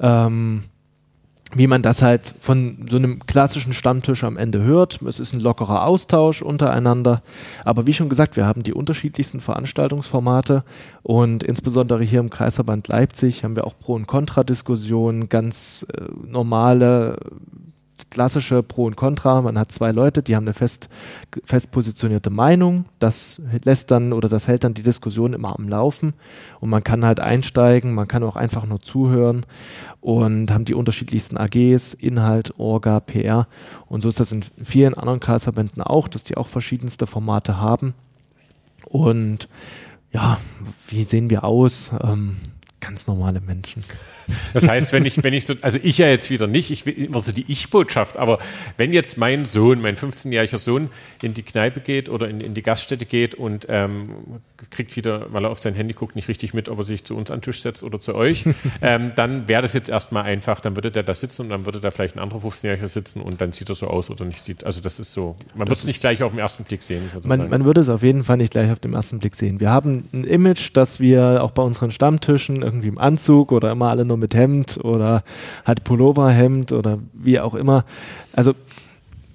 Ähm, 0.00 0.64
wie 1.54 1.66
man 1.66 1.82
das 1.82 2.02
halt 2.02 2.34
von 2.40 2.86
so 2.88 2.96
einem 2.96 3.26
klassischen 3.26 3.72
Stammtisch 3.72 4.22
am 4.24 4.36
Ende 4.36 4.62
hört. 4.62 5.02
Es 5.02 5.18
ist 5.18 5.32
ein 5.32 5.40
lockerer 5.40 5.84
Austausch 5.84 6.42
untereinander. 6.42 7.22
Aber 7.64 7.86
wie 7.86 7.92
schon 7.92 8.08
gesagt, 8.08 8.36
wir 8.36 8.46
haben 8.46 8.62
die 8.62 8.72
unterschiedlichsten 8.72 9.40
Veranstaltungsformate 9.40 10.64
und 11.02 11.42
insbesondere 11.42 12.04
hier 12.04 12.20
im 12.20 12.30
Kreisverband 12.30 12.88
Leipzig 12.88 13.42
haben 13.42 13.56
wir 13.56 13.66
auch 13.66 13.78
Pro- 13.78 13.94
und 13.94 14.06
Kontra-Diskussionen, 14.06 15.28
ganz 15.28 15.86
äh, 15.92 16.02
normale 16.26 17.16
klassische 18.10 18.62
Pro 18.62 18.86
und 18.86 18.96
Contra. 18.96 19.42
Man 19.42 19.58
hat 19.58 19.72
zwei 19.72 19.92
Leute, 19.92 20.22
die 20.22 20.36
haben 20.36 20.44
eine 20.44 20.54
fest, 20.54 20.88
fest 21.44 21.70
positionierte 21.72 22.30
Meinung. 22.30 22.86
Das 22.98 23.42
lässt 23.64 23.90
dann 23.90 24.12
oder 24.12 24.28
das 24.28 24.48
hält 24.48 24.64
dann 24.64 24.74
die 24.74 24.82
Diskussion 24.82 25.32
immer 25.32 25.58
am 25.58 25.68
Laufen. 25.68 26.14
Und 26.60 26.70
man 26.70 26.84
kann 26.84 27.04
halt 27.04 27.20
einsteigen, 27.20 27.94
man 27.94 28.08
kann 28.08 28.22
auch 28.22 28.36
einfach 28.36 28.66
nur 28.66 28.80
zuhören 28.80 29.44
und 30.00 30.50
haben 30.50 30.64
die 30.64 30.74
unterschiedlichsten 30.74 31.36
AGs, 31.36 31.94
Inhalt, 31.94 32.54
Orga, 32.58 33.00
PR. 33.00 33.46
Und 33.86 34.00
so 34.00 34.08
ist 34.08 34.20
das 34.20 34.32
in 34.32 34.44
vielen 34.62 34.94
anderen 34.94 35.20
Kreisverbänden 35.20 35.82
auch, 35.82 36.08
dass 36.08 36.24
die 36.24 36.36
auch 36.36 36.48
verschiedenste 36.48 37.06
Formate 37.06 37.58
haben. 37.58 37.94
Und 38.86 39.48
ja, 40.12 40.38
wie 40.88 41.04
sehen 41.04 41.30
wir 41.30 41.44
aus? 41.44 41.90
Ähm, 42.02 42.36
ganz 42.80 43.06
normale 43.06 43.40
Menschen. 43.40 43.84
Das 44.54 44.68
heißt, 44.68 44.92
wenn 44.92 45.04
ich, 45.04 45.22
wenn 45.22 45.34
ich 45.34 45.44
so, 45.44 45.54
also 45.60 45.78
ich 45.82 45.98
ja 45.98 46.08
jetzt 46.08 46.30
wieder 46.30 46.46
nicht, 46.46 46.70
ich 46.70 46.86
will 46.86 46.94
immer 46.94 47.20
so 47.20 47.32
die 47.32 47.44
Ich-Botschaft, 47.48 48.16
aber 48.16 48.38
wenn 48.76 48.92
jetzt 48.92 49.18
mein 49.18 49.44
Sohn, 49.44 49.80
mein 49.80 49.96
15-jähriger 49.96 50.58
Sohn 50.58 50.90
in 51.22 51.34
die 51.34 51.42
Kneipe 51.42 51.80
geht 51.80 52.08
oder 52.08 52.28
in, 52.28 52.40
in 52.40 52.54
die 52.54 52.62
Gaststätte 52.62 53.06
geht 53.06 53.34
und 53.34 53.66
ähm, 53.68 54.04
kriegt 54.70 54.96
wieder, 54.96 55.32
weil 55.32 55.44
er 55.44 55.50
auf 55.50 55.58
sein 55.58 55.74
Handy 55.74 55.94
guckt, 55.94 56.16
nicht 56.16 56.28
richtig 56.28 56.54
mit, 56.54 56.68
ob 56.68 56.78
er 56.78 56.84
sich 56.84 57.04
zu 57.04 57.16
uns 57.16 57.30
an 57.30 57.38
den 57.38 57.42
Tisch 57.42 57.62
setzt 57.62 57.82
oder 57.82 58.00
zu 58.00 58.14
euch, 58.14 58.44
ähm, 58.82 59.12
dann 59.16 59.48
wäre 59.48 59.62
das 59.62 59.72
jetzt 59.72 59.88
erstmal 59.88 60.24
einfach, 60.24 60.60
dann 60.60 60.76
würde 60.76 60.90
der 60.90 61.02
da 61.02 61.14
sitzen 61.14 61.42
und 61.42 61.48
dann 61.50 61.66
würde 61.66 61.80
da 61.80 61.90
vielleicht 61.90 62.16
ein 62.16 62.20
anderer 62.20 62.40
15-Jähriger 62.40 62.88
sitzen 62.88 63.20
und 63.20 63.40
dann 63.40 63.52
sieht 63.52 63.68
er 63.68 63.74
so 63.74 63.88
aus 63.88 64.10
oder 64.10 64.24
nicht 64.24 64.44
sieht. 64.44 64.64
Also 64.64 64.80
das 64.80 65.00
ist 65.00 65.12
so, 65.12 65.36
man 65.54 65.68
wird 65.68 65.78
es 65.78 65.84
nicht 65.84 66.00
gleich 66.00 66.22
auf 66.22 66.32
den 66.32 66.38
ersten 66.38 66.64
Blick 66.64 66.82
sehen. 66.82 67.02
Man, 67.24 67.48
man 67.48 67.64
würde 67.64 67.80
es 67.80 67.88
auf 67.88 68.02
jeden 68.02 68.24
Fall 68.24 68.36
nicht 68.36 68.52
gleich 68.52 68.70
auf 68.70 68.78
den 68.78 68.94
ersten 68.94 69.18
Blick 69.18 69.34
sehen. 69.34 69.60
Wir 69.60 69.70
haben 69.70 70.08
ein 70.12 70.24
Image, 70.24 70.70
das 70.74 71.00
wir 71.00 71.42
auch 71.42 71.50
bei 71.50 71.62
unseren 71.62 71.90
Stammtischen 71.90 72.62
irgendwie 72.70 72.88
im 72.88 72.98
Anzug 72.98 73.52
oder 73.52 73.72
immer 73.72 73.88
alle 73.88 74.04
nur 74.04 74.16
mit 74.16 74.34
Hemd 74.34 74.78
oder 74.82 75.22
halt 75.64 75.84
Pulloverhemd 75.84 76.72
oder 76.72 76.98
wie 77.12 77.40
auch 77.40 77.54
immer. 77.54 77.84
Also 78.32 78.54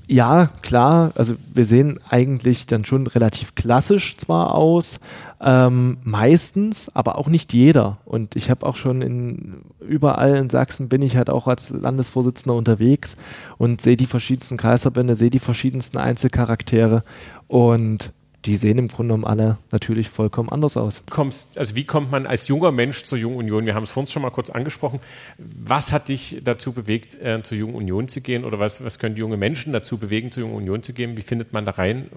ja, 0.07 0.49
klar, 0.61 1.11
also 1.15 1.33
wir 1.53 1.65
sehen 1.65 1.99
eigentlich 2.07 2.67
dann 2.67 2.85
schon 2.85 3.07
relativ 3.07 3.55
klassisch 3.55 4.17
zwar 4.17 4.53
aus, 4.53 4.99
ähm, 5.41 5.97
meistens, 6.03 6.95
aber 6.95 7.17
auch 7.17 7.27
nicht 7.27 7.53
jeder. 7.53 7.97
Und 8.05 8.35
ich 8.35 8.51
habe 8.51 8.65
auch 8.67 8.75
schon 8.75 9.01
in 9.01 9.55
überall 9.79 10.35
in 10.35 10.49
Sachsen 10.49 10.89
bin 10.89 11.01
ich 11.01 11.17
halt 11.17 11.29
auch 11.29 11.47
als 11.47 11.71
Landesvorsitzender 11.71 12.55
unterwegs 12.55 13.17
und 13.57 13.81
sehe 13.81 13.97
die 13.97 14.05
verschiedensten 14.05 14.57
Kreisverbände, 14.57 15.15
sehe 15.15 15.31
die 15.31 15.39
verschiedensten 15.39 15.97
Einzelcharaktere 15.97 17.03
und 17.47 18.11
die 18.45 18.55
sehen 18.55 18.77
im 18.77 18.87
Grunde 18.87 19.13
genommen 19.13 19.25
alle 19.25 19.57
natürlich 19.71 20.09
vollkommen 20.09 20.49
anders 20.49 20.77
aus. 20.77 21.03
Kommst, 21.09 21.57
also 21.57 21.75
wie 21.75 21.85
kommt 21.85 22.11
man 22.11 22.27
als 22.27 22.47
junger 22.47 22.71
Mensch 22.71 23.03
zur 23.03 23.17
Jungen 23.17 23.37
Union? 23.37 23.65
Wir 23.65 23.75
haben 23.75 23.83
es 23.83 23.91
vorhin 23.91 24.11
schon 24.11 24.21
mal 24.21 24.29
kurz 24.29 24.49
angesprochen. 24.49 24.99
Was 25.37 25.91
hat 25.91 26.09
dich 26.09 26.41
dazu 26.43 26.73
bewegt, 26.73 27.15
äh, 27.15 27.41
zur 27.43 27.57
Jungen 27.57 27.75
Union 27.75 28.07
zu 28.07 28.21
gehen? 28.21 28.45
Oder 28.45 28.59
was, 28.59 28.83
was 28.83 28.99
können 28.99 29.15
junge 29.15 29.37
Menschen 29.37 29.73
dazu 29.73 29.97
bewegen, 29.97 30.31
zur 30.31 30.43
Jungen 30.43 30.55
Union 30.55 30.83
zu 30.83 30.93
gehen? 30.93 31.17
Wie 31.17 31.21
findet 31.21 31.53
man 31.53 31.65
da 31.65 31.71
rein? 31.71 32.09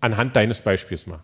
Anhand 0.00 0.36
deines 0.36 0.62
Beispiels 0.62 1.06
mal. 1.06 1.20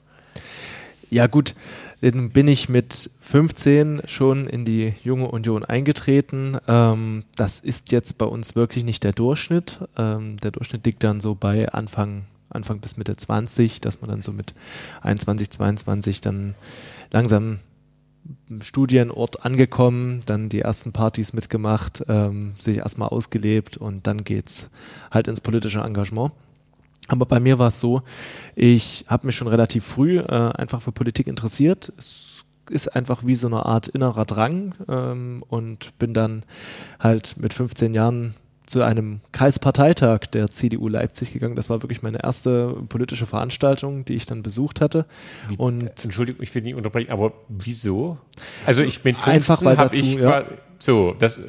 Ja 1.10 1.26
gut, 1.26 1.54
dann 2.00 2.30
bin 2.30 2.48
ich 2.48 2.68
mit 2.68 3.10
15 3.20 4.02
schon 4.06 4.48
in 4.48 4.64
die 4.64 4.94
Junge 5.04 5.28
Union 5.28 5.64
eingetreten. 5.64 6.56
Ähm, 6.66 7.24
das 7.36 7.60
ist 7.60 7.92
jetzt 7.92 8.18
bei 8.18 8.26
uns 8.26 8.56
wirklich 8.56 8.84
nicht 8.84 9.04
der 9.04 9.12
Durchschnitt. 9.12 9.78
Ähm, 9.96 10.36
der 10.38 10.50
Durchschnitt 10.50 10.84
liegt 10.84 11.04
dann 11.04 11.20
so 11.20 11.34
bei 11.34 11.68
Anfang 11.68 12.24
Anfang 12.52 12.80
bis 12.80 12.96
Mitte 12.96 13.16
20, 13.16 13.80
dass 13.80 14.00
man 14.00 14.10
dann 14.10 14.22
so 14.22 14.32
mit 14.32 14.54
21, 15.02 15.50
22 15.50 16.20
dann 16.20 16.54
langsam 17.10 17.58
Studienort 18.60 19.44
angekommen, 19.44 20.22
dann 20.26 20.48
die 20.48 20.60
ersten 20.60 20.92
Partys 20.92 21.32
mitgemacht, 21.32 22.04
ähm, 22.08 22.54
sich 22.58 22.78
erstmal 22.78 23.08
ausgelebt 23.08 23.76
und 23.76 24.06
dann 24.06 24.24
geht's 24.24 24.70
halt 25.10 25.28
ins 25.28 25.40
politische 25.40 25.80
Engagement. 25.80 26.32
Aber 27.08 27.26
bei 27.26 27.40
mir 27.40 27.58
war 27.58 27.68
es 27.68 27.80
so, 27.80 28.02
ich 28.54 29.04
habe 29.08 29.26
mich 29.26 29.36
schon 29.36 29.48
relativ 29.48 29.84
früh 29.84 30.18
äh, 30.18 30.52
einfach 30.54 30.80
für 30.82 30.92
Politik 30.92 31.26
interessiert. 31.26 31.92
Es 31.98 32.44
ist 32.70 32.94
einfach 32.94 33.26
wie 33.26 33.34
so 33.34 33.48
eine 33.48 33.66
Art 33.66 33.88
innerer 33.88 34.24
Drang 34.24 34.74
ähm, 34.88 35.42
und 35.48 35.98
bin 35.98 36.14
dann 36.14 36.44
halt 37.00 37.36
mit 37.38 37.54
15 37.54 37.92
Jahren 37.94 38.34
zu 38.66 38.82
einem 38.82 39.20
Kreisparteitag 39.32 40.26
der 40.32 40.48
CDU 40.48 40.88
Leipzig 40.88 41.32
gegangen. 41.32 41.56
Das 41.56 41.68
war 41.68 41.82
wirklich 41.82 42.02
meine 42.02 42.22
erste 42.22 42.76
politische 42.88 43.26
Veranstaltung, 43.26 44.04
die 44.04 44.14
ich 44.14 44.26
dann 44.26 44.42
besucht 44.42 44.80
hatte. 44.80 45.06
Wie, 45.48 45.56
und 45.56 46.04
Entschuldigung, 46.04 46.42
ich 46.42 46.54
will 46.54 46.62
nicht 46.62 46.74
unterbrechen, 46.74 47.10
aber 47.10 47.32
wieso? 47.48 48.18
Also 48.64 48.82
ich 48.82 49.02
bin 49.02 49.14
15, 49.14 49.32
einfach 49.32 49.64
weil 49.64 49.76
dazu, 49.76 50.00
ich, 50.00 50.14
ja. 50.14 50.44
so 50.78 51.14
das 51.18 51.42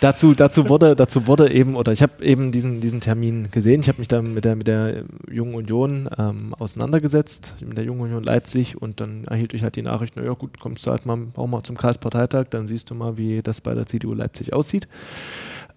dazu, 0.00 0.34
dazu 0.34 0.68
wurde, 0.68 0.96
dazu 0.96 1.26
wurde 1.26 1.50
eben, 1.52 1.76
oder 1.76 1.92
ich 1.92 2.02
habe 2.02 2.24
eben 2.24 2.52
diesen, 2.52 2.80
diesen 2.80 3.00
Termin 3.00 3.50
gesehen. 3.50 3.80
Ich 3.80 3.88
habe 3.88 3.98
mich 3.98 4.08
dann 4.08 4.34
mit 4.34 4.44
der, 4.44 4.56
mit 4.56 4.66
der 4.66 5.04
Jungen 5.30 5.54
Union 5.54 6.08
ähm, 6.18 6.54
auseinandergesetzt, 6.54 7.56
mit 7.64 7.76
der 7.76 7.84
Jungen 7.84 8.00
Union 8.00 8.22
Leipzig 8.22 8.80
und 8.80 9.00
dann 9.00 9.24
erhielt 9.24 9.54
ich 9.54 9.62
halt 9.62 9.76
die 9.76 9.82
Nachricht, 9.82 10.16
naja 10.16 10.32
gut, 10.32 10.58
kommst 10.60 10.86
du 10.86 10.90
halt 10.90 11.06
mal, 11.06 11.18
auch 11.36 11.46
mal 11.46 11.62
zum 11.62 11.76
Kreisparteitag, 11.76 12.46
dann 12.50 12.66
siehst 12.66 12.90
du 12.90 12.94
mal, 12.94 13.16
wie 13.16 13.42
das 13.42 13.60
bei 13.60 13.74
der 13.74 13.86
CDU 13.86 14.14
Leipzig 14.14 14.52
aussieht. 14.52 14.88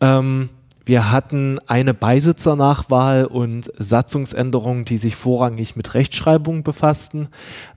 Ähm, 0.01 0.49
wir 0.83 1.11
hatten 1.11 1.59
eine 1.67 1.93
Beisitzernachwahl 1.93 3.25
und 3.25 3.71
Satzungsänderungen, 3.77 4.83
die 4.83 4.97
sich 4.97 5.15
vorrangig 5.15 5.75
mit 5.75 5.93
Rechtschreibung 5.93 6.63
befassten. 6.63 7.27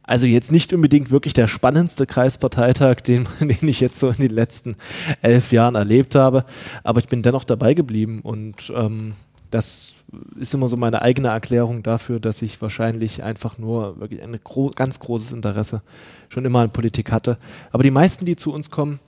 Also 0.03 0.27
jetzt 0.27 0.51
nicht 0.51 0.73
unbedingt 0.73 1.11
wirklich 1.11 1.35
der 1.35 1.47
spannendste 1.47 2.07
Kreisparteitag, 2.07 3.03
den, 3.03 3.29
den 3.41 3.69
ich 3.69 3.81
jetzt 3.81 4.01
so 4.01 4.09
in 4.09 4.17
den 4.17 4.31
letzten 4.31 4.77
elf 5.21 5.53
Jahren 5.53 5.75
erlebt 5.75 6.15
habe. 6.15 6.45
Aber 6.83 6.99
ich 6.99 7.09
bin 7.09 7.23
dennoch 7.23 7.45
dabei 7.45 7.75
geblieben 7.75 8.21
und 8.23 8.73
ähm, 8.75 9.13
das 9.51 10.03
ist 10.39 10.55
immer 10.55 10.69
so 10.69 10.77
meine 10.77 11.03
eigene 11.03 11.29
Erklärung 11.29 11.83
dafür, 11.83 12.21
dass 12.21 12.43
ich 12.43 12.61
wahrscheinlich 12.63 13.23
einfach 13.23 13.59
nur 13.59 14.01
wirklich 14.01 14.23
ein 14.23 14.39
gro 14.43 14.71
ganz 14.75 14.99
großes 14.99 15.33
Interesse 15.33 15.83
schon 16.29 16.45
immer 16.45 16.61
an 16.61 16.71
Politik 16.71 17.13
hatte. 17.13 17.39
Aber 17.71 17.83
die 17.83 17.91
meisten, 17.91 18.25
die 18.25 18.37
zu 18.37 18.53
uns 18.53 18.71
kommen, 18.71 18.99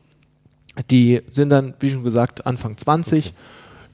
die 0.90 1.22
sind 1.30 1.50
dann, 1.50 1.74
wie 1.80 1.90
schon 1.90 2.04
gesagt, 2.04 2.46
Anfang 2.46 2.76
20. 2.76 3.34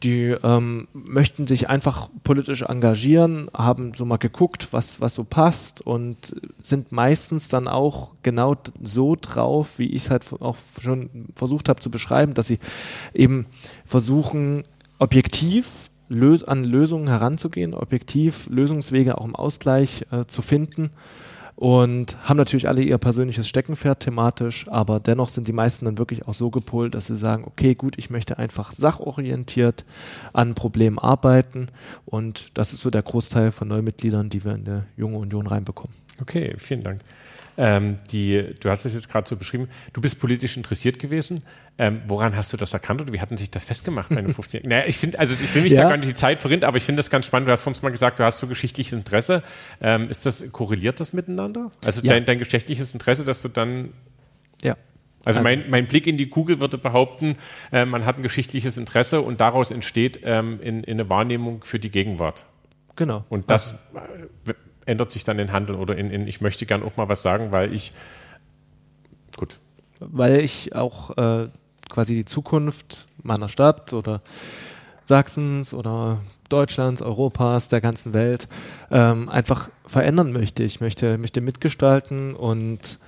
die 0.03 0.35
ähm, 0.43 0.89
möchten 0.93 1.47
sich 1.47 1.71
einfach 1.71 2.11
politisch 2.25 2.63
engagieren, 2.63 3.49
haben 3.55 3.95
so 3.95 4.05
mal 4.05 4.17
geguckt, 4.17 4.73
was, 4.73 5.01
was 5.01 5.15
so 5.15 5.23
passt 5.23 5.81
und 5.81 6.35
sind 6.61 6.91
meistens 6.91 7.49
dann 7.49 7.69
auch 7.69 8.11
genau 8.25 8.57
so 8.83 9.17
drauf, 9.21 9.79
wie 9.79 9.87
ich 9.87 10.05
es 10.05 10.11
halt 10.11 10.25
auch 10.41 10.57
schon 10.81 11.29
versucht 11.37 11.69
habe 11.69 11.79
zu 11.79 11.91
beschreiben, 11.91 12.35
dass 12.35 12.49
sie 12.49 12.59
eben 13.15 13.47
versuchen, 13.85 14.65
objektiv 14.99 15.89
lös 16.09 16.43
an 16.43 16.65
Lösungen 16.65 17.09
heranzugehen, 17.09 17.73
objektiv 17.73 18.49
Lösungswege 18.51 19.19
auch 19.19 19.25
im 19.25 19.37
Ausgleich 19.37 20.05
äh, 20.11 20.27
zu 20.27 20.43
finden 20.43 20.91
und 21.57 22.17
haben 22.29 22.37
natürlich 22.37 22.69
alle 22.69 22.83
ihr 22.83 22.99
persönliches 22.99 23.49
Steckenpferd 23.49 24.01
thematisch, 24.01 24.67
aber 24.69 25.01
dennoch 25.01 25.29
sind 25.29 25.49
die 25.49 25.53
meisten 25.53 25.85
dann 25.85 25.99
wirklich 25.99 26.27
auch 26.27 26.35
so 26.35 26.51
gepolt, 26.51 26.95
dass 26.95 27.07
sie 27.07 27.17
sagen, 27.17 27.45
okay, 27.47 27.75
gut, 27.75 27.99
ich 27.99 28.11
möchte 28.11 28.39
einfach 28.39 28.73
sachorientiert 28.73 29.85
an 30.33 30.55
Problemen 30.55 30.99
arbeiten 30.99 31.69
und 32.05 32.57
das 32.59 32.73
ist 32.73 32.81
so 32.81 32.91
der 32.91 33.03
Großteil 33.03 33.53
von 33.53 33.69
Neumitgliedern, 33.69 34.29
die 34.29 34.45
wir 34.45 34.55
in 34.55 34.65
der 34.65 34.87
Junge 34.97 35.19
Union 35.19 35.47
reinbekommen. 35.47 35.95
Okay, 36.21 36.55
vielen 36.59 36.83
Dank. 36.83 37.01
Ähm, 37.57 37.99
die, 38.11 38.55
du 38.61 38.71
hast 38.71 38.85
es 38.85 38.95
jetzt 38.95 39.11
gerade 39.11 39.29
so 39.29 39.37
beschrieben, 39.37 39.69
du 39.93 40.01
bist 40.01 40.21
politisch 40.21 40.57
interessiert 40.57 40.99
gewesen. 40.99 41.43
Ähm, 41.79 42.03
woran 42.07 42.37
hast 42.37 42.53
du 42.53 42.59
das 42.59 42.75
erkannt 42.75 43.01
oder 43.01 43.13
wie 43.13 43.21
hatten 43.21 43.39
sich 43.39 43.51
das 43.51 43.65
festgemacht, 43.65 44.11
deine 44.11 44.29
15 44.35 44.69
Naja, 44.69 44.85
ich 44.87 44.99
finde, 44.99 45.19
also 45.19 45.35
ich 45.43 45.55
will 45.55 45.63
mich 45.63 45.73
ja. 45.73 45.83
da 45.83 45.89
gar 45.89 45.97
nicht 45.97 46.09
die 46.09 46.15
Zeit 46.15 46.39
verrinnen, 46.39 46.65
aber 46.65 46.77
ich 46.77 46.83
finde 46.83 46.99
das 46.99 47.09
ganz 47.09 47.27
spannend. 47.27 47.49
Du 47.49 47.53
hast 47.53 47.63
vorhin 47.63 47.83
mal 47.83 47.91
gesagt, 47.91 48.19
du 48.19 48.25
hast 48.25 48.39
so 48.39 48.47
geschichtliches 48.47 48.93
Interesse. 48.93 49.43
Ähm, 49.81 50.11
ist 50.11 50.27
das, 50.27 50.53
korreliert 50.53 51.01
das 51.01 51.13
miteinander? 51.13 51.71
Also 51.85 52.03
ja. 52.03 52.13
dein, 52.13 52.25
dein 52.25 52.39
geschichtliches 52.39 52.93
Interesse, 52.93 53.25
dass 53.25 53.43
du 53.43 53.49
dann 53.49 53.91
ja. 54.63 54.77
Also, 55.25 55.39
also 55.39 55.49
mein, 55.49 55.71
mein, 55.71 55.87
Blick 55.87 56.09
in 56.09 56.17
die 56.17 56.29
Kugel 56.29 56.59
würde 56.59 56.79
behaupten, 56.79 57.37
äh, 57.71 57.85
man 57.85 58.05
hat 58.05 58.19
ein 58.19 58.25
geschichtliches 58.25 58.77
Interesse 58.77 59.21
und 59.21 59.41
daraus 59.41 59.71
entsteht 59.71 60.21
ähm, 60.25 60.61
in, 60.61 60.83
in, 60.83 60.95
eine 60.95 61.09
Wahrnehmung 61.09 61.63
für 61.63 61.79
die 61.79 61.91
Gegenwart. 61.91 62.45
Genau. 62.97 63.25
Und 63.29 63.49
das 63.51 63.95
also 63.95 64.55
ändert 64.87 65.11
sich 65.11 65.25
dann 65.25 65.39
in 65.39 65.53
Handeln 65.53 65.79
oder 65.79 65.97
in, 65.97 66.11
in 66.11 66.27
ich 66.27 66.41
möchte 66.41 66.67
gern 66.67 66.83
auch 66.83 66.97
mal 66.97 67.09
was 67.09 67.23
sagen, 67.23 67.53
weil 67.53 67.73
ich 67.73 67.93
gut. 69.37 69.59
Weil 70.01 70.41
ich 70.41 70.75
auch 70.75 71.17
äh, 71.17 71.49
quasi 71.89 72.15
die 72.15 72.25
Zukunft 72.25 73.07
meiner 73.23 73.49
Stadt 73.49 73.93
oder 73.93 74.23
Sachsens 75.05 75.75
oder 75.75 76.21
Deutschlands, 76.49 77.03
Europas, 77.03 77.69
der 77.69 77.81
ganzen 77.81 78.13
Welt 78.15 78.49
ähm, 78.91 79.29
einfach 79.29 79.71
verändern 79.87 80.33
möchte. 80.33 80.63
Ich 80.63 80.81
möchte, 80.81 81.19
möchte 81.19 81.41
mitgestalten 81.41 82.35
und 82.35 82.99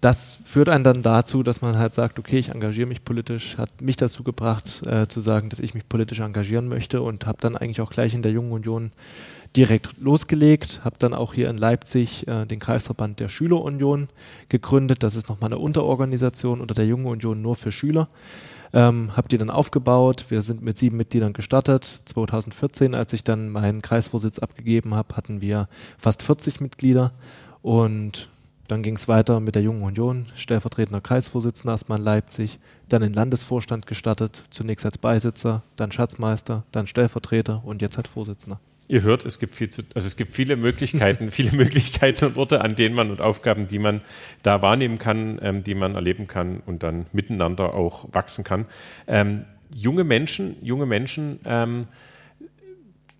das 0.00 0.38
führt 0.44 0.68
einen 0.68 0.84
dann 0.84 1.02
dazu, 1.02 1.42
dass 1.42 1.60
man 1.60 1.76
halt 1.76 1.94
sagt, 1.94 2.18
okay, 2.20 2.38
ich 2.38 2.50
engagiere 2.50 2.86
mich 2.86 3.04
politisch, 3.04 3.58
hat 3.58 3.80
mich 3.80 3.96
dazu 3.96 4.22
gebracht, 4.22 4.86
äh, 4.86 5.08
zu 5.08 5.20
sagen, 5.20 5.48
dass 5.48 5.58
ich 5.58 5.74
mich 5.74 5.88
politisch 5.88 6.20
engagieren 6.20 6.68
möchte 6.68 7.02
und 7.02 7.26
habe 7.26 7.38
dann 7.40 7.56
eigentlich 7.56 7.80
auch 7.80 7.90
gleich 7.90 8.14
in 8.14 8.22
der 8.22 8.30
Jungen 8.30 8.52
Union 8.52 8.92
direkt 9.56 9.98
losgelegt, 9.98 10.82
habe 10.84 10.96
dann 10.98 11.14
auch 11.14 11.34
hier 11.34 11.50
in 11.50 11.58
Leipzig 11.58 12.28
äh, 12.28 12.46
den 12.46 12.60
Kreisverband 12.60 13.18
der 13.18 13.28
Schülerunion 13.28 14.08
gegründet. 14.48 15.02
Das 15.02 15.16
ist 15.16 15.28
nochmal 15.28 15.48
eine 15.48 15.58
Unterorganisation 15.58 16.60
unter 16.60 16.74
der 16.74 16.86
Jungen 16.86 17.06
Union 17.06 17.42
nur 17.42 17.56
für 17.56 17.72
Schüler. 17.72 18.08
Ähm, 18.72 19.16
habe 19.16 19.28
die 19.28 19.38
dann 19.38 19.50
aufgebaut. 19.50 20.26
Wir 20.28 20.42
sind 20.42 20.62
mit 20.62 20.76
sieben 20.76 20.98
Mitgliedern 20.98 21.32
gestartet. 21.32 21.84
2014, 21.84 22.94
als 22.94 23.14
ich 23.14 23.24
dann 23.24 23.48
meinen 23.48 23.82
Kreisvorsitz 23.82 24.38
abgegeben 24.38 24.94
habe, 24.94 25.16
hatten 25.16 25.40
wir 25.40 25.68
fast 25.96 26.22
40 26.22 26.60
Mitglieder 26.60 27.12
und 27.62 28.28
dann 28.68 28.82
ging 28.82 28.94
es 28.94 29.08
weiter 29.08 29.40
mit 29.40 29.54
der 29.54 29.62
Jungen 29.62 29.82
Union, 29.82 30.26
stellvertretender 30.36 31.00
Kreisvorsitzender 31.00 31.72
erstmal 31.72 31.98
in 31.98 32.04
Leipzig, 32.04 32.58
dann 32.88 33.02
in 33.02 33.14
Landesvorstand 33.14 33.86
gestartet, 33.86 34.42
zunächst 34.50 34.84
als 34.84 34.98
Beisitzer, 34.98 35.62
dann 35.76 35.90
Schatzmeister, 35.90 36.64
dann 36.70 36.86
Stellvertreter 36.86 37.62
und 37.64 37.82
jetzt 37.82 37.96
halt 37.96 38.08
Vorsitzender. 38.08 38.60
Ihr 38.86 39.02
hört, 39.02 39.26
es 39.26 39.38
gibt 39.38 39.54
viel 39.54 39.68
zu, 39.68 39.82
also 39.94 40.06
es 40.06 40.16
gibt 40.16 40.34
viele 40.34 40.56
Möglichkeiten, 40.56 41.30
viele 41.32 41.56
Möglichkeiten 41.56 42.26
und 42.26 42.36
Orte, 42.36 42.60
an 42.60 42.74
denen 42.74 42.94
man 42.94 43.10
und 43.10 43.20
Aufgaben, 43.20 43.66
die 43.66 43.78
man 43.78 44.02
da 44.42 44.62
wahrnehmen 44.62 44.98
kann, 44.98 45.38
ähm, 45.42 45.62
die 45.64 45.74
man 45.74 45.94
erleben 45.94 46.26
kann 46.26 46.62
und 46.64 46.82
dann 46.82 47.06
miteinander 47.12 47.74
auch 47.74 48.06
wachsen 48.12 48.44
kann. 48.44 48.66
Ähm, 49.06 49.42
junge 49.74 50.04
Menschen, 50.04 50.56
junge 50.62 50.86
Menschen 50.86 51.40
ähm, 51.44 51.86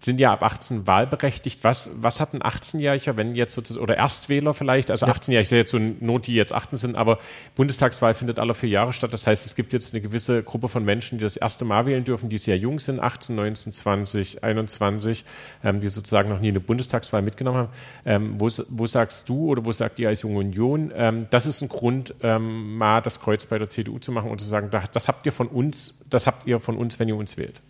sind 0.00 0.20
ja 0.20 0.32
ab 0.32 0.44
18 0.44 0.86
wahlberechtigt. 0.86 1.64
Was, 1.64 1.90
was 1.96 2.20
hat 2.20 2.32
ein 2.32 2.40
18-Jähriger, 2.40 3.16
wenn 3.16 3.34
jetzt 3.34 3.54
sozusagen, 3.54 3.82
oder 3.82 3.96
Erstwähler 3.96 4.54
vielleicht, 4.54 4.92
also 4.92 5.06
18-Jährige, 5.06 5.42
ich 5.42 5.48
sehe 5.48 5.58
jetzt 5.58 5.70
so 5.72 5.78
Not, 5.78 6.28
die 6.28 6.34
jetzt 6.34 6.52
18 6.52 6.78
sind, 6.78 6.96
aber 6.96 7.18
Bundestagswahl 7.56 8.14
findet 8.14 8.38
alle 8.38 8.54
vier 8.54 8.68
Jahre 8.68 8.92
statt. 8.92 9.12
Das 9.12 9.26
heißt, 9.26 9.44
es 9.44 9.56
gibt 9.56 9.72
jetzt 9.72 9.92
eine 9.92 10.00
gewisse 10.00 10.44
Gruppe 10.44 10.68
von 10.68 10.84
Menschen, 10.84 11.18
die 11.18 11.24
das 11.24 11.36
erste 11.36 11.64
Mal 11.64 11.84
wählen 11.86 12.04
dürfen, 12.04 12.28
die 12.28 12.38
sehr 12.38 12.56
jung 12.56 12.78
sind, 12.78 13.00
18, 13.00 13.34
19, 13.34 13.72
20, 13.72 14.44
21, 14.44 15.24
ähm, 15.64 15.80
die 15.80 15.88
sozusagen 15.88 16.28
noch 16.28 16.40
nie 16.40 16.48
eine 16.48 16.60
Bundestagswahl 16.60 17.22
mitgenommen 17.22 17.58
haben. 17.58 17.72
Ähm, 18.04 18.34
wo, 18.38 18.48
wo, 18.68 18.86
sagst 18.86 19.28
du 19.28 19.50
oder 19.50 19.64
wo 19.64 19.72
sagt 19.72 19.98
ihr 19.98 20.08
als 20.08 20.22
Junge 20.22 20.38
Union, 20.38 20.92
ähm, 20.94 21.26
das 21.30 21.46
ist 21.46 21.60
ein 21.60 21.68
Grund, 21.68 22.14
ähm, 22.22 22.76
mal 22.76 23.02
das 23.02 23.20
Kreuz 23.20 23.46
bei 23.46 23.58
der 23.58 23.68
CDU 23.68 23.98
zu 23.98 24.12
machen 24.12 24.30
und 24.30 24.40
zu 24.40 24.46
sagen, 24.46 24.70
das 24.70 25.08
habt 25.08 25.26
ihr 25.26 25.32
von 25.32 25.48
uns, 25.48 26.04
das 26.08 26.28
habt 26.28 26.46
ihr 26.46 26.60
von 26.60 26.76
uns, 26.76 27.00
wenn 27.00 27.08
ihr 27.08 27.16
uns 27.16 27.36
wählt? 27.36 27.60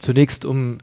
Zunächst, 0.00 0.44
um 0.44 0.76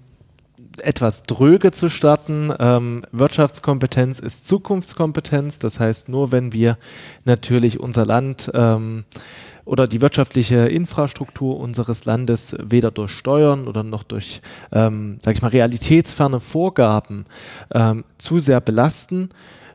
etwas 0.79 1.23
dröge 1.23 1.71
zu 1.71 1.89
starten. 1.89 2.53
Ähm, 2.59 3.03
Wirtschaftskompetenz 3.11 4.19
ist 4.19 4.47
Zukunftskompetenz. 4.47 5.59
Das 5.59 5.79
heißt, 5.79 6.09
nur 6.09 6.31
wenn 6.31 6.53
wir 6.53 6.77
natürlich 7.25 7.79
unser 7.79 8.05
Land 8.05 8.51
ähm, 8.53 9.03
oder 9.65 9.87
die 9.87 10.01
wirtschaftliche 10.01 10.67
Infrastruktur 10.67 11.59
unseres 11.59 12.05
Landes 12.05 12.55
weder 12.61 12.91
durch 12.91 13.11
Steuern 13.11 13.67
oder 13.67 13.83
noch 13.83 14.03
durch, 14.03 14.41
ähm, 14.71 15.17
sage 15.19 15.37
ich 15.37 15.41
mal, 15.41 15.49
realitätsferne 15.49 16.39
Vorgaben 16.39 17.25
ähm, 17.73 18.03
zu 18.17 18.39
sehr 18.39 18.59
belasten, 18.59 19.29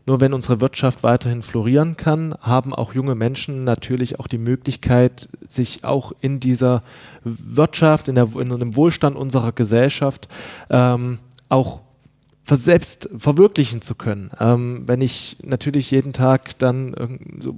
nur 0.09 0.21
wenn 0.23 0.33
unsere 0.33 0.63
Wirtschaft 0.63 1.03
weiterhin 1.03 1.43
florieren 1.43 1.99
kann, 1.99 2.35
haben 2.41 2.75
auch 2.75 2.95
junge 2.95 3.15
Menschen 3.15 3.65
natürlich 3.65 4.19
auch 4.19 4.27
die 4.27 4.39
Möglichkeit, 4.39 5.29
sich 5.47 5.85
auch 5.85 6.13
in 6.23 6.41
dieser 6.41 6.83
Wirtschaft, 7.25 8.09
in, 8.09 8.15
der, 8.15 8.29
in 8.37 8.49
dem 8.49 8.75
Wohlstand 8.75 9.17
unserer 9.17 9.53
Gesellschaft 9.53 10.27
ähm, 10.71 11.19
auch 11.51 11.83
selbst 12.57 13.09
verwirklichen 13.17 13.83
zu 13.83 13.95
können. 13.95 14.31
Ähm, 14.41 14.83
wenn 14.87 15.01
ich 15.01 15.37
natürlich 15.43 15.91
jeden 15.91 16.13
Tag 16.13 16.59
dann 16.59 17.19
so 17.41 17.57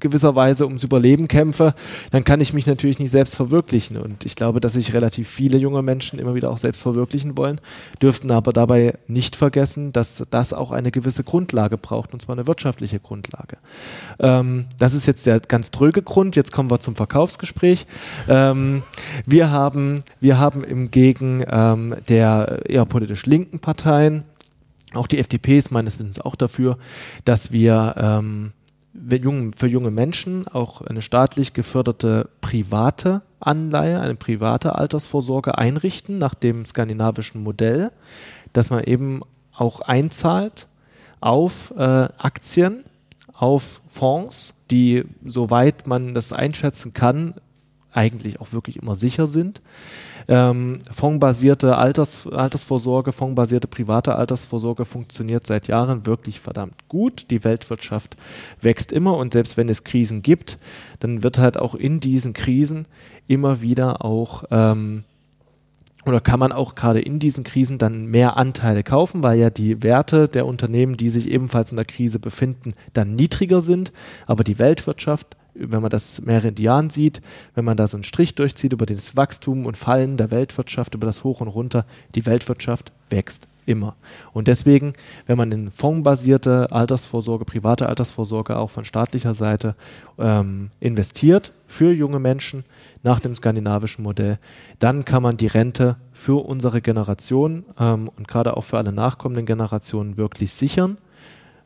gewisserweise 0.00 0.66
ums 0.66 0.84
Überleben 0.84 1.28
kämpfe, 1.28 1.74
dann 2.10 2.24
kann 2.24 2.40
ich 2.40 2.52
mich 2.52 2.66
natürlich 2.66 2.98
nicht 2.98 3.10
selbst 3.10 3.36
verwirklichen. 3.36 3.96
Und 3.96 4.24
ich 4.24 4.34
glaube, 4.34 4.60
dass 4.60 4.74
sich 4.74 4.92
relativ 4.92 5.28
viele 5.28 5.58
junge 5.58 5.82
Menschen 5.82 6.18
immer 6.18 6.34
wieder 6.34 6.50
auch 6.50 6.58
selbst 6.58 6.82
verwirklichen 6.82 7.36
wollen, 7.36 7.60
dürften 8.02 8.30
aber 8.30 8.52
dabei 8.52 8.98
nicht 9.06 9.36
vergessen, 9.36 9.92
dass 9.92 10.24
das 10.30 10.52
auch 10.52 10.72
eine 10.72 10.90
gewisse 10.90 11.24
Grundlage 11.24 11.78
braucht, 11.78 12.12
und 12.12 12.20
zwar 12.20 12.36
eine 12.36 12.46
wirtschaftliche 12.46 13.00
Grundlage. 13.00 13.58
Ähm, 14.18 14.66
das 14.78 14.94
ist 14.94 15.06
jetzt 15.06 15.26
der 15.26 15.40
ganz 15.40 15.70
tröge 15.70 16.02
Grund. 16.02 16.36
Jetzt 16.36 16.52
kommen 16.52 16.70
wir 16.70 16.80
zum 16.80 16.96
Verkaufsgespräch. 16.96 17.86
Ähm, 18.28 18.82
wir, 19.24 19.50
haben, 19.50 20.02
wir 20.20 20.38
haben 20.38 20.64
im 20.64 20.90
Gegen 20.90 21.44
ähm, 21.48 21.94
der 22.08 22.62
eher 22.66 22.84
politisch 22.84 23.26
linken 23.26 23.58
Parteien 23.58 24.15
auch 24.96 25.06
die 25.06 25.18
FDP 25.18 25.58
ist 25.58 25.70
meines 25.70 25.98
Wissens 25.98 26.20
auch 26.20 26.34
dafür, 26.34 26.78
dass 27.24 27.52
wir 27.52 27.94
ähm, 27.96 28.52
für 29.56 29.66
junge 29.66 29.90
Menschen 29.90 30.48
auch 30.48 30.80
eine 30.80 31.02
staatlich 31.02 31.52
geförderte 31.52 32.30
private 32.40 33.22
Anleihe, 33.40 34.00
eine 34.00 34.14
private 34.14 34.74
Altersvorsorge 34.74 35.58
einrichten 35.58 36.18
nach 36.18 36.34
dem 36.34 36.64
skandinavischen 36.64 37.42
Modell, 37.42 37.92
dass 38.52 38.70
man 38.70 38.84
eben 38.84 39.20
auch 39.52 39.80
einzahlt 39.80 40.66
auf 41.20 41.72
äh, 41.76 41.80
Aktien, 42.18 42.84
auf 43.32 43.82
Fonds, 43.86 44.54
die, 44.70 45.04
soweit 45.24 45.86
man 45.86 46.14
das 46.14 46.32
einschätzen 46.32 46.94
kann, 46.94 47.34
eigentlich 47.96 48.40
auch 48.40 48.52
wirklich 48.52 48.76
immer 48.76 48.96
sicher 48.96 49.26
sind. 49.26 49.60
Ähm, 50.28 50.78
fondsbasierte 50.90 51.76
Alters, 51.76 52.26
Altersvorsorge, 52.26 53.12
fondsbasierte 53.12 53.68
private 53.68 54.16
Altersvorsorge 54.16 54.84
funktioniert 54.84 55.46
seit 55.46 55.68
Jahren 55.68 56.06
wirklich 56.06 56.40
verdammt 56.40 56.88
gut. 56.88 57.30
Die 57.30 57.44
Weltwirtschaft 57.44 58.16
wächst 58.60 58.92
immer 58.92 59.16
und 59.16 59.32
selbst 59.32 59.56
wenn 59.56 59.68
es 59.68 59.84
Krisen 59.84 60.22
gibt, 60.22 60.58
dann 60.98 61.22
wird 61.22 61.38
halt 61.38 61.58
auch 61.58 61.74
in 61.74 62.00
diesen 62.00 62.32
Krisen 62.32 62.86
immer 63.28 63.60
wieder 63.60 64.04
auch 64.04 64.44
ähm, 64.50 65.04
oder 66.06 66.20
kann 66.20 66.38
man 66.38 66.52
auch 66.52 66.76
gerade 66.76 67.00
in 67.00 67.18
diesen 67.18 67.42
Krisen 67.42 67.78
dann 67.78 68.06
mehr 68.06 68.36
Anteile 68.36 68.84
kaufen, 68.84 69.24
weil 69.24 69.40
ja 69.40 69.50
die 69.50 69.82
Werte 69.82 70.28
der 70.28 70.46
Unternehmen, 70.46 70.96
die 70.96 71.10
sich 71.10 71.28
ebenfalls 71.28 71.72
in 71.72 71.76
der 71.76 71.84
Krise 71.84 72.20
befinden, 72.20 72.74
dann 72.92 73.16
niedriger 73.16 73.60
sind. 73.60 73.92
Aber 74.24 74.44
die 74.44 74.60
Weltwirtschaft 74.60 75.36
wenn 75.58 75.80
man 75.80 75.90
das 75.90 76.20
mehrere 76.22 76.52
Jahren 76.58 76.90
sieht, 76.90 77.20
wenn 77.54 77.64
man 77.64 77.76
da 77.76 77.86
so 77.86 77.96
einen 77.96 78.04
Strich 78.04 78.34
durchzieht 78.34 78.72
über 78.72 78.86
das 78.86 79.16
Wachstum 79.16 79.66
und 79.66 79.76
Fallen 79.76 80.16
der 80.16 80.30
Weltwirtschaft, 80.30 80.94
über 80.94 81.06
das 81.06 81.24
Hoch 81.24 81.40
und 81.40 81.48
Runter, 81.48 81.86
die 82.14 82.26
Weltwirtschaft 82.26 82.92
wächst 83.10 83.48
immer. 83.66 83.96
Und 84.32 84.48
deswegen, 84.48 84.92
wenn 85.26 85.36
man 85.36 85.52
in 85.52 85.70
fondsbasierte 85.70 86.70
Altersvorsorge, 86.70 87.44
private 87.44 87.88
Altersvorsorge 87.88 88.56
auch 88.56 88.70
von 88.70 88.84
staatlicher 88.84 89.34
Seite 89.34 89.74
ähm, 90.18 90.70
investiert 90.80 91.52
für 91.66 91.92
junge 91.92 92.20
Menschen 92.20 92.64
nach 93.02 93.20
dem 93.20 93.34
skandinavischen 93.34 94.04
Modell, 94.04 94.38
dann 94.78 95.04
kann 95.04 95.22
man 95.22 95.36
die 95.36 95.48
Rente 95.48 95.96
für 96.12 96.44
unsere 96.44 96.80
Generation 96.80 97.64
ähm, 97.78 98.08
und 98.16 98.28
gerade 98.28 98.56
auch 98.56 98.62
für 98.62 98.78
alle 98.78 98.92
nachkommenden 98.92 99.46
Generationen 99.46 100.16
wirklich 100.16 100.52
sichern. 100.52 100.96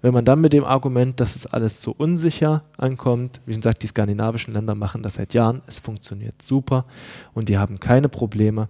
Wenn 0.02 0.14
man 0.14 0.24
dann 0.24 0.40
mit 0.40 0.52
dem 0.52 0.64
Argument, 0.64 1.20
dass 1.20 1.36
es 1.36 1.46
alles 1.46 1.82
so 1.82 1.94
unsicher 1.96 2.62
ankommt, 2.78 3.40
wie 3.44 3.54
gesagt, 3.54 3.82
die 3.82 3.86
skandinavischen 3.86 4.54
Länder 4.54 4.74
machen 4.74 5.02
das 5.02 5.14
seit 5.14 5.34
Jahren, 5.34 5.60
es 5.66 5.78
funktioniert 5.78 6.40
super 6.40 6.86
und 7.34 7.48
die 7.48 7.58
haben 7.58 7.80
keine 7.80 8.08
Probleme. 8.08 8.68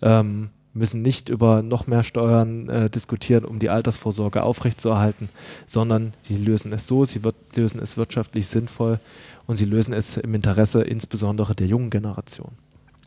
Ähm, 0.00 0.50
müssen 0.74 1.02
nicht 1.02 1.28
über 1.28 1.62
noch 1.62 1.86
mehr 1.86 2.02
Steuern 2.02 2.68
äh, 2.68 2.90
diskutieren, 2.90 3.44
um 3.44 3.58
die 3.58 3.68
Altersvorsorge 3.68 4.42
aufrechtzuerhalten, 4.42 5.28
sondern 5.66 6.14
sie 6.22 6.36
lösen 6.36 6.72
es 6.72 6.86
so, 6.86 7.04
sie 7.04 7.22
wird, 7.24 7.36
lösen 7.54 7.80
es 7.80 7.96
wirtschaftlich 7.96 8.48
sinnvoll 8.48 8.98
und 9.46 9.56
sie 9.56 9.66
lösen 9.66 9.92
es 9.92 10.16
im 10.16 10.34
Interesse 10.34 10.82
insbesondere 10.82 11.54
der 11.54 11.66
jungen 11.66 11.90
Generation. 11.90 12.52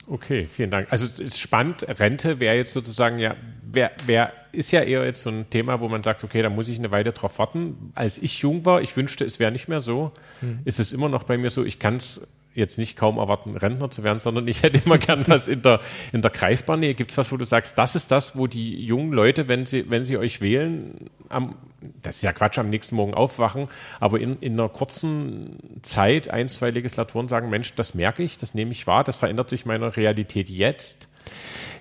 Okay, 0.08 0.48
vielen 0.52 0.70
Dank. 0.70 0.88
Also 0.92 1.06
es 1.06 1.20
ist 1.20 1.40
spannend, 1.40 1.86
Rente 2.00 2.40
wäre 2.40 2.56
jetzt 2.56 2.74
sozusagen 2.74 3.18
ja, 3.18 3.36
wer, 3.64 3.92
wer 4.06 4.34
ist 4.52 4.72
ja 4.72 4.82
eher 4.82 5.06
jetzt 5.06 5.24
so 5.24 5.30
ein 5.30 5.50
Thema, 5.50 5.80
wo 5.80 5.88
man 5.90 6.04
sagt, 6.04 6.24
okay, 6.24 6.42
da 6.42 6.50
muss 6.50 6.70
ich 6.70 6.78
eine 6.78 6.92
Weile 6.92 7.12
drauf 7.12 7.40
warten. 7.40 7.92
Als 7.96 8.20
ich 8.20 8.40
jung 8.40 8.66
war, 8.66 8.82
ich 8.82 8.96
wünschte, 8.96 9.26
es 9.26 9.40
wäre 9.40 9.52
nicht 9.52 9.68
mehr 9.68 9.82
so, 9.82 10.12
mhm. 10.42 10.60
ist 10.66 10.80
es 10.80 10.94
immer 10.94 11.10
noch 11.10 11.24
bei 11.24 11.38
mir 11.38 11.50
so, 11.50 11.66
ich 11.66 11.80
kann 11.80 11.96
es 11.96 12.35
jetzt 12.56 12.78
nicht 12.78 12.96
kaum 12.96 13.18
erwarten, 13.18 13.56
Rentner 13.56 13.92
zu 13.92 14.04
werden, 14.04 14.20
sondern 14.20 14.48
ich 14.48 14.64
hätte 14.64 14.82
immer 14.86 14.98
gern 14.98 15.26
was 15.28 15.48
in 15.48 15.62
der, 15.62 15.82
in 16.14 16.22
der 16.22 16.32
Greifbarnähe. 16.32 16.96
Gibt 16.96 17.12
es 17.12 17.18
was, 17.18 17.32
wo 17.32 17.38
du 17.38 17.44
sagst, 17.44 17.78
das 17.78 17.96
ist 17.96 18.12
das, 18.12 18.38
wo 18.38 18.48
die 18.48 18.84
jungen 18.84 19.12
Leute, 19.12 19.48
wenn 19.48 19.66
sie, 19.66 19.90
wenn 19.92 20.06
sie 20.06 20.18
euch 20.18 20.42
wählen, 20.42 21.10
am, 21.30 21.56
das 22.02 22.18
ist 22.18 22.22
ja 22.24 22.32
Quatsch, 22.32 22.58
am 22.58 22.70
nächsten 22.70 22.96
Morgen 22.96 23.14
aufwachen, 23.14 23.68
aber 24.00 24.20
in, 24.20 24.38
in 24.40 24.54
einer 24.54 24.70
kurzen 24.70 25.58
Zeit, 25.82 26.30
ein, 26.30 26.48
zwei 26.48 26.72
Legislaturen 26.72 27.28
sagen, 27.28 27.50
Mensch, 27.50 27.76
das 27.76 27.94
merke 27.94 28.24
ich, 28.24 28.38
das 28.38 28.54
nehme 28.54 28.72
ich 28.72 28.88
wahr, 28.88 29.04
das 29.04 29.18
verändert 29.18 29.50
sich 29.50 29.66
meiner 29.66 29.98
Realität 29.98 30.50
jetzt. 30.50 31.10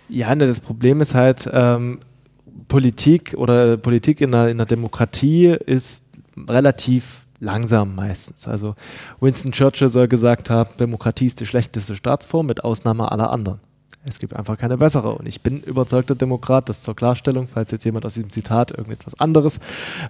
Ja, 0.09 0.35
ne, 0.35 0.47
das 0.47 0.61
Problem 0.61 1.01
ist 1.01 1.15
halt, 1.15 1.49
ähm, 1.53 2.01
Politik 2.69 3.35
oder 3.37 3.77
Politik 3.77 4.21
in 4.21 4.35
einer, 4.35 4.49
in 4.49 4.57
einer 4.57 4.67
Demokratie 4.67 5.57
ist 5.67 6.13
relativ 6.49 7.24
langsam 7.45 7.95
meistens. 7.95 8.49
Also 8.49 8.75
Winston 9.21 9.53
Churchill 9.53 9.89
soll 9.89 10.09
gesagt 10.09 10.51
haben, 10.51 10.71
Demokratie 10.79 11.27
ist 11.27 11.41
die 11.41 11.47
schlechteste 11.47 11.95
Staatsform 11.95 12.47
mit 12.47 12.65
Ausnahme 12.65 13.13
aller 13.13 13.31
anderen. 13.31 13.61
Es 14.07 14.19
gibt 14.19 14.37
einfach 14.37 14.59
keine 14.59 14.77
bessere. 14.77 15.15
Und 15.15 15.27
ich 15.27 15.41
bin 15.41 15.61
überzeugter 15.63 16.15
Demokrat, 16.15 16.69
das 16.69 16.83
zur 16.83 16.95
Klarstellung, 16.95 17.49
falls 17.49 17.71
jetzt 17.71 17.85
jemand 17.85 18.05
aus 18.05 18.15
diesem 18.15 18.29
Zitat 18.29 18.71
irgendetwas 18.71 19.19
anderes 19.19 19.61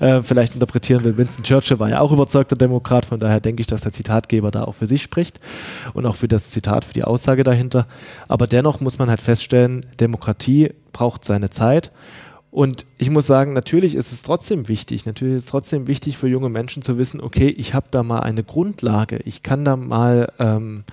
äh, 0.01 0.22
vielleicht 0.22 0.55
interpretieren 0.55 1.05
will. 1.05 1.16
Winston 1.16 1.45
Churchill 1.45 1.78
war 1.78 1.89
ja 1.89 2.01
auch 2.01 2.11
überzeugter 2.11 2.57
Demokrat, 2.57 3.07
von 3.07 3.20
daher 3.20 3.41
denke 3.41 3.61
ich, 3.61 3.66
dass 3.66 3.82
der 3.82 3.93
Zitatgeber 3.93 4.51
da 4.51 4.64
auch 4.64 4.74
für 4.74 4.87
sich 4.87 5.03
spricht 5.03 5.39
und 5.93 6.07
auch 6.07 6.16
für 6.16 6.28
das 6.28 6.51
Zitat, 6.51 6.85
für 6.85 6.95
die 6.95 7.05
Aussage 7.05 7.45
dahinter. 7.45 7.87
Aber 8.26 8.47
dennoch 8.49 8.80
muss 8.80 8.99
man 8.99 9.09
halt 9.09 9.22
feststellen, 9.22 9.87
Demokratie 10.01 10.72
braucht 10.93 11.24
seine 11.24 11.51
Zeit 11.51 11.93
und 12.55 12.86
ich 12.98 13.11
muss 13.11 13.26
sagen, 13.26 13.52
natürlich 13.52 13.96
ist 13.96 14.12
es 14.12 14.22
trotzdem 14.22 14.68
wichtig, 14.68 15.07
natürlich 15.07 15.34
ist 15.34 15.44
es 15.46 15.50
trotzdem 15.50 15.88
wichtig 15.88 16.16
für 16.16 16.28
junge 16.28 16.48
Menschen 16.48 16.82
zu 16.82 16.98
wissen, 16.98 17.20
okay, 17.20 17.48
ich 17.48 17.74
habe 17.74 17.86
da 17.90 18.05
mal 18.05 18.20
eine 18.20 18.44
Grundlage, 18.44 19.18
ich 19.24 19.42
kann 19.42 19.64
da 19.64 19.74
mal, 19.74 20.32
ähm, 20.38 20.84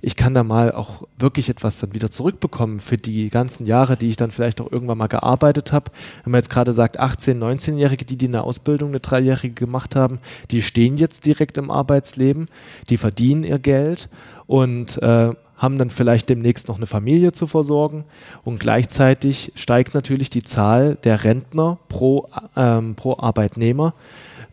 ich 0.00 0.16
kann 0.16 0.32
da 0.32 0.42
mal 0.42 0.72
auch 0.72 1.06
wirklich 1.18 1.50
etwas 1.50 1.78
dann 1.80 1.92
wieder 1.92 2.10
zurückbekommen 2.10 2.80
für 2.80 2.96
die 2.96 3.28
ganzen 3.28 3.66
Jahre, 3.66 3.98
die 3.98 4.08
ich 4.08 4.16
dann 4.16 4.30
vielleicht 4.30 4.58
auch 4.62 4.72
irgendwann 4.72 4.96
mal 4.96 5.06
gearbeitet 5.06 5.70
habe. 5.70 5.92
Wenn 6.24 6.30
man 6.30 6.38
jetzt 6.38 6.48
gerade 6.48 6.72
sagt, 6.72 6.98
18-, 6.98 7.38
19-Jährige, 7.38 8.06
die, 8.06 8.16
die 8.16 8.28
eine 8.28 8.42
Ausbildung, 8.42 8.88
eine 8.88 9.00
dreijährige 9.00 9.52
gemacht 9.52 9.94
haben, 9.94 10.18
die 10.50 10.62
stehen 10.62 10.96
jetzt 10.96 11.26
direkt 11.26 11.58
im 11.58 11.70
Arbeitsleben, 11.70 12.46
die 12.88 12.96
verdienen 12.96 13.44
ihr 13.44 13.58
Geld 13.58 14.08
und 14.46 14.96
äh, 15.02 15.34
haben 15.62 15.78
dann 15.78 15.90
vielleicht 15.90 16.28
demnächst 16.28 16.68
noch 16.68 16.76
eine 16.76 16.86
Familie 16.86 17.32
zu 17.32 17.46
versorgen 17.46 18.04
und 18.44 18.58
gleichzeitig 18.58 19.52
steigt 19.54 19.94
natürlich 19.94 20.28
die 20.28 20.42
Zahl 20.42 20.98
der 21.04 21.22
Rentner 21.24 21.78
pro, 21.88 22.28
ähm, 22.56 22.96
pro 22.96 23.16
Arbeitnehmer 23.18 23.94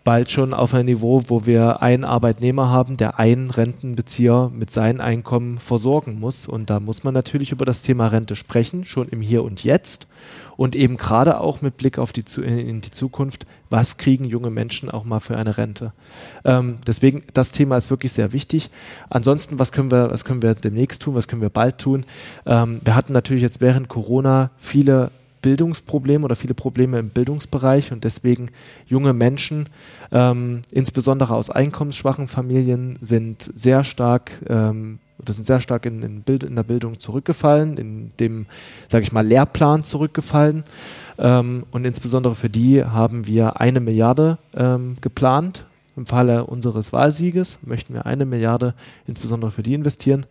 bald 0.03 0.31
schon 0.31 0.53
auf 0.53 0.73
ein 0.73 0.85
Niveau, 0.85 1.23
wo 1.27 1.45
wir 1.45 1.81
einen 1.81 2.03
Arbeitnehmer 2.03 2.69
haben, 2.69 2.97
der 2.97 3.19
einen 3.19 3.51
Rentenbezieher 3.51 4.49
mit 4.53 4.71
seinem 4.71 5.01
Einkommen 5.01 5.59
versorgen 5.59 6.19
muss. 6.19 6.47
Und 6.47 6.69
da 6.69 6.79
muss 6.79 7.03
man 7.03 7.13
natürlich 7.13 7.51
über 7.51 7.65
das 7.65 7.83
Thema 7.83 8.07
Rente 8.07 8.35
sprechen, 8.35 8.85
schon 8.85 9.09
im 9.09 9.21
Hier 9.21 9.43
und 9.43 9.63
Jetzt 9.63 10.07
und 10.59 10.75
eben 10.75 10.97
gerade 10.97 11.39
auch 11.39 11.61
mit 11.61 11.77
Blick 11.77 11.97
auf 11.97 12.11
die, 12.11 12.25
in 12.41 12.81
die 12.81 12.91
Zukunft, 12.91 13.45
was 13.69 13.95
kriegen 13.95 14.25
junge 14.25 14.49
Menschen 14.49 14.91
auch 14.91 15.05
mal 15.05 15.21
für 15.21 15.37
eine 15.37 15.57
Rente. 15.57 15.93
Ähm, 16.43 16.79
deswegen, 16.85 17.23
das 17.33 17.53
Thema 17.53 17.77
ist 17.77 17.89
wirklich 17.89 18.11
sehr 18.11 18.33
wichtig. 18.33 18.69
Ansonsten, 19.09 19.57
was 19.57 19.71
können 19.71 19.89
wir, 19.89 20.11
was 20.11 20.25
können 20.25 20.41
wir 20.41 20.55
demnächst 20.55 21.01
tun, 21.01 21.15
was 21.15 21.29
können 21.29 21.41
wir 21.41 21.49
bald 21.49 21.77
tun? 21.77 22.05
Ähm, 22.45 22.81
wir 22.83 22.93
hatten 22.93 23.13
natürlich 23.13 23.41
jetzt 23.41 23.61
während 23.61 23.87
Corona 23.87 24.51
viele 24.57 25.11
Bildungsprobleme 25.41 26.25
oder 26.25 26.35
viele 26.35 26.55
Probleme 26.55 26.99
im 26.99 27.07
Bildungsbereich 27.07 27.93
und 27.93 28.03
deswegen 28.03 28.51
junge 28.85 29.13
Menschen, 29.13 29.69
ähm, 30.11 30.63
insbesondere 30.71 31.35
aus 31.35 31.49
einkommensschwachen 31.49 32.27
Familien, 32.27 32.99
sind 32.99 33.43
sehr 33.43 33.85
stark 33.85 34.31
ähm, 34.49 34.99
oder 35.19 35.33
sind 35.33 35.45
sehr 35.45 35.59
stark 35.59 35.85
in, 35.85 36.01
in, 36.01 36.21
Bild, 36.21 36.43
in 36.43 36.55
der 36.55 36.63
Bildung 36.63 36.99
zurückgefallen, 36.99 37.77
in 37.77 38.11
dem, 38.19 38.45
sage 38.87 39.03
ich 39.03 39.11
mal, 39.11 39.25
Lehrplan 39.25 39.83
zurückgefallen. 39.83 40.63
Ähm, 41.17 41.65
und 41.71 41.85
insbesondere 41.85 42.35
für 42.35 42.49
die 42.49 42.83
haben 42.83 43.27
wir 43.27 43.59
eine 43.59 43.79
Milliarde 43.79 44.37
ähm, 44.55 44.97
geplant. 45.01 45.65
Im 45.95 46.05
Falle 46.05 46.45
unseres 46.45 46.93
Wahlsieges 46.93 47.59
möchten 47.61 47.93
wir 47.93 48.05
eine 48.05 48.25
Milliarde 48.25 48.73
insbesondere 49.05 49.51
für 49.51 49.63
die 49.63 49.73
investieren, 49.73 50.25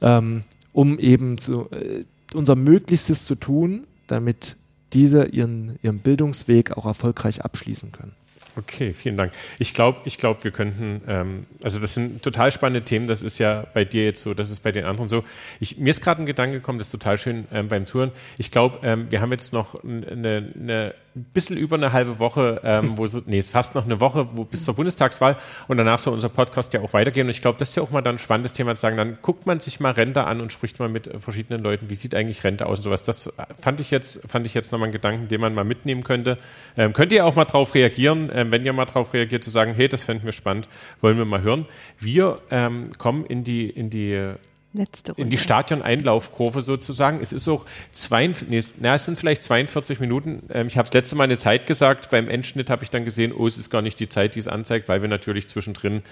ähm, 0.00 0.44
um 0.72 0.98
eben 0.98 1.36
zu, 1.36 1.70
äh, 1.70 2.04
unser 2.32 2.56
Möglichstes 2.56 3.24
zu 3.26 3.34
tun, 3.34 3.84
damit 4.06 4.56
diese 4.94 5.26
ihren, 5.26 5.78
ihren 5.82 5.98
Bildungsweg 5.98 6.76
auch 6.76 6.86
erfolgreich 6.86 7.44
abschließen 7.44 7.92
können. 7.92 8.12
Okay, 8.56 8.92
vielen 8.92 9.16
Dank. 9.16 9.32
Ich 9.58 9.74
glaube, 9.74 10.00
ich 10.04 10.18
glaub, 10.18 10.42
wir 10.44 10.50
könnten, 10.50 11.02
ähm, 11.06 11.46
also 11.62 11.78
das 11.78 11.94
sind 11.94 12.22
total 12.22 12.50
spannende 12.50 12.82
Themen. 12.82 13.06
Das 13.06 13.22
ist 13.22 13.38
ja 13.38 13.66
bei 13.74 13.84
dir 13.84 14.04
jetzt 14.04 14.22
so, 14.22 14.34
das 14.34 14.50
ist 14.50 14.60
bei 14.60 14.72
den 14.72 14.84
anderen 14.84 15.08
so. 15.08 15.24
Ich, 15.60 15.78
mir 15.78 15.90
ist 15.90 16.02
gerade 16.02 16.22
ein 16.22 16.26
Gedanke 16.26 16.56
gekommen, 16.56 16.78
das 16.78 16.88
ist 16.88 16.92
total 16.92 17.16
schön 17.18 17.46
ähm, 17.52 17.68
beim 17.68 17.86
Touren. 17.86 18.10
Ich 18.38 18.50
glaube, 18.50 18.80
ähm, 18.82 19.10
wir 19.10 19.20
haben 19.20 19.30
jetzt 19.30 19.52
noch 19.52 19.82
eine, 19.84 20.52
eine 20.54 20.94
ein 21.16 21.24
bisschen 21.32 21.56
über 21.56 21.76
eine 21.76 21.92
halbe 21.92 22.20
Woche, 22.20 22.60
ähm, 22.62 22.96
wo 22.96 23.06
so, 23.06 23.20
nee, 23.26 23.38
ist 23.38 23.50
fast 23.50 23.74
noch 23.74 23.84
eine 23.84 24.00
Woche, 24.00 24.28
wo 24.34 24.44
bis 24.44 24.64
zur 24.64 24.74
Bundestagswahl 24.74 25.36
und 25.66 25.76
danach 25.76 25.98
soll 25.98 26.14
unser 26.14 26.28
Podcast 26.28 26.72
ja 26.72 26.80
auch 26.82 26.92
weitergehen. 26.92 27.26
Und 27.26 27.30
ich 27.30 27.42
glaube, 27.42 27.58
das 27.58 27.70
ist 27.70 27.74
ja 27.74 27.82
auch 27.82 27.90
mal 27.90 28.00
dann 28.00 28.16
ein 28.16 28.18
spannendes 28.18 28.52
Thema 28.52 28.74
zu 28.74 28.80
sagen, 28.80 28.96
dann 28.96 29.18
guckt 29.20 29.44
man 29.44 29.58
sich 29.58 29.80
mal 29.80 29.90
Rente 29.90 30.24
an 30.24 30.40
und 30.40 30.52
spricht 30.52 30.78
mal 30.78 30.88
mit 30.88 31.08
äh, 31.08 31.18
verschiedenen 31.18 31.62
Leuten, 31.62 31.90
wie 31.90 31.96
sieht 31.96 32.14
eigentlich 32.14 32.44
Rente 32.44 32.66
aus 32.66 32.78
und 32.78 32.84
sowas. 32.84 33.02
Das 33.02 33.32
fand 33.60 33.80
ich 33.80 33.90
jetzt, 33.90 34.30
fand 34.30 34.46
ich 34.46 34.54
jetzt 34.54 34.70
nochmal 34.70 34.86
einen 34.86 34.92
Gedanken, 34.92 35.26
den 35.28 35.40
man 35.40 35.52
mal 35.52 35.64
mitnehmen 35.64 36.04
könnte. 36.04 36.38
Ähm, 36.76 36.92
könnt 36.92 37.12
ihr 37.12 37.26
auch 37.26 37.34
mal 37.34 37.44
drauf 37.44 37.74
reagieren, 37.74 38.30
ähm, 38.32 38.52
wenn 38.52 38.64
ihr 38.64 38.72
mal 38.72 38.84
drauf 38.84 39.12
reagiert, 39.12 39.42
zu 39.42 39.50
sagen, 39.50 39.74
hey, 39.74 39.88
das 39.88 40.04
fänden 40.04 40.24
wir 40.24 40.32
spannend, 40.32 40.68
wollen 41.00 41.18
wir 41.18 41.24
mal 41.24 41.42
hören. 41.42 41.66
Wir 41.98 42.40
ähm, 42.50 42.90
kommen 42.98 43.24
in 43.26 43.42
die, 43.42 43.68
in 43.68 43.90
die 43.90 44.34
Letzte 44.72 45.12
Runde. 45.12 45.22
in 45.22 45.30
die 45.30 45.38
Stadion-Einlaufkurve 45.38 46.60
sozusagen. 46.60 47.20
Es 47.20 47.32
ist 47.32 47.48
auch 47.48 47.66
zwei, 47.90 48.28
nee, 48.48 48.62
na, 48.78 48.94
es 48.94 49.04
sind 49.04 49.18
vielleicht 49.18 49.42
42 49.42 49.98
Minuten. 49.98 50.44
Ähm, 50.50 50.68
ich 50.68 50.78
habe 50.78 50.86
das 50.86 50.94
letzte 50.94 51.16
Mal 51.16 51.24
eine 51.24 51.38
Zeit 51.38 51.66
gesagt. 51.66 52.10
Beim 52.10 52.28
Endschnitt 52.28 52.70
habe 52.70 52.84
ich 52.84 52.90
dann 52.90 53.04
gesehen, 53.04 53.32
oh, 53.32 53.48
es 53.48 53.58
ist 53.58 53.70
gar 53.70 53.82
nicht 53.82 53.98
die 53.98 54.08
Zeit, 54.08 54.36
die 54.36 54.38
es 54.38 54.46
anzeigt, 54.46 54.88
weil 54.88 55.02
wir 55.02 55.08
natürlich 55.08 55.48
zwischendrin 55.48 56.02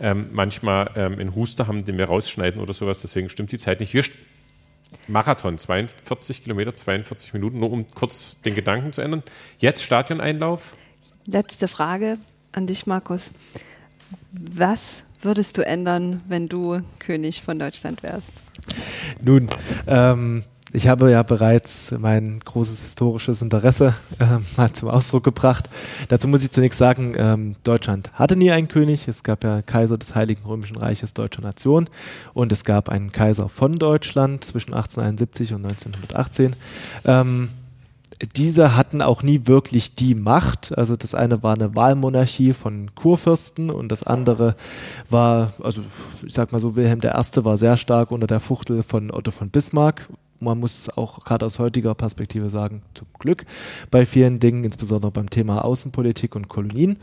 ähm, 0.00 0.30
manchmal 0.32 0.90
ähm, 0.96 1.18
einen 1.18 1.34
Huster 1.34 1.66
haben, 1.66 1.84
den 1.84 1.98
wir 1.98 2.06
rausschneiden 2.06 2.60
oder 2.60 2.72
sowas. 2.72 3.00
Deswegen 3.00 3.28
stimmt 3.28 3.52
die 3.52 3.58
Zeit 3.58 3.80
nicht. 3.80 3.92
Wir 3.92 4.02
Marathon, 5.08 5.58
42 5.58 6.42
Kilometer, 6.42 6.74
42 6.74 7.34
Minuten, 7.34 7.58
nur 7.58 7.70
um 7.70 7.86
kurz 7.94 8.40
den 8.42 8.54
Gedanken 8.54 8.92
zu 8.92 9.02
ändern. 9.02 9.22
Jetzt 9.58 9.82
Stadion-Einlauf. 9.82 10.74
Letzte 11.26 11.68
Frage 11.68 12.18
an 12.52 12.66
dich, 12.66 12.86
Markus. 12.86 13.32
Was 14.32 15.04
würdest 15.22 15.58
du 15.58 15.66
ändern, 15.66 16.22
wenn 16.28 16.48
du 16.48 16.80
König 16.98 17.42
von 17.42 17.58
Deutschland 17.58 18.02
wärst? 18.02 18.30
Nun, 19.22 19.48
ähm, 19.86 20.42
ich 20.72 20.88
habe 20.88 21.10
ja 21.10 21.22
bereits 21.22 21.94
mein 21.96 22.40
großes 22.40 22.82
historisches 22.82 23.40
Interesse 23.40 23.94
äh, 24.18 24.24
mal 24.56 24.72
zum 24.72 24.90
Ausdruck 24.90 25.24
gebracht. 25.24 25.70
Dazu 26.08 26.28
muss 26.28 26.44
ich 26.44 26.50
zunächst 26.50 26.78
sagen, 26.78 27.14
ähm, 27.16 27.56
Deutschland 27.64 28.10
hatte 28.14 28.36
nie 28.36 28.50
einen 28.50 28.68
König. 28.68 29.08
Es 29.08 29.22
gab 29.22 29.44
ja 29.44 29.62
Kaiser 29.62 29.96
des 29.96 30.14
Heiligen 30.14 30.44
Römischen 30.44 30.76
Reiches 30.76 31.14
Deutscher 31.14 31.42
Nation 31.42 31.88
und 32.34 32.52
es 32.52 32.64
gab 32.64 32.88
einen 32.88 33.12
Kaiser 33.12 33.48
von 33.48 33.78
Deutschland 33.78 34.44
zwischen 34.44 34.74
1871 34.74 35.54
und 35.54 35.64
1918. 35.64 36.56
Ähm, 37.04 37.48
diese 38.34 38.76
hatten 38.76 39.02
auch 39.02 39.22
nie 39.22 39.46
wirklich 39.46 39.94
die 39.94 40.14
Macht. 40.14 40.76
Also 40.76 40.96
das 40.96 41.14
eine 41.14 41.42
war 41.42 41.54
eine 41.54 41.74
Wahlmonarchie 41.74 42.52
von 42.52 42.94
Kurfürsten 42.94 43.70
und 43.70 43.90
das 43.90 44.02
andere 44.02 44.56
war, 45.10 45.52
also 45.62 45.82
ich 46.24 46.32
sag 46.32 46.52
mal 46.52 46.58
so, 46.58 46.76
Wilhelm 46.76 47.00
I. 47.02 47.44
war 47.44 47.56
sehr 47.56 47.76
stark 47.76 48.10
unter 48.10 48.26
der 48.26 48.40
Fuchtel 48.40 48.82
von 48.82 49.10
Otto 49.10 49.30
von 49.30 49.50
Bismarck, 49.50 50.08
man 50.40 50.58
muss 50.58 50.88
auch 50.96 51.24
gerade 51.24 51.46
aus 51.46 51.58
heutiger 51.58 51.94
Perspektive 51.94 52.50
sagen, 52.50 52.82
zum 52.94 53.06
Glück 53.18 53.44
bei 53.90 54.06
vielen 54.06 54.38
Dingen, 54.38 54.64
insbesondere 54.64 55.10
beim 55.10 55.30
Thema 55.30 55.64
Außenpolitik 55.64 56.34
und 56.34 56.48
Kolonien. 56.48 56.98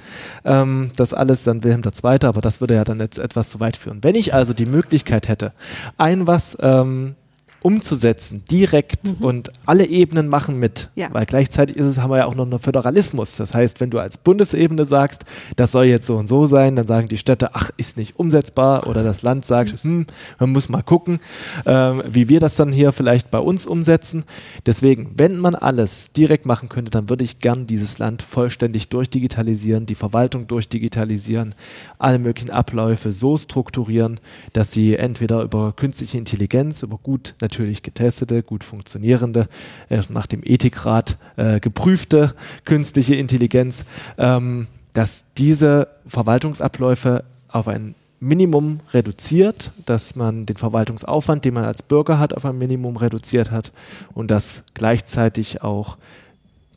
Ähm, 0.46 0.92
das 0.96 1.14
alles 1.14 1.44
dann 1.44 1.64
Wilhelm 1.64 1.82
II., 1.84 2.28
aber 2.28 2.42
das 2.42 2.62
würde 2.62 2.76
ja 2.76 2.84
dann 2.84 3.00
jetzt 3.00 3.20
etwas 3.20 3.50
zu 3.50 3.60
weit 3.60 3.78
führen. 3.78 4.04
Wenn 4.04 4.16
ich 4.16 4.34
also 4.34 4.54
die 4.54 4.66
Möglichkeit 4.66 5.28
hätte, 5.28 5.54
ein 5.98 6.28
was 6.28 6.58
ähm, 6.62 7.16
umzusetzen, 7.64 8.44
direkt 8.52 9.20
mhm. 9.20 9.26
und 9.26 9.52
alle 9.66 9.86
Ebenen 9.86 10.28
machen 10.28 10.60
mit. 10.60 10.90
Ja. 10.96 11.08
Weil 11.12 11.26
gleichzeitig 11.26 11.78
ist 11.78 11.86
es, 11.86 11.98
haben 11.98 12.12
wir 12.12 12.18
ja 12.18 12.26
auch 12.26 12.36
noch 12.36 12.46
einen 12.46 12.60
Föderalismus. 12.60 13.38
Das 13.38 13.54
heißt, 13.54 13.80
wenn 13.80 13.90
du 13.90 14.00
als 14.00 14.18
Bundesebene 14.18 14.86
sagst, 14.86 15.24
das 15.56 15.72
soll 15.72 15.86
jetzt 15.86 16.06
so 16.06 16.18
und 16.18 16.28
so 16.28 16.46
sein, 16.46 16.76
dann 16.76 16.86
sagen 16.86 17.08
die 17.08 17.18
Städte, 17.18 17.56
ach, 17.56 17.72
ist 17.78 17.98
nicht 17.98 18.20
umsetzbar 18.20 18.86
oder 18.88 19.04
das 19.04 19.22
Land 19.22 19.46
sagt, 19.46 19.72
mhm. 19.86 19.90
hm, 19.90 20.08
man 20.40 20.50
muss 20.52 20.68
mal 20.68 20.82
gucken, 20.82 21.22
ähm, 21.66 22.04
wie 22.06 22.28
wir 22.28 22.42
das 22.42 22.58
dann 22.58 22.74
hier 22.74 22.92
vielleicht 22.92 23.32
bei 23.32 23.40
uns 23.40 23.66
umsetzen. 23.66 24.26
Deswegen, 24.66 25.12
wenn 25.16 25.38
man 25.38 25.56
alles 25.56 26.12
direkt 26.12 26.46
machen 26.46 26.68
könnte, 26.68 26.92
dann 26.92 27.10
würde 27.10 27.24
ich 27.24 27.40
gern 27.40 27.66
dieses 27.66 27.98
Land 27.98 28.22
vollständig 28.22 28.90
durchdigitalisieren, 28.90 29.86
die 29.86 29.96
Verwaltung 29.96 30.48
durchdigitalisieren, 30.48 31.56
alle 31.98 32.20
möglichen 32.20 32.50
Abläufe 32.50 33.14
so 33.14 33.38
strukturieren, 33.38 34.20
dass 34.52 34.74
sie 34.74 34.96
entweder 34.96 35.44
über 35.44 35.72
künstliche 35.72 36.18
Intelligenz, 36.18 36.84
über 36.84 36.98
gut 36.98 37.36
natürlich 37.40 37.53
natürlich 37.54 37.84
getestete, 37.84 38.42
gut 38.42 38.64
funktionierende, 38.64 39.48
äh, 39.90 40.02
nach 40.10 40.26
dem 40.26 40.42
Ethikrat 40.44 41.18
äh, 41.36 41.60
geprüfte 41.60 42.34
künstliche 42.66 43.16
Intelligenz, 43.16 43.86
ähm, 44.18 44.68
dass 44.94 45.34
diese 45.36 45.88
Verwaltungsabläufe 46.08 47.24
auf 47.48 47.68
ein 47.68 47.96
Minimum 48.20 48.80
reduziert, 48.92 49.72
dass 49.86 50.16
man 50.16 50.46
den 50.46 50.58
Verwaltungsaufwand, 50.58 51.46
den 51.46 51.54
man 51.54 51.66
als 51.66 51.84
Bürger 51.84 52.18
hat, 52.20 52.34
auf 52.34 52.46
ein 52.46 52.58
Minimum 52.58 52.98
reduziert 52.98 53.52
hat 53.52 53.72
und 54.14 54.32
dass 54.32 54.64
gleichzeitig 54.74 55.62
auch 55.62 55.98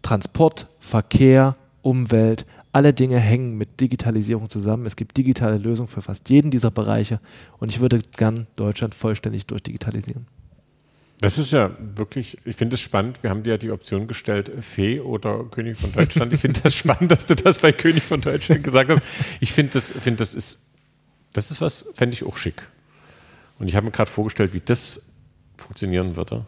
Transport, 0.02 0.66
Verkehr, 0.80 1.56
Umwelt, 1.82 2.46
alle 2.72 2.92
Dinge 2.92 3.18
hängen 3.18 3.56
mit 3.56 3.80
Digitalisierung 3.80 4.50
zusammen. 4.50 4.84
Es 4.84 4.96
gibt 4.96 5.16
digitale 5.16 5.56
Lösungen 5.56 5.88
für 5.88 6.02
fast 6.02 6.28
jeden 6.28 6.50
dieser 6.50 6.70
Bereiche 6.70 7.20
und 7.58 7.70
ich 7.70 7.80
würde 7.80 8.00
gern 8.18 8.46
Deutschland 8.56 8.94
vollständig 8.94 9.46
durchdigitalisieren. 9.46 10.26
Das 11.20 11.38
ist 11.38 11.52
ja 11.52 11.70
wirklich, 11.78 12.38
ich 12.44 12.56
finde 12.56 12.74
es 12.74 12.80
spannend. 12.80 13.22
Wir 13.22 13.30
haben 13.30 13.42
dir 13.42 13.50
ja 13.50 13.56
die 13.56 13.70
Option 13.70 14.06
gestellt, 14.06 14.52
Fee 14.60 15.00
oder 15.00 15.44
König 15.44 15.78
von 15.78 15.92
Deutschland. 15.92 16.32
Ich 16.32 16.40
finde 16.40 16.60
das 16.60 16.74
spannend, 16.76 17.10
dass 17.10 17.24
du 17.24 17.34
das 17.34 17.58
bei 17.58 17.72
König 17.72 18.02
von 18.02 18.20
Deutschland 18.20 18.62
gesagt 18.62 18.90
hast. 18.90 19.02
Ich 19.40 19.52
finde 19.52 19.72
das, 19.72 19.92
finde 19.92 20.18
das 20.18 20.34
ist, 20.34 20.74
das 21.32 21.50
ist 21.50 21.60
was, 21.60 21.92
fände 21.94 22.14
ich 22.14 22.24
auch 22.24 22.36
schick. 22.36 22.62
Und 23.58 23.68
ich 23.68 23.76
habe 23.76 23.86
mir 23.86 23.92
gerade 23.92 24.10
vorgestellt, 24.10 24.52
wie 24.52 24.60
das 24.60 25.06
funktionieren 25.56 26.16
würde. 26.16 26.44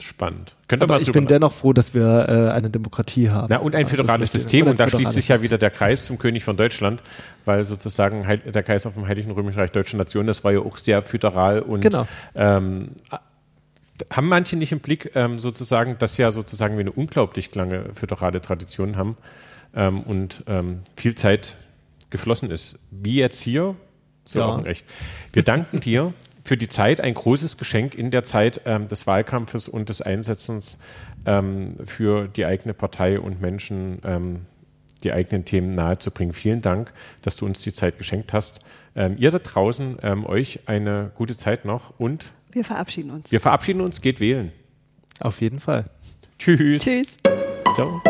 Spannend. 0.00 0.54
Könnt 0.68 0.82
Aber 0.82 1.00
ich 1.00 1.10
bin 1.10 1.26
dennoch 1.26 1.52
froh, 1.52 1.72
dass 1.72 1.92
wir 1.92 2.28
äh, 2.28 2.52
eine 2.52 2.70
Demokratie 2.70 3.30
haben. 3.30 3.48
Na, 3.50 3.58
und 3.58 3.74
ein 3.74 3.88
föderales 3.88 4.30
System. 4.30 4.66
Und, 4.66 4.72
und 4.72 4.80
da 4.80 4.88
schließt 4.88 5.12
sich 5.12 5.28
ja 5.28 5.42
wieder 5.42 5.58
der 5.58 5.70
Kreis 5.70 6.06
zum 6.06 6.18
König 6.18 6.44
von 6.44 6.56
Deutschland, 6.56 7.02
weil 7.44 7.64
sozusagen 7.64 8.24
der 8.46 8.62
Kaiser 8.62 8.92
vom 8.92 9.08
Heiligen 9.08 9.32
Römischen 9.32 9.58
Reich 9.58 9.72
Deutsche 9.72 9.96
Nation, 9.96 10.26
das 10.26 10.44
war 10.44 10.52
ja 10.52 10.60
auch 10.60 10.78
sehr 10.78 11.02
föderal 11.02 11.60
und 11.60 11.80
genau. 11.80 12.06
ähm, 12.36 12.90
haben 14.12 14.28
manche 14.28 14.56
nicht 14.56 14.72
im 14.72 14.80
Blick, 14.80 15.12
ähm, 15.14 15.38
sozusagen, 15.38 15.96
dass 15.98 16.16
ja 16.16 16.30
sozusagen 16.30 16.76
wir 16.76 16.80
eine 16.80 16.92
unglaublich 16.92 17.54
lange 17.54 17.94
föderale 17.94 18.40
Tradition 18.40 18.96
haben 18.96 19.16
ähm, 19.74 20.02
und 20.02 20.44
ähm, 20.46 20.80
viel 20.96 21.14
Zeit 21.14 21.56
geflossen 22.10 22.50
ist. 22.50 22.78
Wie 22.90 23.16
jetzt 23.16 23.40
hier, 23.40 23.76
so 24.24 24.40
ja. 24.40 24.46
auch 24.46 24.64
Recht. 24.64 24.86
Wir 25.32 25.42
danken 25.42 25.80
dir 25.80 26.12
für 26.44 26.56
die 26.56 26.68
Zeit, 26.68 27.00
ein 27.00 27.14
großes 27.14 27.58
Geschenk 27.58 27.94
in 27.94 28.10
der 28.10 28.24
Zeit 28.24 28.62
ähm, 28.64 28.88
des 28.88 29.06
Wahlkampfes 29.06 29.68
und 29.68 29.88
des 29.88 30.00
Einsetzens 30.00 30.80
ähm, 31.26 31.76
für 31.84 32.28
die 32.28 32.46
eigene 32.46 32.74
Partei 32.74 33.20
und 33.20 33.40
Menschen 33.40 34.00
ähm, 34.04 34.46
die 35.04 35.12
eigenen 35.12 35.44
Themen 35.44 35.72
nahezubringen. 35.72 36.34
Vielen 36.34 36.60
Dank, 36.60 36.92
dass 37.22 37.36
du 37.36 37.46
uns 37.46 37.62
die 37.62 37.72
Zeit 37.72 37.98
geschenkt 37.98 38.32
hast. 38.32 38.58
ihr 38.96 39.30
da 39.30 39.38
draußen, 39.38 39.98
euch 40.26 40.58
eine 40.66 41.12
gute 41.14 41.36
Zeit 41.36 41.64
noch 41.64 41.94
und 42.00 42.32
wir 42.58 42.64
verabschieden 42.64 43.10
uns. 43.10 43.32
Wir 43.32 43.40
verabschieden 43.40 43.80
uns, 43.80 44.00
geht 44.00 44.20
wählen. 44.20 44.52
Auf 45.20 45.40
jeden 45.40 45.60
Fall. 45.60 45.84
Tschüss. 46.38 46.84
Tschüss. 46.84 47.16
Ciao. 47.74 48.02